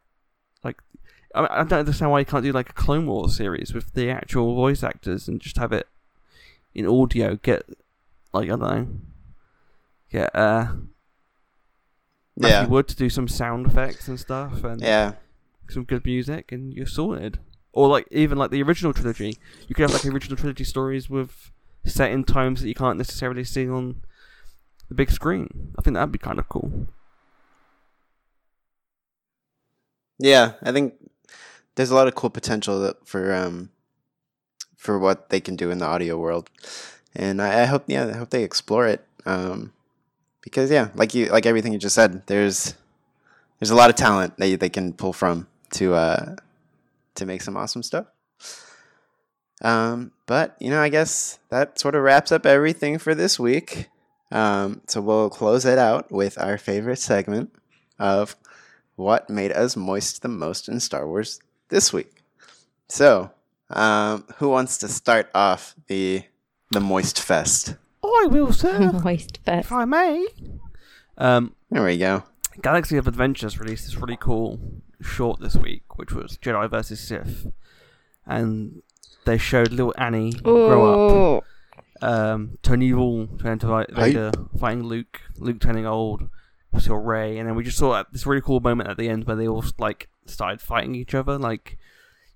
like 0.63 0.81
I, 1.33 1.61
I 1.61 1.63
don't 1.63 1.79
understand 1.79 2.11
why 2.11 2.19
you 2.19 2.25
can't 2.25 2.43
do 2.43 2.51
like 2.51 2.69
a 2.69 2.73
Clone 2.73 3.05
Wars 3.05 3.35
series 3.35 3.73
with 3.73 3.93
the 3.93 4.09
actual 4.09 4.55
voice 4.55 4.83
actors 4.83 5.27
and 5.27 5.41
just 5.41 5.57
have 5.57 5.71
it 5.71 5.87
in 6.73 6.87
audio. 6.87 7.35
Get 7.35 7.65
like 8.33 8.45
I 8.45 8.55
don't 8.55 8.59
know, 8.61 8.87
get 10.11 10.35
uh 10.35 10.73
Matthew 12.35 12.57
yeah, 12.57 12.65
Wood 12.65 12.87
to 12.87 12.95
do 12.95 13.09
some 13.09 13.27
sound 13.27 13.67
effects 13.67 14.07
and 14.07 14.19
stuff 14.19 14.63
and 14.63 14.81
yeah, 14.81 15.13
some 15.69 15.83
good 15.83 16.05
music 16.05 16.51
and 16.51 16.73
you're 16.73 16.85
sorted. 16.85 17.39
Or 17.71 17.87
like 17.87 18.07
even 18.11 18.37
like 18.37 18.51
the 18.51 18.61
original 18.61 18.93
trilogy, 18.93 19.37
you 19.67 19.75
could 19.75 19.89
have 19.89 19.93
like 19.93 20.05
original 20.05 20.37
trilogy 20.37 20.63
stories 20.63 21.09
with 21.09 21.51
set 21.85 22.11
in 22.11 22.23
times 22.23 22.61
that 22.61 22.67
you 22.67 22.75
can't 22.75 22.97
necessarily 22.97 23.43
see 23.43 23.67
on 23.67 24.03
the 24.89 24.95
big 24.95 25.11
screen. 25.11 25.73
I 25.77 25.81
think 25.81 25.95
that'd 25.95 26.11
be 26.11 26.19
kind 26.19 26.39
of 26.39 26.47
cool. 26.49 26.87
yeah. 30.19 30.53
I 30.63 30.71
think 30.71 30.93
there's 31.75 31.91
a 31.91 31.95
lot 31.95 32.07
of 32.07 32.15
cool 32.15 32.29
potential 32.29 32.93
for 33.03 33.33
um 33.33 33.69
for 34.77 34.99
what 34.99 35.29
they 35.29 35.39
can 35.39 35.55
do 35.55 35.71
in 35.71 35.77
the 35.77 35.85
audio 35.85 36.17
world, 36.17 36.49
and 37.15 37.41
I, 37.41 37.61
I 37.61 37.65
hope 37.65 37.83
yeah 37.87 38.07
I 38.07 38.17
hope 38.17 38.29
they 38.29 38.43
explore 38.43 38.87
it. 38.87 39.05
Um, 39.25 39.73
because 40.41 40.69
yeah, 40.69 40.89
like 40.95 41.13
you 41.13 41.27
like 41.27 41.45
everything 41.45 41.73
you 41.73 41.79
just 41.79 41.95
said, 41.95 42.27
there's 42.27 42.75
there's 43.59 43.71
a 43.71 43.75
lot 43.75 43.89
of 43.89 43.95
talent 43.95 44.37
that 44.37 44.59
they 44.59 44.69
can 44.69 44.93
pull 44.93 45.13
from 45.13 45.47
to 45.71 45.93
uh 45.93 46.35
to 47.15 47.25
make 47.25 47.41
some 47.41 47.57
awesome 47.57 47.83
stuff. 47.83 48.07
Um, 49.61 50.11
but 50.25 50.55
you 50.59 50.69
know, 50.69 50.81
I 50.81 50.89
guess 50.89 51.39
that 51.49 51.79
sort 51.79 51.95
of 51.95 52.03
wraps 52.03 52.31
up 52.31 52.45
everything 52.45 52.97
for 52.97 53.15
this 53.15 53.39
week. 53.39 53.89
Um, 54.31 54.81
so 54.87 54.99
we'll 54.99 55.29
close 55.29 55.63
it 55.63 55.77
out 55.77 56.11
with 56.11 56.37
our 56.41 56.57
favorite 56.57 56.99
segment 56.99 57.53
of 57.99 58.35
what 58.95 59.29
made 59.29 59.51
us 59.51 59.75
moist 59.75 60.21
the 60.21 60.27
most 60.27 60.67
in 60.67 60.79
Star 60.79 61.07
Wars 61.07 61.39
this 61.69 61.91
week. 61.93 62.21
So, 62.89 63.31
um, 63.69 64.25
who 64.37 64.49
wants 64.49 64.77
to 64.79 64.87
start 64.87 65.29
off 65.33 65.75
the 65.87 66.23
the 66.71 66.79
moist 66.79 67.21
fest? 67.21 67.75
I 68.03 68.27
will, 68.29 68.51
sir, 68.53 68.91
Moist 69.03 69.39
fest. 69.45 69.65
if 69.65 69.71
I 69.71 69.85
may. 69.85 70.25
Um, 71.17 71.55
There 71.69 71.83
we 71.83 71.97
go. 71.97 72.23
Galaxy 72.61 72.97
of 72.97 73.07
Adventures 73.07 73.59
released 73.59 73.85
this 73.85 73.95
really 73.97 74.17
cool 74.17 74.59
short 75.01 75.39
this 75.39 75.55
week, 75.55 75.97
which 75.97 76.11
was 76.13 76.37
Jedi 76.37 76.69
versus 76.69 76.99
Sith, 76.99 77.47
and 78.25 78.81
they 79.25 79.37
showed 79.37 79.71
little 79.71 79.93
Annie 79.97 80.33
grow 80.33 81.39
up. 81.39 81.43
Ooh. 82.03 82.07
um, 82.07 82.57
turn 82.61 82.81
evil, 82.81 83.27
turn 83.39 83.53
into 83.53 83.67
Vi- 83.67 83.85
Vader, 83.89 84.31
fighting 84.59 84.83
Luke, 84.83 85.21
Luke 85.37 85.59
turning 85.59 85.85
old, 85.87 86.29
we 86.71 86.79
saw 86.79 86.95
Rey, 86.95 87.37
and 87.39 87.47
then 87.47 87.55
we 87.55 87.63
just 87.63 87.77
saw 87.77 88.03
this 88.11 88.25
really 88.25 88.41
cool 88.41 88.59
moment 88.59 88.89
at 88.89 88.97
the 88.97 89.09
end 89.09 89.25
where 89.25 89.35
they 89.35 89.47
all 89.47 89.63
like 89.79 90.07
started 90.25 90.61
fighting 90.61 90.95
each 90.95 91.13
other, 91.13 91.37
like 91.37 91.77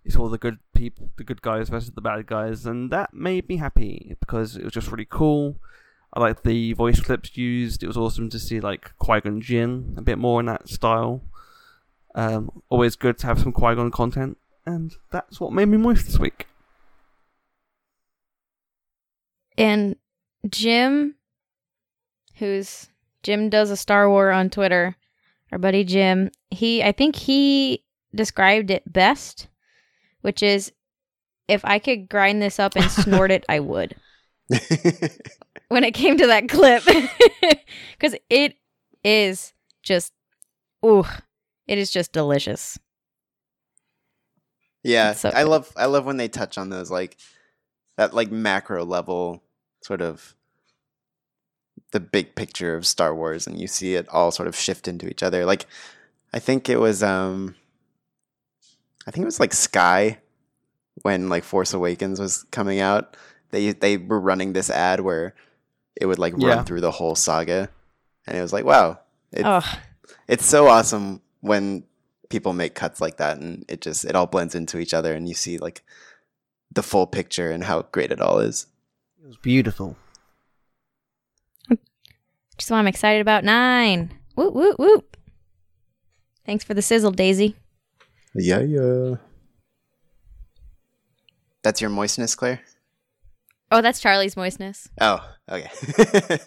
it's 0.04 0.16
all 0.16 0.30
the 0.30 0.38
good 0.38 0.60
people, 0.74 1.10
the 1.18 1.24
good 1.24 1.42
guys 1.42 1.70
versus 1.70 1.92
the 1.92 2.02
bad 2.02 2.26
guys, 2.28 2.66
and 2.66 2.92
that 2.92 3.14
made 3.14 3.50
me 3.50 3.58
happy 3.58 4.16
because 4.20 4.56
it 4.56 4.64
was 4.64 4.74
just 4.74 4.92
really 4.92 5.08
cool. 5.10 5.58
I 6.14 6.22
liked 6.22 6.44
the 6.44 6.74
voice 6.74 7.02
clips 7.02 7.36
used. 7.36 7.84
It 7.84 7.88
was 7.88 7.98
awesome 7.98 8.30
to 8.30 8.40
see 8.40 8.60
like 8.60 8.98
Qui 8.98 9.20
Gon 9.22 9.42
Jinn 9.42 9.96
a 9.98 10.02
bit 10.02 10.18
more 10.18 10.40
in 10.40 10.46
that 10.46 10.70
style. 10.70 11.22
Um, 12.16 12.64
always 12.70 12.96
good 12.96 13.18
to 13.20 13.28
have 13.28 13.40
some 13.40 13.52
Qui 13.52 13.76
Gon 13.76 13.92
content, 13.92 14.38
and 14.66 14.96
that's 15.12 15.40
what 15.40 15.54
made 15.54 15.68
me 15.68 15.78
moist 15.78 16.06
this 16.06 16.18
week. 16.18 16.48
And 19.58 19.98
Jim, 20.50 21.16
who's 22.36 22.88
Jim 23.24 23.50
does 23.50 23.72
a 23.72 23.78
Star 23.78 24.10
War 24.10 24.32
on 24.32 24.50
Twitter, 24.50 24.96
our 25.52 25.58
buddy 25.58 25.84
Jim, 25.84 26.32
he 26.52 26.84
I 26.84 26.92
think 26.92 27.16
he 27.16 27.84
described 28.14 28.72
it 28.72 28.92
best, 28.92 29.48
which 30.22 30.44
is 30.44 30.72
if 31.48 31.64
I 31.64 31.80
could 31.80 32.10
grind 32.10 32.42
this 32.42 32.60
up 32.60 32.76
and 32.76 32.90
snort 32.92 33.32
it, 33.32 33.46
I 33.48 33.60
would. 33.60 33.96
When 35.70 35.84
it 35.84 35.94
came 35.94 36.18
to 36.18 36.28
that 36.28 36.48
clip, 36.48 36.82
because 37.92 38.16
it 38.30 38.56
is 39.04 39.52
just, 39.84 40.14
ooh, 40.86 41.04
it 41.68 41.78
is 41.78 41.92
just 41.92 42.14
delicious. 42.14 42.80
yeah, 44.82 45.12
so 45.12 45.30
I 45.36 45.44
love 45.44 45.70
I 45.76 45.88
love 45.88 46.06
when 46.06 46.16
they 46.16 46.30
touch 46.30 46.58
on 46.58 46.70
those 46.70 46.90
like 46.90 47.18
that 47.98 48.14
like 48.14 48.32
macro 48.32 48.86
level 48.86 49.44
sort 49.84 50.02
of 50.02 50.37
the 51.92 52.00
big 52.00 52.36
picture 52.36 52.76
of 52.76 52.86
Star 52.86 53.16
Wars, 53.16 53.48
and 53.48 53.60
you 53.60 53.68
see 53.68 53.96
it 53.96 54.08
all 54.10 54.32
sort 54.32 54.48
of 54.48 54.56
shift 54.56 54.88
into 54.88 55.08
each 55.10 55.24
other. 55.24 55.46
Like, 55.46 55.66
I 56.34 56.40
think 56.40 56.70
it 56.70 56.78
was, 56.80 57.02
um, 57.02 57.56
I 59.06 59.12
think 59.12 59.24
it 59.24 59.26
was 59.26 59.40
like 59.40 59.54
Sky 59.54 60.20
when 61.04 61.30
like 61.30 61.44
Force 61.44 61.74
Awakens 61.74 62.20
was 62.20 62.44
coming 62.52 62.80
out. 62.80 63.16
They 63.52 63.72
they 63.72 63.98
were 63.98 64.20
running 64.20 64.54
this 64.54 64.70
ad 64.70 65.00
where 65.00 65.34
it 66.00 66.06
would 66.06 66.20
like 66.20 66.34
Yeah. 66.38 66.50
run 66.50 66.66
through 66.66 66.82
the 66.82 66.92
whole 66.92 67.16
saga, 67.16 67.70
and 68.26 68.38
it 68.38 68.42
was 68.42 68.52
like, 68.54 68.66
wow, 68.66 69.00
it, 69.32 69.44
Oh, 69.46 69.64
it's 70.28 70.46
so 70.46 70.68
awesome 70.68 71.22
when 71.42 71.84
people 72.30 72.52
make 72.52 72.76
cuts 72.76 73.00
like 73.00 73.18
that, 73.18 73.38
and 73.38 73.64
it 73.70 73.80
just 73.80 74.04
it 74.04 74.16
all 74.16 74.28
blends 74.28 74.54
into 74.56 74.78
each 74.80 74.94
other, 74.94 75.14
and 75.14 75.30
you 75.30 75.34
see 75.36 75.58
like 75.58 75.84
the 76.74 76.84
full 76.84 77.08
picture 77.08 77.50
and 77.50 77.64
how 77.64 77.84
great 77.84 78.12
it 78.12 78.20
all 78.20 78.40
is. 78.40 78.68
It 79.24 79.28
was 79.28 79.38
beautiful. 79.38 79.96
Just 82.58 82.72
why 82.72 82.80
I'm 82.80 82.88
excited 82.88 83.22
about 83.22 83.44
nine. 83.44 84.14
Whoop 84.36 84.54
whoop 84.54 84.78
whoop. 84.80 85.18
Thanks 86.46 86.64
for 86.64 86.74
the 86.74 86.82
sizzle, 86.82 87.12
Daisy. 87.12 87.56
Yeah, 88.34 88.60
yeah. 88.62 89.16
That's 91.64 91.82
your 91.82 91.90
moistness, 91.90 92.36
Claire. 92.36 92.62
Oh, 93.72 93.82
that's 93.82 94.00
Charlie's 94.00 94.38
moistness. 94.38 94.88
Oh, 95.02 95.20
okay. 95.50 95.70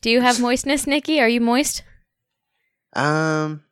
Do 0.00 0.10
you 0.10 0.22
have 0.22 0.40
moistness, 0.40 0.86
Nikki? 0.86 1.20
Are 1.20 1.28
you 1.28 1.40
moist? 1.40 1.82
um, 2.94 3.62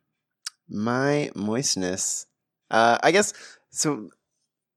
my 0.69 1.31
moistness. 1.35 2.25
Uh, 2.69 2.97
I 3.01 3.11
guess 3.11 3.33
so. 3.69 4.09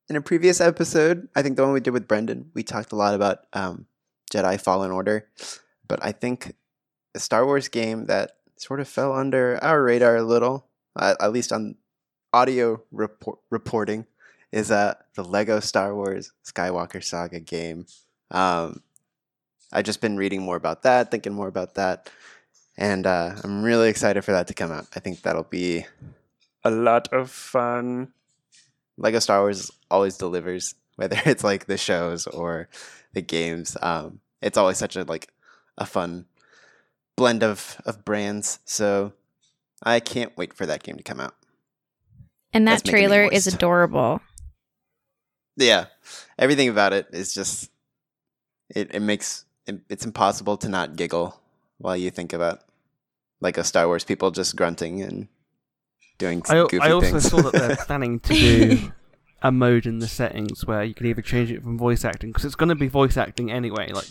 In 0.08 0.16
a 0.16 0.20
previous 0.20 0.60
episode, 0.60 1.28
I 1.36 1.42
think 1.42 1.56
the 1.56 1.62
one 1.62 1.72
we 1.72 1.78
did 1.80 1.92
with 1.92 2.08
Brendan, 2.08 2.50
we 2.54 2.64
talked 2.64 2.90
a 2.90 2.96
lot 2.96 3.14
about 3.14 3.46
um, 3.52 3.86
Jedi 4.32 4.60
Fallen 4.60 4.90
Order, 4.90 5.28
but 5.86 6.00
I 6.02 6.10
think 6.10 6.54
a 7.14 7.18
Star 7.18 7.44
Wars 7.44 7.68
game 7.68 8.06
that 8.06 8.32
sort 8.56 8.80
of 8.80 8.88
fell 8.88 9.12
under 9.14 9.62
our 9.62 9.82
radar 9.82 10.16
a 10.16 10.22
little, 10.22 10.66
uh, 10.96 11.14
at 11.20 11.32
least 11.32 11.52
on 11.52 11.76
audio 12.32 12.82
report- 12.92 13.38
reporting, 13.50 14.06
is 14.52 14.70
uh, 14.70 14.94
the 15.14 15.24
Lego 15.24 15.60
Star 15.60 15.94
Wars 15.94 16.32
Skywalker 16.44 17.02
Saga 17.02 17.40
game. 17.40 17.86
Um, 18.30 18.82
I've 19.72 19.84
just 19.84 20.00
been 20.00 20.16
reading 20.16 20.42
more 20.42 20.56
about 20.56 20.82
that, 20.82 21.10
thinking 21.10 21.32
more 21.32 21.48
about 21.48 21.74
that, 21.74 22.10
and 22.76 23.06
uh, 23.06 23.36
I'm 23.42 23.62
really 23.62 23.88
excited 23.88 24.22
for 24.22 24.32
that 24.32 24.48
to 24.48 24.54
come 24.54 24.72
out. 24.72 24.86
I 24.94 25.00
think 25.00 25.22
that'll 25.22 25.44
be 25.44 25.86
a 26.64 26.70
lot 26.70 27.12
of 27.12 27.30
fun. 27.30 28.12
Lego 28.96 29.18
Star 29.18 29.40
Wars 29.40 29.70
always 29.90 30.16
delivers, 30.16 30.74
whether 30.96 31.20
it's 31.24 31.44
like 31.44 31.66
the 31.66 31.78
shows 31.78 32.26
or 32.26 32.68
the 33.12 33.22
games. 33.22 33.76
Um, 33.80 34.20
it's 34.42 34.58
always 34.58 34.78
such 34.78 34.96
a 34.96 35.04
like 35.04 35.28
a 35.78 35.86
fun 35.86 36.26
blend 37.20 37.42
of 37.42 37.76
of 37.84 38.02
brands. 38.02 38.60
So 38.64 39.12
I 39.82 40.00
can't 40.00 40.34
wait 40.38 40.54
for 40.54 40.64
that 40.64 40.82
game 40.82 40.96
to 40.96 41.02
come 41.02 41.20
out. 41.20 41.34
And 42.54 42.66
that 42.66 42.80
That's 42.80 42.90
trailer 42.90 43.24
is 43.24 43.46
adorable. 43.46 44.22
Yeah, 45.56 45.86
everything 46.38 46.70
about 46.70 46.94
it 46.94 47.08
is 47.12 47.34
just 47.34 47.70
it. 48.74 48.94
It 48.94 49.02
makes 49.02 49.44
it, 49.66 49.80
it's 49.90 50.06
impossible 50.06 50.56
to 50.56 50.68
not 50.70 50.96
giggle 50.96 51.38
while 51.76 51.96
you 51.96 52.10
think 52.10 52.32
about 52.32 52.60
like 53.42 53.58
a 53.58 53.64
Star 53.64 53.86
Wars 53.86 54.02
people 54.02 54.30
just 54.30 54.56
grunting 54.56 55.02
and 55.02 55.28
doing 56.16 56.42
I, 56.48 56.54
goofy 56.54 56.80
I 56.80 56.92
also 56.92 57.10
things. 57.10 57.28
saw 57.28 57.42
that 57.42 57.52
they're 57.52 57.76
planning 57.86 58.20
to 58.20 58.32
do 58.32 58.92
a 59.42 59.52
mode 59.52 59.84
in 59.84 59.98
the 59.98 60.08
settings 60.08 60.64
where 60.66 60.82
you 60.84 60.94
can 60.94 61.06
either 61.06 61.22
change 61.22 61.50
it 61.50 61.62
from 61.62 61.76
voice 61.76 62.02
acting 62.02 62.30
because 62.30 62.46
it's 62.46 62.54
going 62.54 62.70
to 62.70 62.74
be 62.74 62.88
voice 62.88 63.18
acting 63.18 63.50
anyway. 63.50 63.92
Like, 63.92 64.08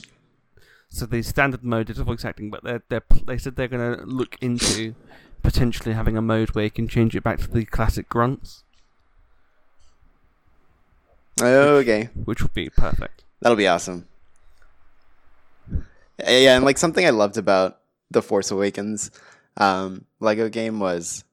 so 0.89 1.05
the 1.05 1.21
standard 1.21 1.63
mode 1.63 1.89
is 1.89 1.97
voice 1.99 2.25
acting, 2.25 2.49
but 2.49 2.63
they're, 2.63 2.81
they're 2.89 3.03
they 3.25 3.37
said 3.37 3.55
they're 3.55 3.67
going 3.67 3.97
to 3.97 4.03
look 4.05 4.37
into 4.41 4.95
potentially 5.43 5.93
having 5.93 6.17
a 6.17 6.21
mode 6.21 6.49
where 6.51 6.65
you 6.65 6.71
can 6.71 6.87
change 6.87 7.15
it 7.15 7.23
back 7.23 7.39
to 7.39 7.47
the 7.49 7.63
classic 7.65 8.09
grunts, 8.09 8.63
Oh, 11.41 11.77
okay, 11.77 12.09
which 12.25 12.41
would 12.41 12.53
be 12.53 12.69
perfect. 12.69 13.23
that'll 13.39 13.55
be 13.55 13.67
awesome. 13.67 14.07
Yeah, 16.19 16.55
and 16.57 16.65
like 16.65 16.77
something 16.77 17.05
I 17.05 17.11
loved 17.11 17.37
about 17.37 17.79
the 18.11 18.21
Force 18.21 18.51
Awakens 18.51 19.09
um, 19.57 20.03
Lego 20.19 20.49
game 20.49 20.79
was 20.81 21.23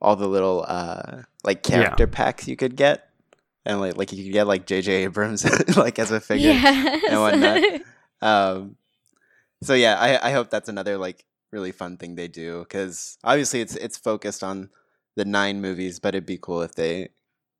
all 0.00 0.16
the 0.16 0.26
little 0.26 0.64
uh, 0.66 1.22
like 1.44 1.62
character 1.62 2.06
packs 2.08 2.48
you 2.48 2.56
could 2.56 2.74
get, 2.74 3.08
and 3.64 3.80
like 3.80 3.96
like 3.96 4.12
you 4.12 4.24
could 4.24 4.32
get 4.32 4.48
like 4.48 4.66
J.J. 4.66 5.04
Abrams 5.04 5.44
like 5.76 6.00
as 6.00 6.10
a 6.10 6.20
figure. 6.20 6.50
Yes. 6.50 7.04
and 7.10 7.20
whatnot. 7.20 7.80
Um, 8.20 8.76
so 9.64 9.74
yeah, 9.74 9.96
I 9.98 10.28
I 10.28 10.32
hope 10.32 10.50
that's 10.50 10.68
another 10.68 10.98
like 10.98 11.24
really 11.50 11.72
fun 11.72 11.96
thing 11.96 12.14
they 12.14 12.28
do 12.28 12.60
because 12.60 13.18
obviously 13.24 13.60
it's 13.60 13.76
it's 13.76 13.96
focused 13.96 14.42
on 14.42 14.70
the 15.16 15.24
nine 15.24 15.60
movies, 15.60 16.00
but 16.00 16.14
it'd 16.14 16.26
be 16.26 16.38
cool 16.38 16.62
if 16.62 16.74
they, 16.74 17.10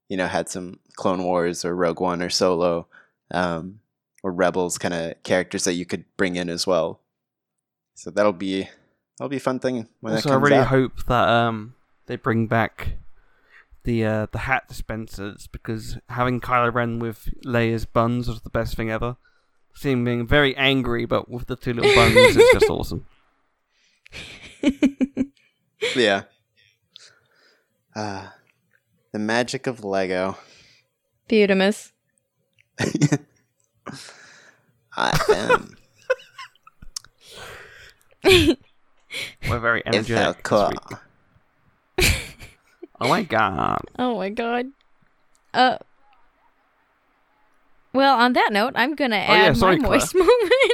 you 0.08 0.16
know, 0.16 0.26
had 0.26 0.48
some 0.48 0.80
Clone 0.96 1.22
Wars 1.24 1.64
or 1.64 1.74
Rogue 1.74 2.00
One 2.00 2.20
or 2.22 2.30
Solo, 2.30 2.88
um, 3.30 3.80
or 4.22 4.32
Rebels 4.32 4.78
kind 4.78 4.94
of 4.94 5.22
characters 5.22 5.64
that 5.64 5.74
you 5.74 5.86
could 5.86 6.04
bring 6.16 6.36
in 6.36 6.48
as 6.48 6.66
well. 6.66 7.00
So 7.94 8.10
that'll 8.10 8.32
be 8.32 8.68
that'll 9.18 9.28
be 9.28 9.36
a 9.36 9.40
fun 9.40 9.60
thing 9.60 9.88
when 10.00 10.14
also, 10.14 10.30
that 10.30 10.34
I 10.34 10.38
really 10.38 10.56
out. 10.56 10.66
hope 10.68 11.04
that 11.06 11.28
um 11.28 11.74
they 12.06 12.16
bring 12.16 12.46
back 12.46 12.96
the 13.84 14.04
uh, 14.04 14.26
the 14.32 14.38
hat 14.38 14.66
dispensers 14.66 15.46
because 15.46 15.98
having 16.08 16.40
Kylo 16.40 16.72
Ren 16.74 16.98
with 16.98 17.28
Leia's 17.44 17.84
buns 17.84 18.28
was 18.28 18.40
the 18.40 18.50
best 18.50 18.76
thing 18.76 18.90
ever. 18.90 19.16
Seeing 19.74 19.98
him 19.98 20.04
being 20.04 20.26
very 20.26 20.56
angry, 20.56 21.04
but 21.04 21.28
with 21.28 21.46
the 21.46 21.56
two 21.56 21.72
little 21.72 21.94
buns, 21.94 22.14
it's 22.16 22.52
just 22.52 22.70
awesome. 22.70 23.06
yeah. 25.96 26.22
Uh, 27.94 28.28
the 29.12 29.18
magic 29.18 29.66
of 29.66 29.84
Lego. 29.84 30.36
Beautimus. 31.28 31.92
I 34.96 35.18
am. 35.34 35.76
We're 39.48 39.58
very 39.58 39.82
energetic. 39.86 40.42
cool. 40.44 40.72
Oh 43.00 43.08
my 43.08 43.22
god! 43.22 43.82
Oh 43.98 44.16
my 44.16 44.30
god. 44.30 44.66
Uh. 45.52 45.78
Well, 47.94 48.16
on 48.18 48.32
that 48.34 48.52
note, 48.52 48.72
I'm 48.76 48.94
gonna 48.94 49.16
Oh, 49.16 49.32
yeah, 49.32 49.42
add 49.44 49.56
sorry, 49.56 49.76
my 49.76 49.86
Claire. 49.86 49.98
moist 50.00 50.14
moment. 50.14 50.72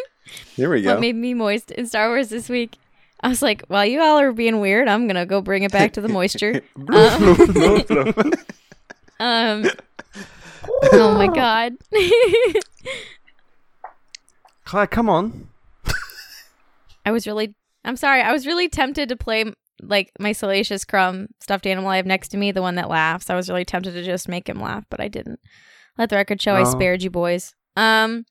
Here 0.56 0.70
we 0.70 0.82
go. 0.82 0.92
what 0.94 1.00
made 1.00 1.14
me 1.16 1.34
moist 1.34 1.70
in 1.70 1.86
Star 1.86 2.08
Wars 2.08 2.28
this 2.30 2.48
week. 2.48 2.76
I 3.22 3.28
was 3.28 3.42
like, 3.42 3.62
while 3.68 3.84
you 3.84 4.00
all 4.00 4.18
are 4.18 4.32
being 4.32 4.60
weird, 4.60 4.88
I'm 4.88 5.06
gonna 5.06 5.26
go 5.26 5.40
bring 5.42 5.62
it 5.62 5.70
back 5.72 5.92
to 5.94 6.00
the 6.00 6.08
moisture. 6.08 6.62
Um, 9.22 9.66
oh 10.94 11.14
my 11.14 11.26
god. 11.26 11.74
Claire, 14.64 14.86
come 14.86 15.10
on! 15.10 15.48
I 17.04 17.10
was 17.12 17.26
really 17.26 17.54
I'm 17.84 17.96
sorry, 17.96 18.22
I 18.22 18.32
was 18.32 18.46
really 18.46 18.68
tempted 18.70 19.10
to 19.10 19.16
play 19.16 19.44
like 19.82 20.10
my 20.18 20.32
Salacious 20.32 20.86
Crumb 20.86 21.28
stuffed 21.40 21.66
animal 21.66 21.90
I 21.90 21.96
have 21.96 22.06
next 22.06 22.28
to 22.28 22.38
me, 22.38 22.50
the 22.50 22.62
one 22.62 22.76
that 22.76 22.88
laughs. 22.88 23.28
I 23.28 23.34
was 23.34 23.50
really 23.50 23.64
tempted 23.66 23.92
to 23.92 24.02
just 24.02 24.26
make 24.28 24.48
him 24.48 24.58
laugh, 24.60 24.84
but 24.90 25.00
I 25.00 25.08
didn't. 25.08 25.40
Let 26.00 26.08
the 26.08 26.16
record 26.16 26.40
show 26.40 26.54
I 26.54 26.62
Oh. 26.62 26.64
spared 26.64 27.02
you 27.02 27.10
boys. 27.10 27.54
Um 27.76 28.24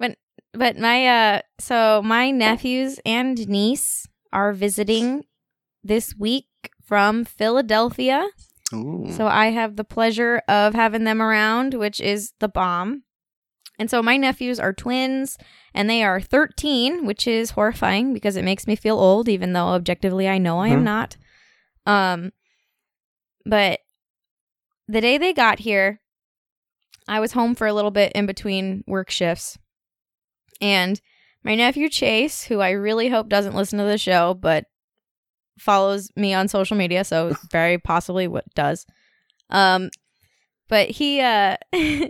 but 0.00 0.18
but 0.52 0.76
my 0.76 1.06
uh 1.06 1.40
so 1.60 2.02
my 2.04 2.30
nephews 2.32 2.98
and 3.06 3.48
niece 3.48 4.08
are 4.32 4.52
visiting 4.52 5.24
this 5.84 6.16
week 6.16 6.46
from 6.82 7.24
Philadelphia. 7.24 8.26
Ooh. 8.74 9.06
So 9.12 9.28
I 9.28 9.46
have 9.50 9.76
the 9.76 9.84
pleasure 9.84 10.42
of 10.48 10.74
having 10.74 11.04
them 11.04 11.22
around, 11.22 11.74
which 11.74 12.00
is 12.00 12.32
the 12.40 12.48
bomb. 12.48 13.04
And 13.78 13.88
so 13.88 14.02
my 14.02 14.16
nephews 14.16 14.58
are 14.58 14.72
twins 14.72 15.38
and 15.72 15.88
they 15.88 16.02
are 16.02 16.20
13, 16.20 17.06
which 17.06 17.28
is 17.28 17.52
horrifying 17.52 18.12
because 18.12 18.34
it 18.34 18.44
makes 18.44 18.66
me 18.66 18.74
feel 18.74 18.98
old 18.98 19.28
even 19.28 19.52
though 19.52 19.68
objectively 19.68 20.28
I 20.28 20.38
know 20.38 20.58
I 20.58 20.68
am 20.68 20.80
Mhm. 20.80 20.84
not. 20.84 21.16
Um 21.86 22.32
but 23.46 23.78
the 24.88 25.00
day 25.00 25.16
they 25.16 25.32
got 25.32 25.60
here, 25.60 26.00
I 27.08 27.20
was 27.20 27.32
home 27.32 27.54
for 27.54 27.66
a 27.66 27.72
little 27.72 27.90
bit 27.90 28.12
in 28.12 28.26
between 28.26 28.84
work 28.86 29.10
shifts. 29.10 29.58
And 30.60 31.00
my 31.42 31.54
nephew 31.54 31.88
Chase, 31.88 32.44
who 32.44 32.60
I 32.60 32.70
really 32.70 33.08
hope 33.08 33.28
doesn't 33.28 33.54
listen 33.54 33.78
to 33.78 33.84
the 33.84 33.98
show, 33.98 34.34
but 34.34 34.66
follows 35.58 36.10
me 36.16 36.34
on 36.34 36.48
social 36.48 36.76
media, 36.76 37.04
so 37.04 37.34
very 37.50 37.78
possibly 37.78 38.28
what 38.28 38.44
does. 38.54 38.86
Um, 39.50 39.90
but 40.68 40.90
he 40.90 41.20
uh 41.20 41.56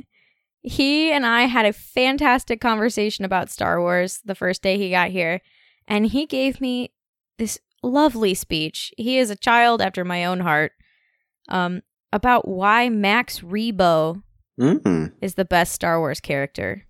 he 0.63 1.13
and 1.13 1.25
I 1.25 1.43
had 1.43 1.67
a 1.67 1.73
fantastic 1.73 2.61
conversation 2.61 3.25
about 3.25 3.51
Star 3.51 3.81
Wars 3.81 4.21
the 4.25 4.35
first 4.35 4.63
day 4.63 4.77
he 4.77 4.91
got 4.91 5.11
here, 5.11 5.41
and 5.87 6.07
he 6.07 6.27
gave 6.27 6.61
me 6.61 6.93
this 7.39 7.59
lovely 7.83 8.35
speech. 8.35 8.93
He 8.97 9.19
is 9.19 9.31
a 9.31 9.37
child 9.37 9.81
after 9.81 10.05
my 10.05 10.25
own 10.25 10.41
heart. 10.41 10.73
Um, 11.49 11.83
about 12.13 12.49
why 12.49 12.89
Max 12.89 13.41
Rebo 13.41 14.23
Mm, 14.59 15.13
is 15.21 15.35
the 15.35 15.45
best 15.45 15.73
Star 15.73 15.99
Wars 16.01 16.21
character. 16.21 16.85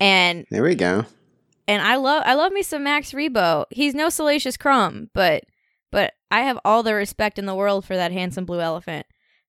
And 0.00 0.44
there 0.50 0.62
we 0.62 0.74
go. 0.74 1.06
and 1.66 1.80
I 1.82 1.96
love 1.96 2.22
I 2.26 2.34
love 2.34 2.52
me 2.52 2.62
some 2.62 2.84
Max 2.84 3.12
Rebo. 3.12 3.64
He's 3.70 3.94
no 3.94 4.08
Salacious 4.10 4.56
Crumb, 4.56 5.08
but 5.14 5.44
but 5.90 6.12
I 6.30 6.40
have 6.40 6.58
all 6.64 6.82
the 6.82 6.94
respect 6.94 7.38
in 7.38 7.46
the 7.46 7.54
world 7.54 7.84
for 7.86 7.96
that 7.96 8.12
handsome 8.12 8.44
blue 8.44 8.60
elephant. 8.60 9.06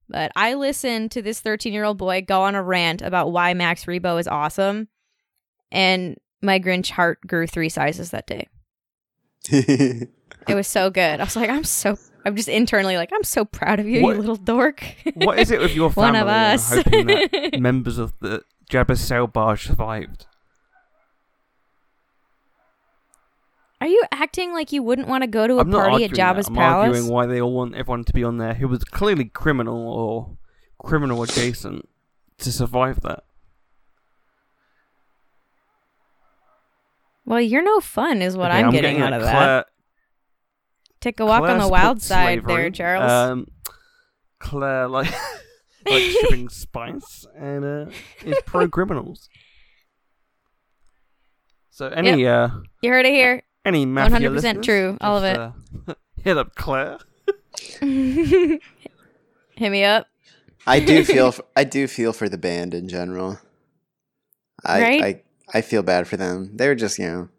But 0.08 0.32
I 0.36 0.54
listened 0.54 1.12
to 1.12 1.22
this 1.22 1.40
13 1.42 1.74
year 1.74 1.84
old 1.84 1.98
boy 1.98 2.22
go 2.22 2.44
on 2.44 2.56
a 2.56 2.64
rant 2.64 3.02
about 3.02 3.32
why 3.32 3.54
Max 3.56 3.86
Rebo 3.86 4.20
is 4.20 4.28
awesome, 4.28 4.88
and 5.72 6.18
my 6.42 6.60
Grinch 6.60 6.92
heart 6.92 7.20
grew 7.26 7.48
three 7.48 7.70
sizes 7.70 8.12
that 8.12 8.28
day. 8.28 8.48
It 10.48 10.54
was 10.54 10.68
so 10.68 10.92
good. 10.92 11.20
I 11.20 11.24
was 11.24 11.36
like, 11.36 11.50
I'm 11.50 11.64
so. 11.64 11.98
I'm 12.26 12.36
just 12.36 12.50
internally 12.50 12.98
like, 12.98 13.12
I'm 13.14 13.24
so 13.24 13.46
proud 13.46 13.80
of 13.80 13.88
you, 13.88 14.02
What- 14.02 14.16
you 14.16 14.20
little 14.22 14.36
dork. 14.36 14.84
What 15.14 15.38
is 15.40 15.52
it 15.52 15.60
with 15.60 15.76
your 15.76 15.92
family? 15.92 16.12
One 16.20 16.22
of 16.22 16.28
us. 16.28 16.74
hoping 16.74 17.08
that 17.08 17.60
members 17.60 17.98
of 18.00 18.14
the 18.20 18.44
Jabba's 18.70 19.00
sail 19.00 19.28
barge 19.28 19.68
survived? 19.68 20.26
Are 23.82 23.88
you 23.88 24.02
acting 24.12 24.54
like 24.54 24.72
you 24.72 24.82
wouldn't 24.82 25.08
want 25.08 25.22
to 25.24 25.28
go 25.28 25.46
to 25.48 25.58
a 25.58 25.60
I'm 25.60 25.70
party 25.72 26.04
at 26.06 26.12
Jabba's 26.12 26.46
that. 26.48 26.52
I'm 26.52 26.56
palace? 26.56 26.88
arguing 26.88 27.08
why 27.14 27.26
they 27.28 27.40
all 27.40 27.52
want 27.54 27.76
everyone 27.76 28.04
to 28.06 28.14
be 28.14 28.24
on 28.24 28.38
there 28.38 28.56
who 28.56 28.68
was 28.68 28.84
clearly 28.84 29.26
criminal 29.26 29.78
or 29.88 30.38
criminal 30.84 31.22
adjacent 31.22 31.88
to 32.40 32.52
survive 32.52 33.02
that. 33.02 33.24
Well, 37.26 37.42
you're 37.42 37.64
no 37.64 37.80
fun, 37.80 38.22
is 38.22 38.38
what 38.38 38.52
Okay, 38.52 38.60
I'm, 38.60 38.72
getting, 38.72 39.02
out 39.02 39.14
at 39.14 39.20
of 39.22 39.26
that. 39.28 39.68
Claire, 41.06 41.14
Take 41.14 41.20
a 41.20 41.26
walk 41.26 41.50
on 41.50 41.60
the 41.60 41.68
wild 41.68 42.02
side 42.02 42.42
slavery. 42.44 42.64
there, 42.64 42.70
Charles. 42.72 43.12
Um, 43.12 43.48
Claire 44.40 44.88
like 44.88 45.12
like 45.86 46.02
shipping 46.04 46.50
spice 46.50 47.26
and 47.38 47.64
uh, 47.64 47.92
is 48.24 48.38
pro 48.46 48.68
criminals. 48.68 49.30
So 51.70 51.88
any 51.88 52.26
uh 52.26 52.50
you 52.82 52.90
heard 52.92 53.06
it 53.06 53.14
here. 53.14 53.44
any 53.66 53.86
mafia 53.86 54.30
100% 54.30 54.32
listeners, 54.34 54.66
true, 54.66 54.98
all 55.02 55.18
of 55.18 55.24
it. 55.24 55.38
uh, 55.38 55.52
hit 56.24 56.38
up 56.38 56.56
Claire. 56.56 57.00
Hit 57.80 58.62
me 59.72 59.84
up. 59.84 60.08
I 60.68 60.80
do 60.80 61.04
feel 61.04 61.28
f- 61.28 61.42
I 61.56 61.64
do 61.64 61.88
feel 61.88 62.12
for 62.14 62.28
the 62.30 62.38
band 62.38 62.74
in 62.74 62.88
general. 62.90 63.40
I 64.64 64.82
Right? 64.82 65.04
I, 65.04 65.22
I 65.60 65.62
feel 65.62 65.84
bad 65.84 66.08
for 66.08 66.18
them. 66.18 66.52
They're 66.56 66.76
just 66.76 66.98
you 66.98 67.06
know 67.08 67.30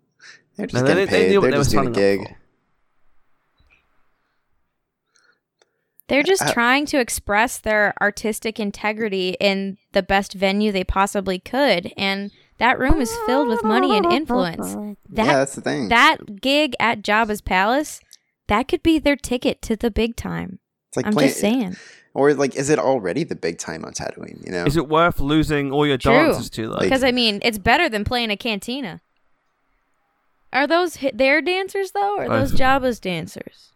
they're 0.57 0.67
just 0.67 0.85
No, 0.85 0.89
getting 0.89 1.07
they 1.07 1.11
paid. 1.11 1.29
knew 1.31 1.41
what 1.41 1.51
They're 1.51 1.59
they 1.59 1.59
just 1.59 1.71
doing 1.73 1.89
a 1.89 1.91
gig. 1.91 2.21
for. 2.29 2.37
They're 6.09 6.23
just 6.23 6.43
Uh, 6.43 6.53
trying 6.53 6.87
to 6.87 7.01
express 7.01 7.59
their 7.59 7.93
artistic 8.01 8.61
integrity 8.61 9.37
in 9.41 9.77
the 9.93 10.03
best 10.03 10.35
venue 10.35 10.71
they 10.71 10.85
possibly 10.85 11.39
could, 11.41 11.93
and 11.97 12.31
that 12.59 12.79
room 12.79 13.01
is 13.01 13.15
filled 13.27 13.49
with 13.49 13.65
money 13.65 13.97
and 13.97 14.07
influence. 14.07 14.75
That 15.11 15.27
yeah, 15.27 15.33
that's 15.35 15.55
the 15.57 15.61
thing. 15.63 15.89
that 15.89 16.41
gig 16.41 16.75
at 16.79 17.03
Jabba's 17.03 17.41
palace, 17.41 18.01
that 18.47 18.69
could 18.69 18.83
be 18.85 18.99
their 19.01 19.17
ticket 19.17 19.61
to 19.63 19.75
the 19.77 19.91
big 19.91 20.15
time. 20.17 20.61
it's 20.89 20.97
like 20.97 21.07
I'm 21.07 21.13
playing, 21.13 21.29
just 21.29 21.41
saying. 21.41 21.77
or 22.15 22.33
like, 22.35 22.55
is 22.55 22.71
it 22.71 22.79
already 22.79 23.25
the 23.25 23.35
big 23.35 23.59
time 23.59 23.85
on 23.85 23.93
Tatooine? 23.93 24.47
You 24.47 24.53
know, 24.53 24.65
Is 24.65 24.77
it 24.77 24.89
worth 24.89 25.19
losing 25.19 25.73
all 25.73 25.85
your 25.87 25.99
True. 25.99 26.13
dances 26.13 26.49
to 26.51 26.69
like? 26.69 26.83
Because 26.83 27.03
I 27.03 27.11
mean, 27.11 27.41
it's 27.43 27.59
better 27.59 27.89
than 27.89 28.05
playing 28.05 28.31
a 28.31 28.37
cantina. 28.37 29.01
Are 30.53 30.67
those 30.69 30.97
hi- 30.99 31.11
their 31.13 31.43
dancers 31.43 31.91
though, 31.91 32.17
or 32.17 32.31
I 32.31 32.39
those 32.39 32.53
see. 32.53 32.59
Jabba's 32.59 33.01
dancers? 33.01 33.73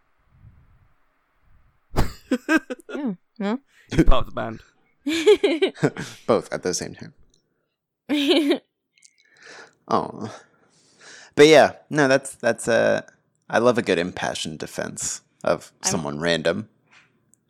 Well, 3.38 3.60
He's 3.90 4.04
part 4.04 4.26
of 4.26 4.32
the 4.32 4.32
band. 4.32 4.62
both 6.26 6.52
at 6.52 6.62
the 6.62 6.74
same 6.74 6.94
time? 6.94 7.14
Oh, 9.92 10.32
but 11.34 11.48
yeah, 11.48 11.72
no, 11.90 12.06
that's 12.06 12.34
that's 12.36 12.68
uh, 12.68 13.02
I 13.48 13.58
love 13.58 13.76
a 13.76 13.82
good 13.82 13.98
impassioned 13.98 14.60
defense 14.60 15.22
of 15.42 15.72
I'm- 15.82 15.90
someone 15.90 16.20
random. 16.20 16.68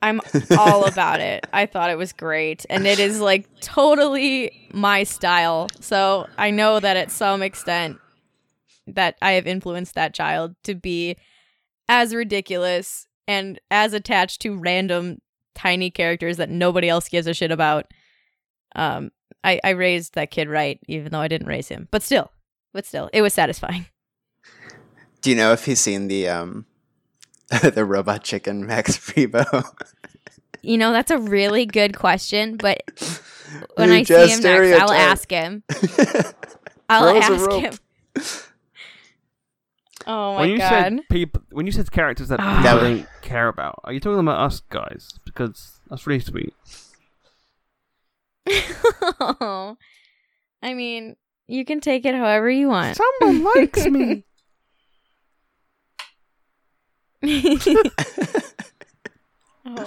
I'm 0.00 0.22
all 0.56 0.86
about 0.86 1.20
it. 1.20 1.46
I 1.52 1.66
thought 1.66 1.90
it 1.90 1.98
was 1.98 2.14
great, 2.14 2.64
and 2.70 2.86
it 2.86 2.98
is 2.98 3.20
like 3.20 3.46
totally 3.60 4.70
my 4.72 5.02
style. 5.02 5.68
So 5.80 6.26
I 6.38 6.50
know 6.50 6.80
that 6.80 6.96
at 6.96 7.10
some 7.10 7.42
extent 7.42 7.98
that 8.86 9.16
I 9.20 9.32
have 9.32 9.46
influenced 9.46 9.94
that 9.96 10.14
child 10.14 10.54
to 10.64 10.74
be 10.74 11.16
as 11.90 12.14
ridiculous 12.14 13.06
and 13.30 13.60
as 13.70 13.92
attached 13.92 14.40
to 14.40 14.58
random 14.58 15.20
tiny 15.54 15.88
characters 15.88 16.36
that 16.38 16.50
nobody 16.50 16.88
else 16.88 17.08
gives 17.08 17.28
a 17.28 17.34
shit 17.34 17.52
about. 17.52 17.86
Um, 18.74 19.12
I, 19.44 19.60
I 19.62 19.70
raised 19.70 20.14
that 20.14 20.32
kid 20.32 20.48
right, 20.48 20.80
even 20.88 21.12
though 21.12 21.20
I 21.20 21.28
didn't 21.28 21.46
raise 21.46 21.68
him. 21.68 21.86
But 21.92 22.02
still, 22.02 22.32
but 22.72 22.84
still, 22.84 23.08
it 23.12 23.22
was 23.22 23.32
satisfying. 23.32 23.86
Do 25.22 25.30
you 25.30 25.36
know 25.36 25.52
if 25.52 25.64
he's 25.64 25.80
seen 25.80 26.08
the 26.08 26.28
um, 26.28 26.66
the 27.62 27.84
robot 27.84 28.24
chicken 28.24 28.66
Max 28.66 28.98
Rebo? 28.98 29.64
You 30.62 30.76
know, 30.76 30.92
that's 30.92 31.10
a 31.10 31.16
really 31.16 31.64
good 31.64 31.96
question, 31.96 32.58
but 32.58 32.82
when 33.76 33.88
You 33.88 33.94
I 33.94 34.02
see 34.02 34.28
him 34.28 34.42
next, 34.42 34.82
I'll 34.82 34.92
ask 34.92 35.30
him. 35.30 35.62
I'll 36.90 37.18
Throws 37.18 37.48
ask 37.48 37.52
him. 37.52 37.74
Oh 40.06 40.34
my 40.34 40.40
when 40.40 40.50
you 40.50 40.58
god. 40.58 40.68
said 40.68 41.00
people, 41.10 41.42
when 41.50 41.66
you 41.66 41.72
said 41.72 41.90
characters 41.90 42.28
that 42.28 42.40
Ah. 42.40 42.62
people 42.62 42.80
don't 42.80 43.06
care 43.22 43.48
about, 43.48 43.80
are 43.84 43.92
you 43.92 44.00
talking 44.00 44.20
about 44.20 44.40
us 44.40 44.60
guys? 44.70 45.08
Because 45.24 45.78
that's 45.88 46.06
really 46.06 46.20
sweet. 46.20 46.54
I 50.62 50.74
mean, 50.74 51.16
you 51.46 51.64
can 51.64 51.80
take 51.80 52.04
it 52.06 52.14
however 52.14 52.50
you 52.50 52.68
want. 52.68 52.96
Someone 52.96 53.44
likes 53.54 53.86
me. 53.86 54.24
oh 57.22 57.58
no. 59.66 59.86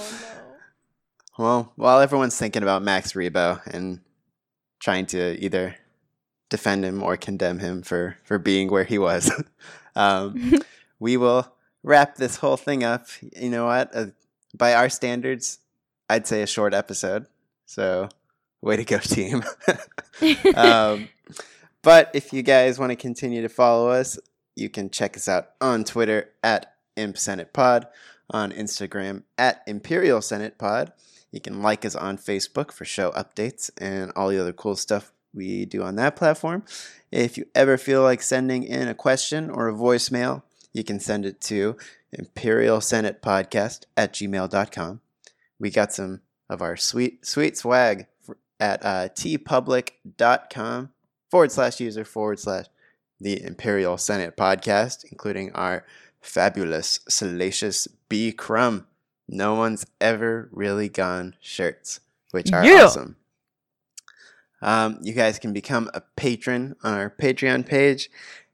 Well, 1.37 1.73
while 1.75 1.99
everyone's 1.99 2.37
thinking 2.37 2.61
about 2.61 2.83
Max 2.83 3.13
Rebo 3.13 3.59
and 3.65 4.01
trying 4.79 5.07
to 5.07 5.43
either 5.43 5.75
defend 6.51 6.85
him 6.85 7.01
or 7.01 7.17
condemn 7.17 7.57
him 7.59 7.81
for, 7.81 8.17
for 8.23 8.37
being 8.37 8.69
where 8.69 8.83
he 8.83 8.99
was, 8.99 9.31
um, 9.95 10.61
we 10.99 11.17
will 11.17 11.51
wrap 11.83 12.15
this 12.15 12.37
whole 12.37 12.57
thing 12.57 12.83
up. 12.83 13.07
You 13.35 13.49
know 13.49 13.65
what? 13.65 13.91
Uh, 13.93 14.07
by 14.55 14.73
our 14.73 14.89
standards, 14.89 15.59
I'd 16.09 16.27
say 16.27 16.41
a 16.41 16.47
short 16.47 16.73
episode. 16.73 17.27
So, 17.65 18.09
way 18.61 18.77
to 18.77 18.85
go, 18.85 18.99
team. 18.99 19.43
um, 20.55 21.09
but 21.81 22.11
if 22.13 22.33
you 22.33 22.43
guys 22.43 22.79
want 22.79 22.91
to 22.91 22.95
continue 22.95 23.41
to 23.41 23.49
follow 23.49 23.89
us, 23.89 24.19
you 24.55 24.69
can 24.69 24.89
check 24.89 25.17
us 25.17 25.27
out 25.27 25.49
on 25.59 25.83
Twitter 25.83 26.29
at 26.43 26.75
Imp 26.95 27.17
Senate 27.17 27.53
Pod, 27.53 27.87
on 28.29 28.51
Instagram 28.51 29.23
at 29.37 29.63
Imperial 29.65 30.21
Senate 30.21 30.57
Pod. 30.57 30.93
You 31.31 31.41
can 31.41 31.63
like 31.63 31.83
us 31.83 31.95
on 31.95 32.17
Facebook 32.19 32.71
for 32.71 32.85
show 32.85 33.09
updates 33.11 33.71
and 33.79 34.11
all 34.15 34.29
the 34.29 34.39
other 34.39 34.53
cool 34.53 34.75
stuff 34.75 35.11
we 35.33 35.65
do 35.65 35.81
on 35.83 35.95
that 35.95 36.15
platform. 36.15 36.63
If 37.11 37.37
you 37.37 37.45
ever 37.55 37.77
feel 37.77 38.01
like 38.01 38.21
sending 38.21 38.63
in 38.63 38.87
a 38.87 38.93
question 38.95 39.49
or 39.49 39.67
a 39.67 39.73
voicemail, 39.73 40.43
you 40.73 40.83
can 40.83 40.99
send 40.99 41.25
it 41.25 41.41
to 41.41 41.77
Imperial 42.11 42.81
Senate 42.81 43.21
Podcast 43.21 43.85
at 43.97 44.13
gmail.com. 44.13 45.01
We 45.59 45.69
got 45.69 45.93
some 45.93 46.21
of 46.49 46.61
our 46.61 46.75
sweet, 46.77 47.25
sweet 47.25 47.57
swag 47.57 48.07
at 48.59 48.83
uh, 48.85 49.09
teepublic.com 49.09 50.89
forward 51.29 51.51
slash 51.51 51.79
user 51.79 52.05
forward 52.05 52.39
slash 52.39 52.65
the 53.19 53.41
Imperial 53.43 53.97
Senate 53.97 54.35
Podcast, 54.35 55.05
including 55.11 55.51
our 55.53 55.85
fabulous, 56.21 56.99
salacious 57.07 57.87
B 58.09 58.31
Crumb. 58.31 58.85
No 59.27 59.55
one's 59.55 59.85
ever 60.01 60.49
really 60.51 60.89
gone 60.89 61.35
shirts, 61.39 61.99
which 62.31 62.51
are 62.51 62.65
Yeah. 62.65 62.85
awesome. 62.85 63.15
Um, 64.63 64.97
you 65.01 65.11
guys 65.13 65.39
can 65.39 65.51
become 65.51 65.91
a 65.93 66.01
patron 66.15 66.75
on 66.83 66.93
our 66.93 67.09
Patreon 67.09 67.65
page 67.65 68.09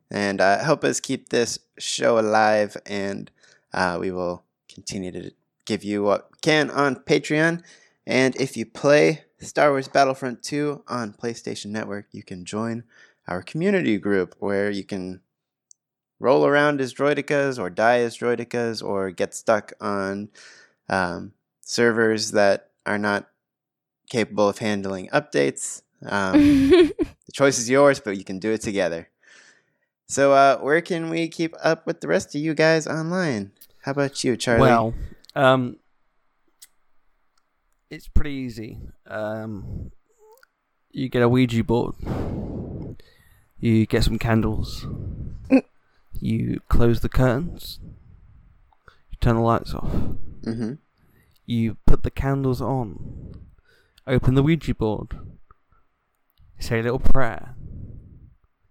and 0.09 0.41
uh, 0.41 0.57
help 0.57 0.83
us 0.83 0.99
keep 0.99 1.29
this 1.29 1.59
show 1.77 2.17
alive. 2.17 2.75
And 2.87 3.29
uh, 3.73 3.97
we 4.01 4.11
will 4.11 4.43
continue 4.67 5.11
to 5.11 5.31
give 5.65 5.83
you 5.83 6.01
what 6.01 6.29
we 6.31 6.37
can 6.41 6.71
on 6.71 6.95
Patreon. 6.95 7.61
And 8.07 8.35
if 8.37 8.57
you 8.57 8.65
play 8.65 9.25
Star 9.37 9.69
Wars 9.69 9.87
Battlefront 9.87 10.41
2 10.41 10.83
on 10.87 11.13
PlayStation 11.13 11.67
Network, 11.67 12.07
you 12.11 12.23
can 12.23 12.43
join 12.43 12.85
our 13.27 13.43
community 13.43 13.99
group 13.99 14.35
where 14.39 14.71
you 14.71 14.83
can 14.83 15.21
roll 16.19 16.43
around 16.43 16.81
as 16.81 16.91
Droidekas 16.91 17.59
or 17.59 17.69
die 17.69 17.99
as 17.99 18.17
Droidekas 18.17 18.83
or 18.83 19.11
get 19.11 19.35
stuck 19.35 19.73
on 19.79 20.29
um, 20.89 21.33
servers 21.61 22.31
that 22.31 22.71
are 22.87 22.97
not 22.97 23.29
capable 24.09 24.49
of 24.49 24.57
handling 24.57 25.07
updates. 25.09 25.83
Um, 26.05 26.33
the 26.39 27.31
choice 27.33 27.57
is 27.59 27.69
yours, 27.69 27.99
but 27.99 28.17
you 28.17 28.23
can 28.23 28.39
do 28.39 28.51
it 28.51 28.61
together. 28.61 29.09
So, 30.07 30.33
uh, 30.33 30.57
where 30.59 30.81
can 30.81 31.09
we 31.09 31.27
keep 31.27 31.53
up 31.63 31.85
with 31.85 32.01
the 32.01 32.07
rest 32.07 32.33
of 32.35 32.41
you 32.41 32.53
guys 32.53 32.87
online? 32.87 33.51
How 33.83 33.91
about 33.91 34.23
you, 34.23 34.35
Charlie? 34.37 34.61
Well, 34.61 34.93
um, 35.35 35.77
it's 37.89 38.07
pretty 38.07 38.31
easy. 38.31 38.79
Um, 39.07 39.91
you 40.91 41.09
get 41.09 41.21
a 41.21 41.29
Ouija 41.29 41.63
board, 41.63 41.95
You 43.59 43.85
get 43.85 44.03
some 44.03 44.17
candles. 44.19 44.87
you 46.19 46.59
close 46.69 47.01
the 47.01 47.09
curtains. 47.09 47.79
You 49.11 49.17
turn 49.21 49.35
the 49.35 49.41
lights 49.41 49.73
off. 49.73 49.91
Mm-hmm. 50.41 50.73
You 51.45 51.77
put 51.85 52.03
the 52.03 52.11
candles 52.11 52.61
on. 52.61 53.33
Open 54.07 54.33
the 54.35 54.43
Ouija 54.43 54.73
board. 54.73 55.17
Say 56.59 56.79
a 56.79 56.83
little 56.83 56.99
prayer. 56.99 57.55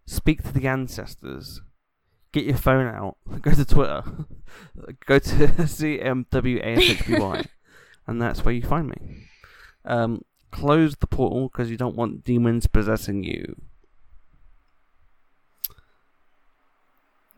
Speak 0.06 0.42
to 0.42 0.52
the 0.52 0.66
ancestors. 0.68 1.60
Get 2.32 2.44
your 2.44 2.56
phone 2.56 2.86
out. 2.86 3.16
Go 3.42 3.50
to 3.52 3.64
Twitter. 3.64 4.02
Go 5.06 5.18
to 5.18 5.28
CMWASHBY. 5.48 7.46
and 8.06 8.22
that's 8.22 8.44
where 8.44 8.54
you 8.54 8.62
find 8.62 8.88
me. 8.90 8.96
Um, 9.84 10.22
close 10.50 10.96
the 10.96 11.06
portal 11.06 11.48
because 11.48 11.70
you 11.70 11.76
don't 11.76 11.96
want 11.96 12.24
demons 12.24 12.66
possessing 12.66 13.24
you. 13.24 13.54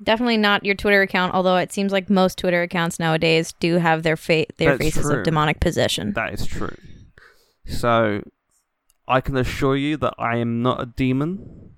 Definitely 0.02 0.38
not 0.38 0.64
your 0.64 0.74
Twitter 0.74 1.02
account, 1.02 1.34
although 1.34 1.56
it 1.56 1.72
seems 1.72 1.92
like 1.92 2.08
most 2.08 2.38
Twitter 2.38 2.62
accounts 2.62 2.98
nowadays 2.98 3.52
do 3.60 3.74
have 3.76 4.02
their 4.02 4.16
fa- 4.16 4.46
their 4.56 4.78
That's 4.78 4.94
faces 4.96 5.02
true. 5.02 5.18
of 5.18 5.24
demonic 5.24 5.60
possession. 5.60 6.14
That 6.14 6.32
is 6.32 6.46
true. 6.46 6.74
So, 7.66 8.22
I 9.10 9.20
can 9.20 9.36
assure 9.36 9.76
you 9.76 9.96
that 9.98 10.14
I 10.18 10.36
am 10.36 10.62
not 10.62 10.80
a 10.80 10.86
demon. 10.86 11.72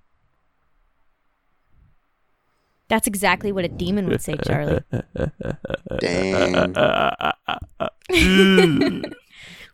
That's 2.88 3.06
exactly 3.06 3.52
what 3.52 3.64
a 3.64 3.68
demon 3.68 4.06
would 4.08 4.20
say, 4.20 4.36
Charlie. 4.44 4.82
Dang. 6.00 6.74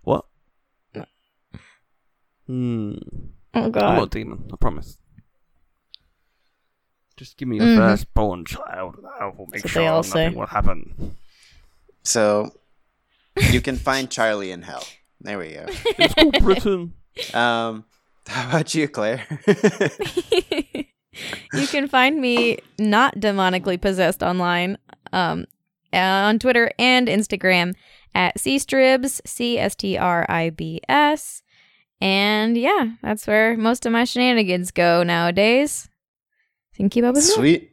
what? 0.05 0.25
Hmm. 2.47 2.93
oh 3.55 3.71
God. 3.71 3.83
I'm 3.83 3.97
not 3.97 4.03
a 4.05 4.11
demon, 4.11 4.49
I 4.53 4.57
promise. 4.57 4.99
Just 7.17 7.37
give 7.37 7.49
me 7.49 7.57
your 7.57 7.67
Mhm. 7.67 7.77
firstborn 7.77 8.45
child, 8.45 8.95
and 8.99 9.07
I 9.21 9.27
will 9.27 9.47
make 9.49 9.63
That's 9.63 9.73
sure 9.73 9.83
they 9.83 9.89
all 9.89 9.97
nothing 10.05 10.13
say. 10.13 10.31
will 10.31 10.47
happen. 10.47 11.17
So 12.05 12.53
you 13.51 13.61
can 13.61 13.77
find 13.77 14.09
Charlie 14.09 14.53
in 14.53 14.63
hell. 14.63 14.85
There 15.21 15.39
we 15.41 15.55
go. 15.55 15.67
It's 15.99 16.15
called 16.15 16.39
Britain. 16.41 16.95
Um, 17.35 17.85
how 18.27 18.49
about 18.49 18.75
you, 18.75 18.89
Claire? 18.89 19.27
you 21.53 21.67
can 21.67 21.89
find 21.89 22.21
me 22.21 22.59
not 22.79 23.17
demonically 23.17 23.81
possessed 23.81 24.23
online 24.23 24.79
um, 25.13 25.47
on 25.93 26.39
Twitter 26.39 26.71
and 26.79 27.09
Instagram 27.09 27.75
at 28.15 28.37
cstribs, 28.37 29.21
C 29.27 29.59
S 29.59 29.75
T 29.75 29.97
R 29.97 30.27
I 30.29 30.51
B 30.51 30.81
S. 30.89 31.43
And 32.01 32.57
yeah, 32.57 32.93
that's 33.03 33.27
where 33.27 33.57
most 33.57 33.85
of 33.87 33.93
my 33.93 34.05
shenanigans 34.05 34.71
go 34.71 35.03
nowadays. 35.03 35.89
So 36.73 36.75
you 36.75 36.83
can 36.85 36.91
keep 36.91 37.05
up 37.05 37.15
with 37.15 37.25
me. 37.25 37.35
Sweet. 37.35 37.73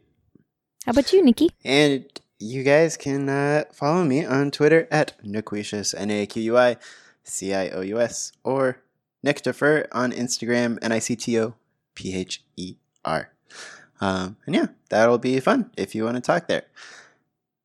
How 0.84 0.90
about 0.90 1.12
you, 1.12 1.24
Nikki? 1.24 1.50
And 1.64 2.04
you 2.38 2.62
guys 2.62 2.96
can 2.96 3.28
uh, 3.28 3.64
follow 3.72 4.04
me 4.04 4.24
on 4.24 4.50
Twitter 4.50 4.88
at 4.90 5.14
Naquicious, 5.24 5.94
N 5.96 6.10
A 6.10 6.26
Q 6.26 6.42
U 6.42 6.58
I 6.58 6.76
C 7.24 7.54
I 7.54 7.68
O 7.70 7.80
U 7.80 8.00
S, 8.00 8.32
or 8.44 8.82
Nictopher 9.24 9.86
on 9.92 10.12
Instagram, 10.12 10.78
N 10.82 10.92
I 10.92 10.98
C 10.98 11.16
T 11.16 11.38
O 11.40 11.54
P 11.94 12.14
H 12.14 12.42
E 12.56 12.76
R. 13.04 13.30
Um, 14.00 14.36
and 14.46 14.54
yeah, 14.54 14.66
that'll 14.90 15.18
be 15.18 15.38
fun 15.40 15.70
if 15.76 15.94
you 15.94 16.04
want 16.04 16.16
to 16.16 16.20
talk 16.20 16.48
there. 16.48 16.64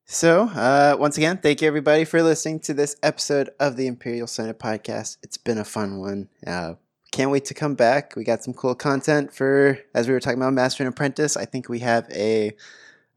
So, 0.06 0.50
uh, 0.50 0.98
once 1.00 1.18
again, 1.18 1.38
thank 1.38 1.62
you 1.62 1.68
everybody 1.68 2.04
for 2.04 2.22
listening 2.22 2.60
to 2.62 2.74
this 2.74 2.98
episode 3.02 3.50
of 3.60 3.78
the 3.78 3.88
Imperial 3.88 4.28
Senate 4.28 4.60
podcast. 4.60 5.18
It's 5.24 5.38
been 5.38 5.58
a 5.58 5.64
fun 5.64 6.00
one. 6.00 6.28
Uh, 6.46 6.74
can't 7.12 7.32
wait 7.32 7.46
to 7.46 7.54
come 7.54 7.76
back. 7.76 8.16
We 8.16 8.24
got 8.24 8.44
some 8.44 8.54
cool 8.54 8.76
content 8.76 9.34
for, 9.34 9.80
as 9.94 10.08
we 10.08 10.14
were 10.14 10.20
talking 10.20 10.40
about 10.40 10.54
Master 10.54 10.84
and 10.84 10.92
Apprentice. 10.92 11.38
I 11.38 11.46
think 11.46 11.70
we 11.70 11.80
have 11.80 12.10
a 12.12 12.56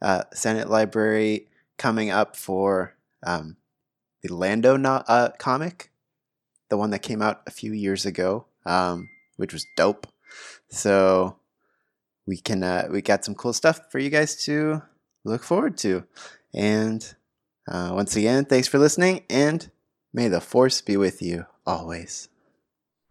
uh, 0.02 0.22
Senate 0.32 0.68
Library 0.68 1.48
coming 1.78 2.10
up 2.10 2.36
for 2.36 2.94
um, 3.24 3.56
the 4.22 4.32
Lando 4.32 4.76
no- 4.76 5.02
uh, 5.08 5.30
comic, 5.38 5.90
the 6.74 6.78
one 6.78 6.90
that 6.90 7.02
came 7.02 7.22
out 7.22 7.40
a 7.46 7.52
few 7.52 7.72
years 7.72 8.04
ago, 8.04 8.46
um, 8.66 9.08
which 9.36 9.52
was 9.52 9.64
dope. 9.76 10.08
So 10.68 11.36
we 12.26 12.36
can 12.36 12.64
uh, 12.64 12.88
we 12.90 13.00
got 13.00 13.24
some 13.24 13.36
cool 13.36 13.52
stuff 13.52 13.92
for 13.92 14.00
you 14.00 14.10
guys 14.10 14.44
to 14.46 14.82
look 15.22 15.44
forward 15.44 15.76
to. 15.78 16.02
And 16.52 17.14
uh, 17.68 17.92
once 17.94 18.16
again, 18.16 18.44
thanks 18.44 18.66
for 18.66 18.80
listening, 18.80 19.22
and 19.30 19.70
may 20.12 20.26
the 20.26 20.40
force 20.40 20.80
be 20.80 20.96
with 20.96 21.22
you 21.22 21.46
always. 21.64 22.28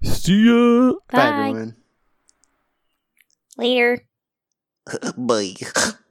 See 0.03 0.47
ya! 0.47 0.95
Bye, 1.09 1.29
everyone. 1.29 1.77
Later. 3.57 4.03
Bye. 5.17 5.53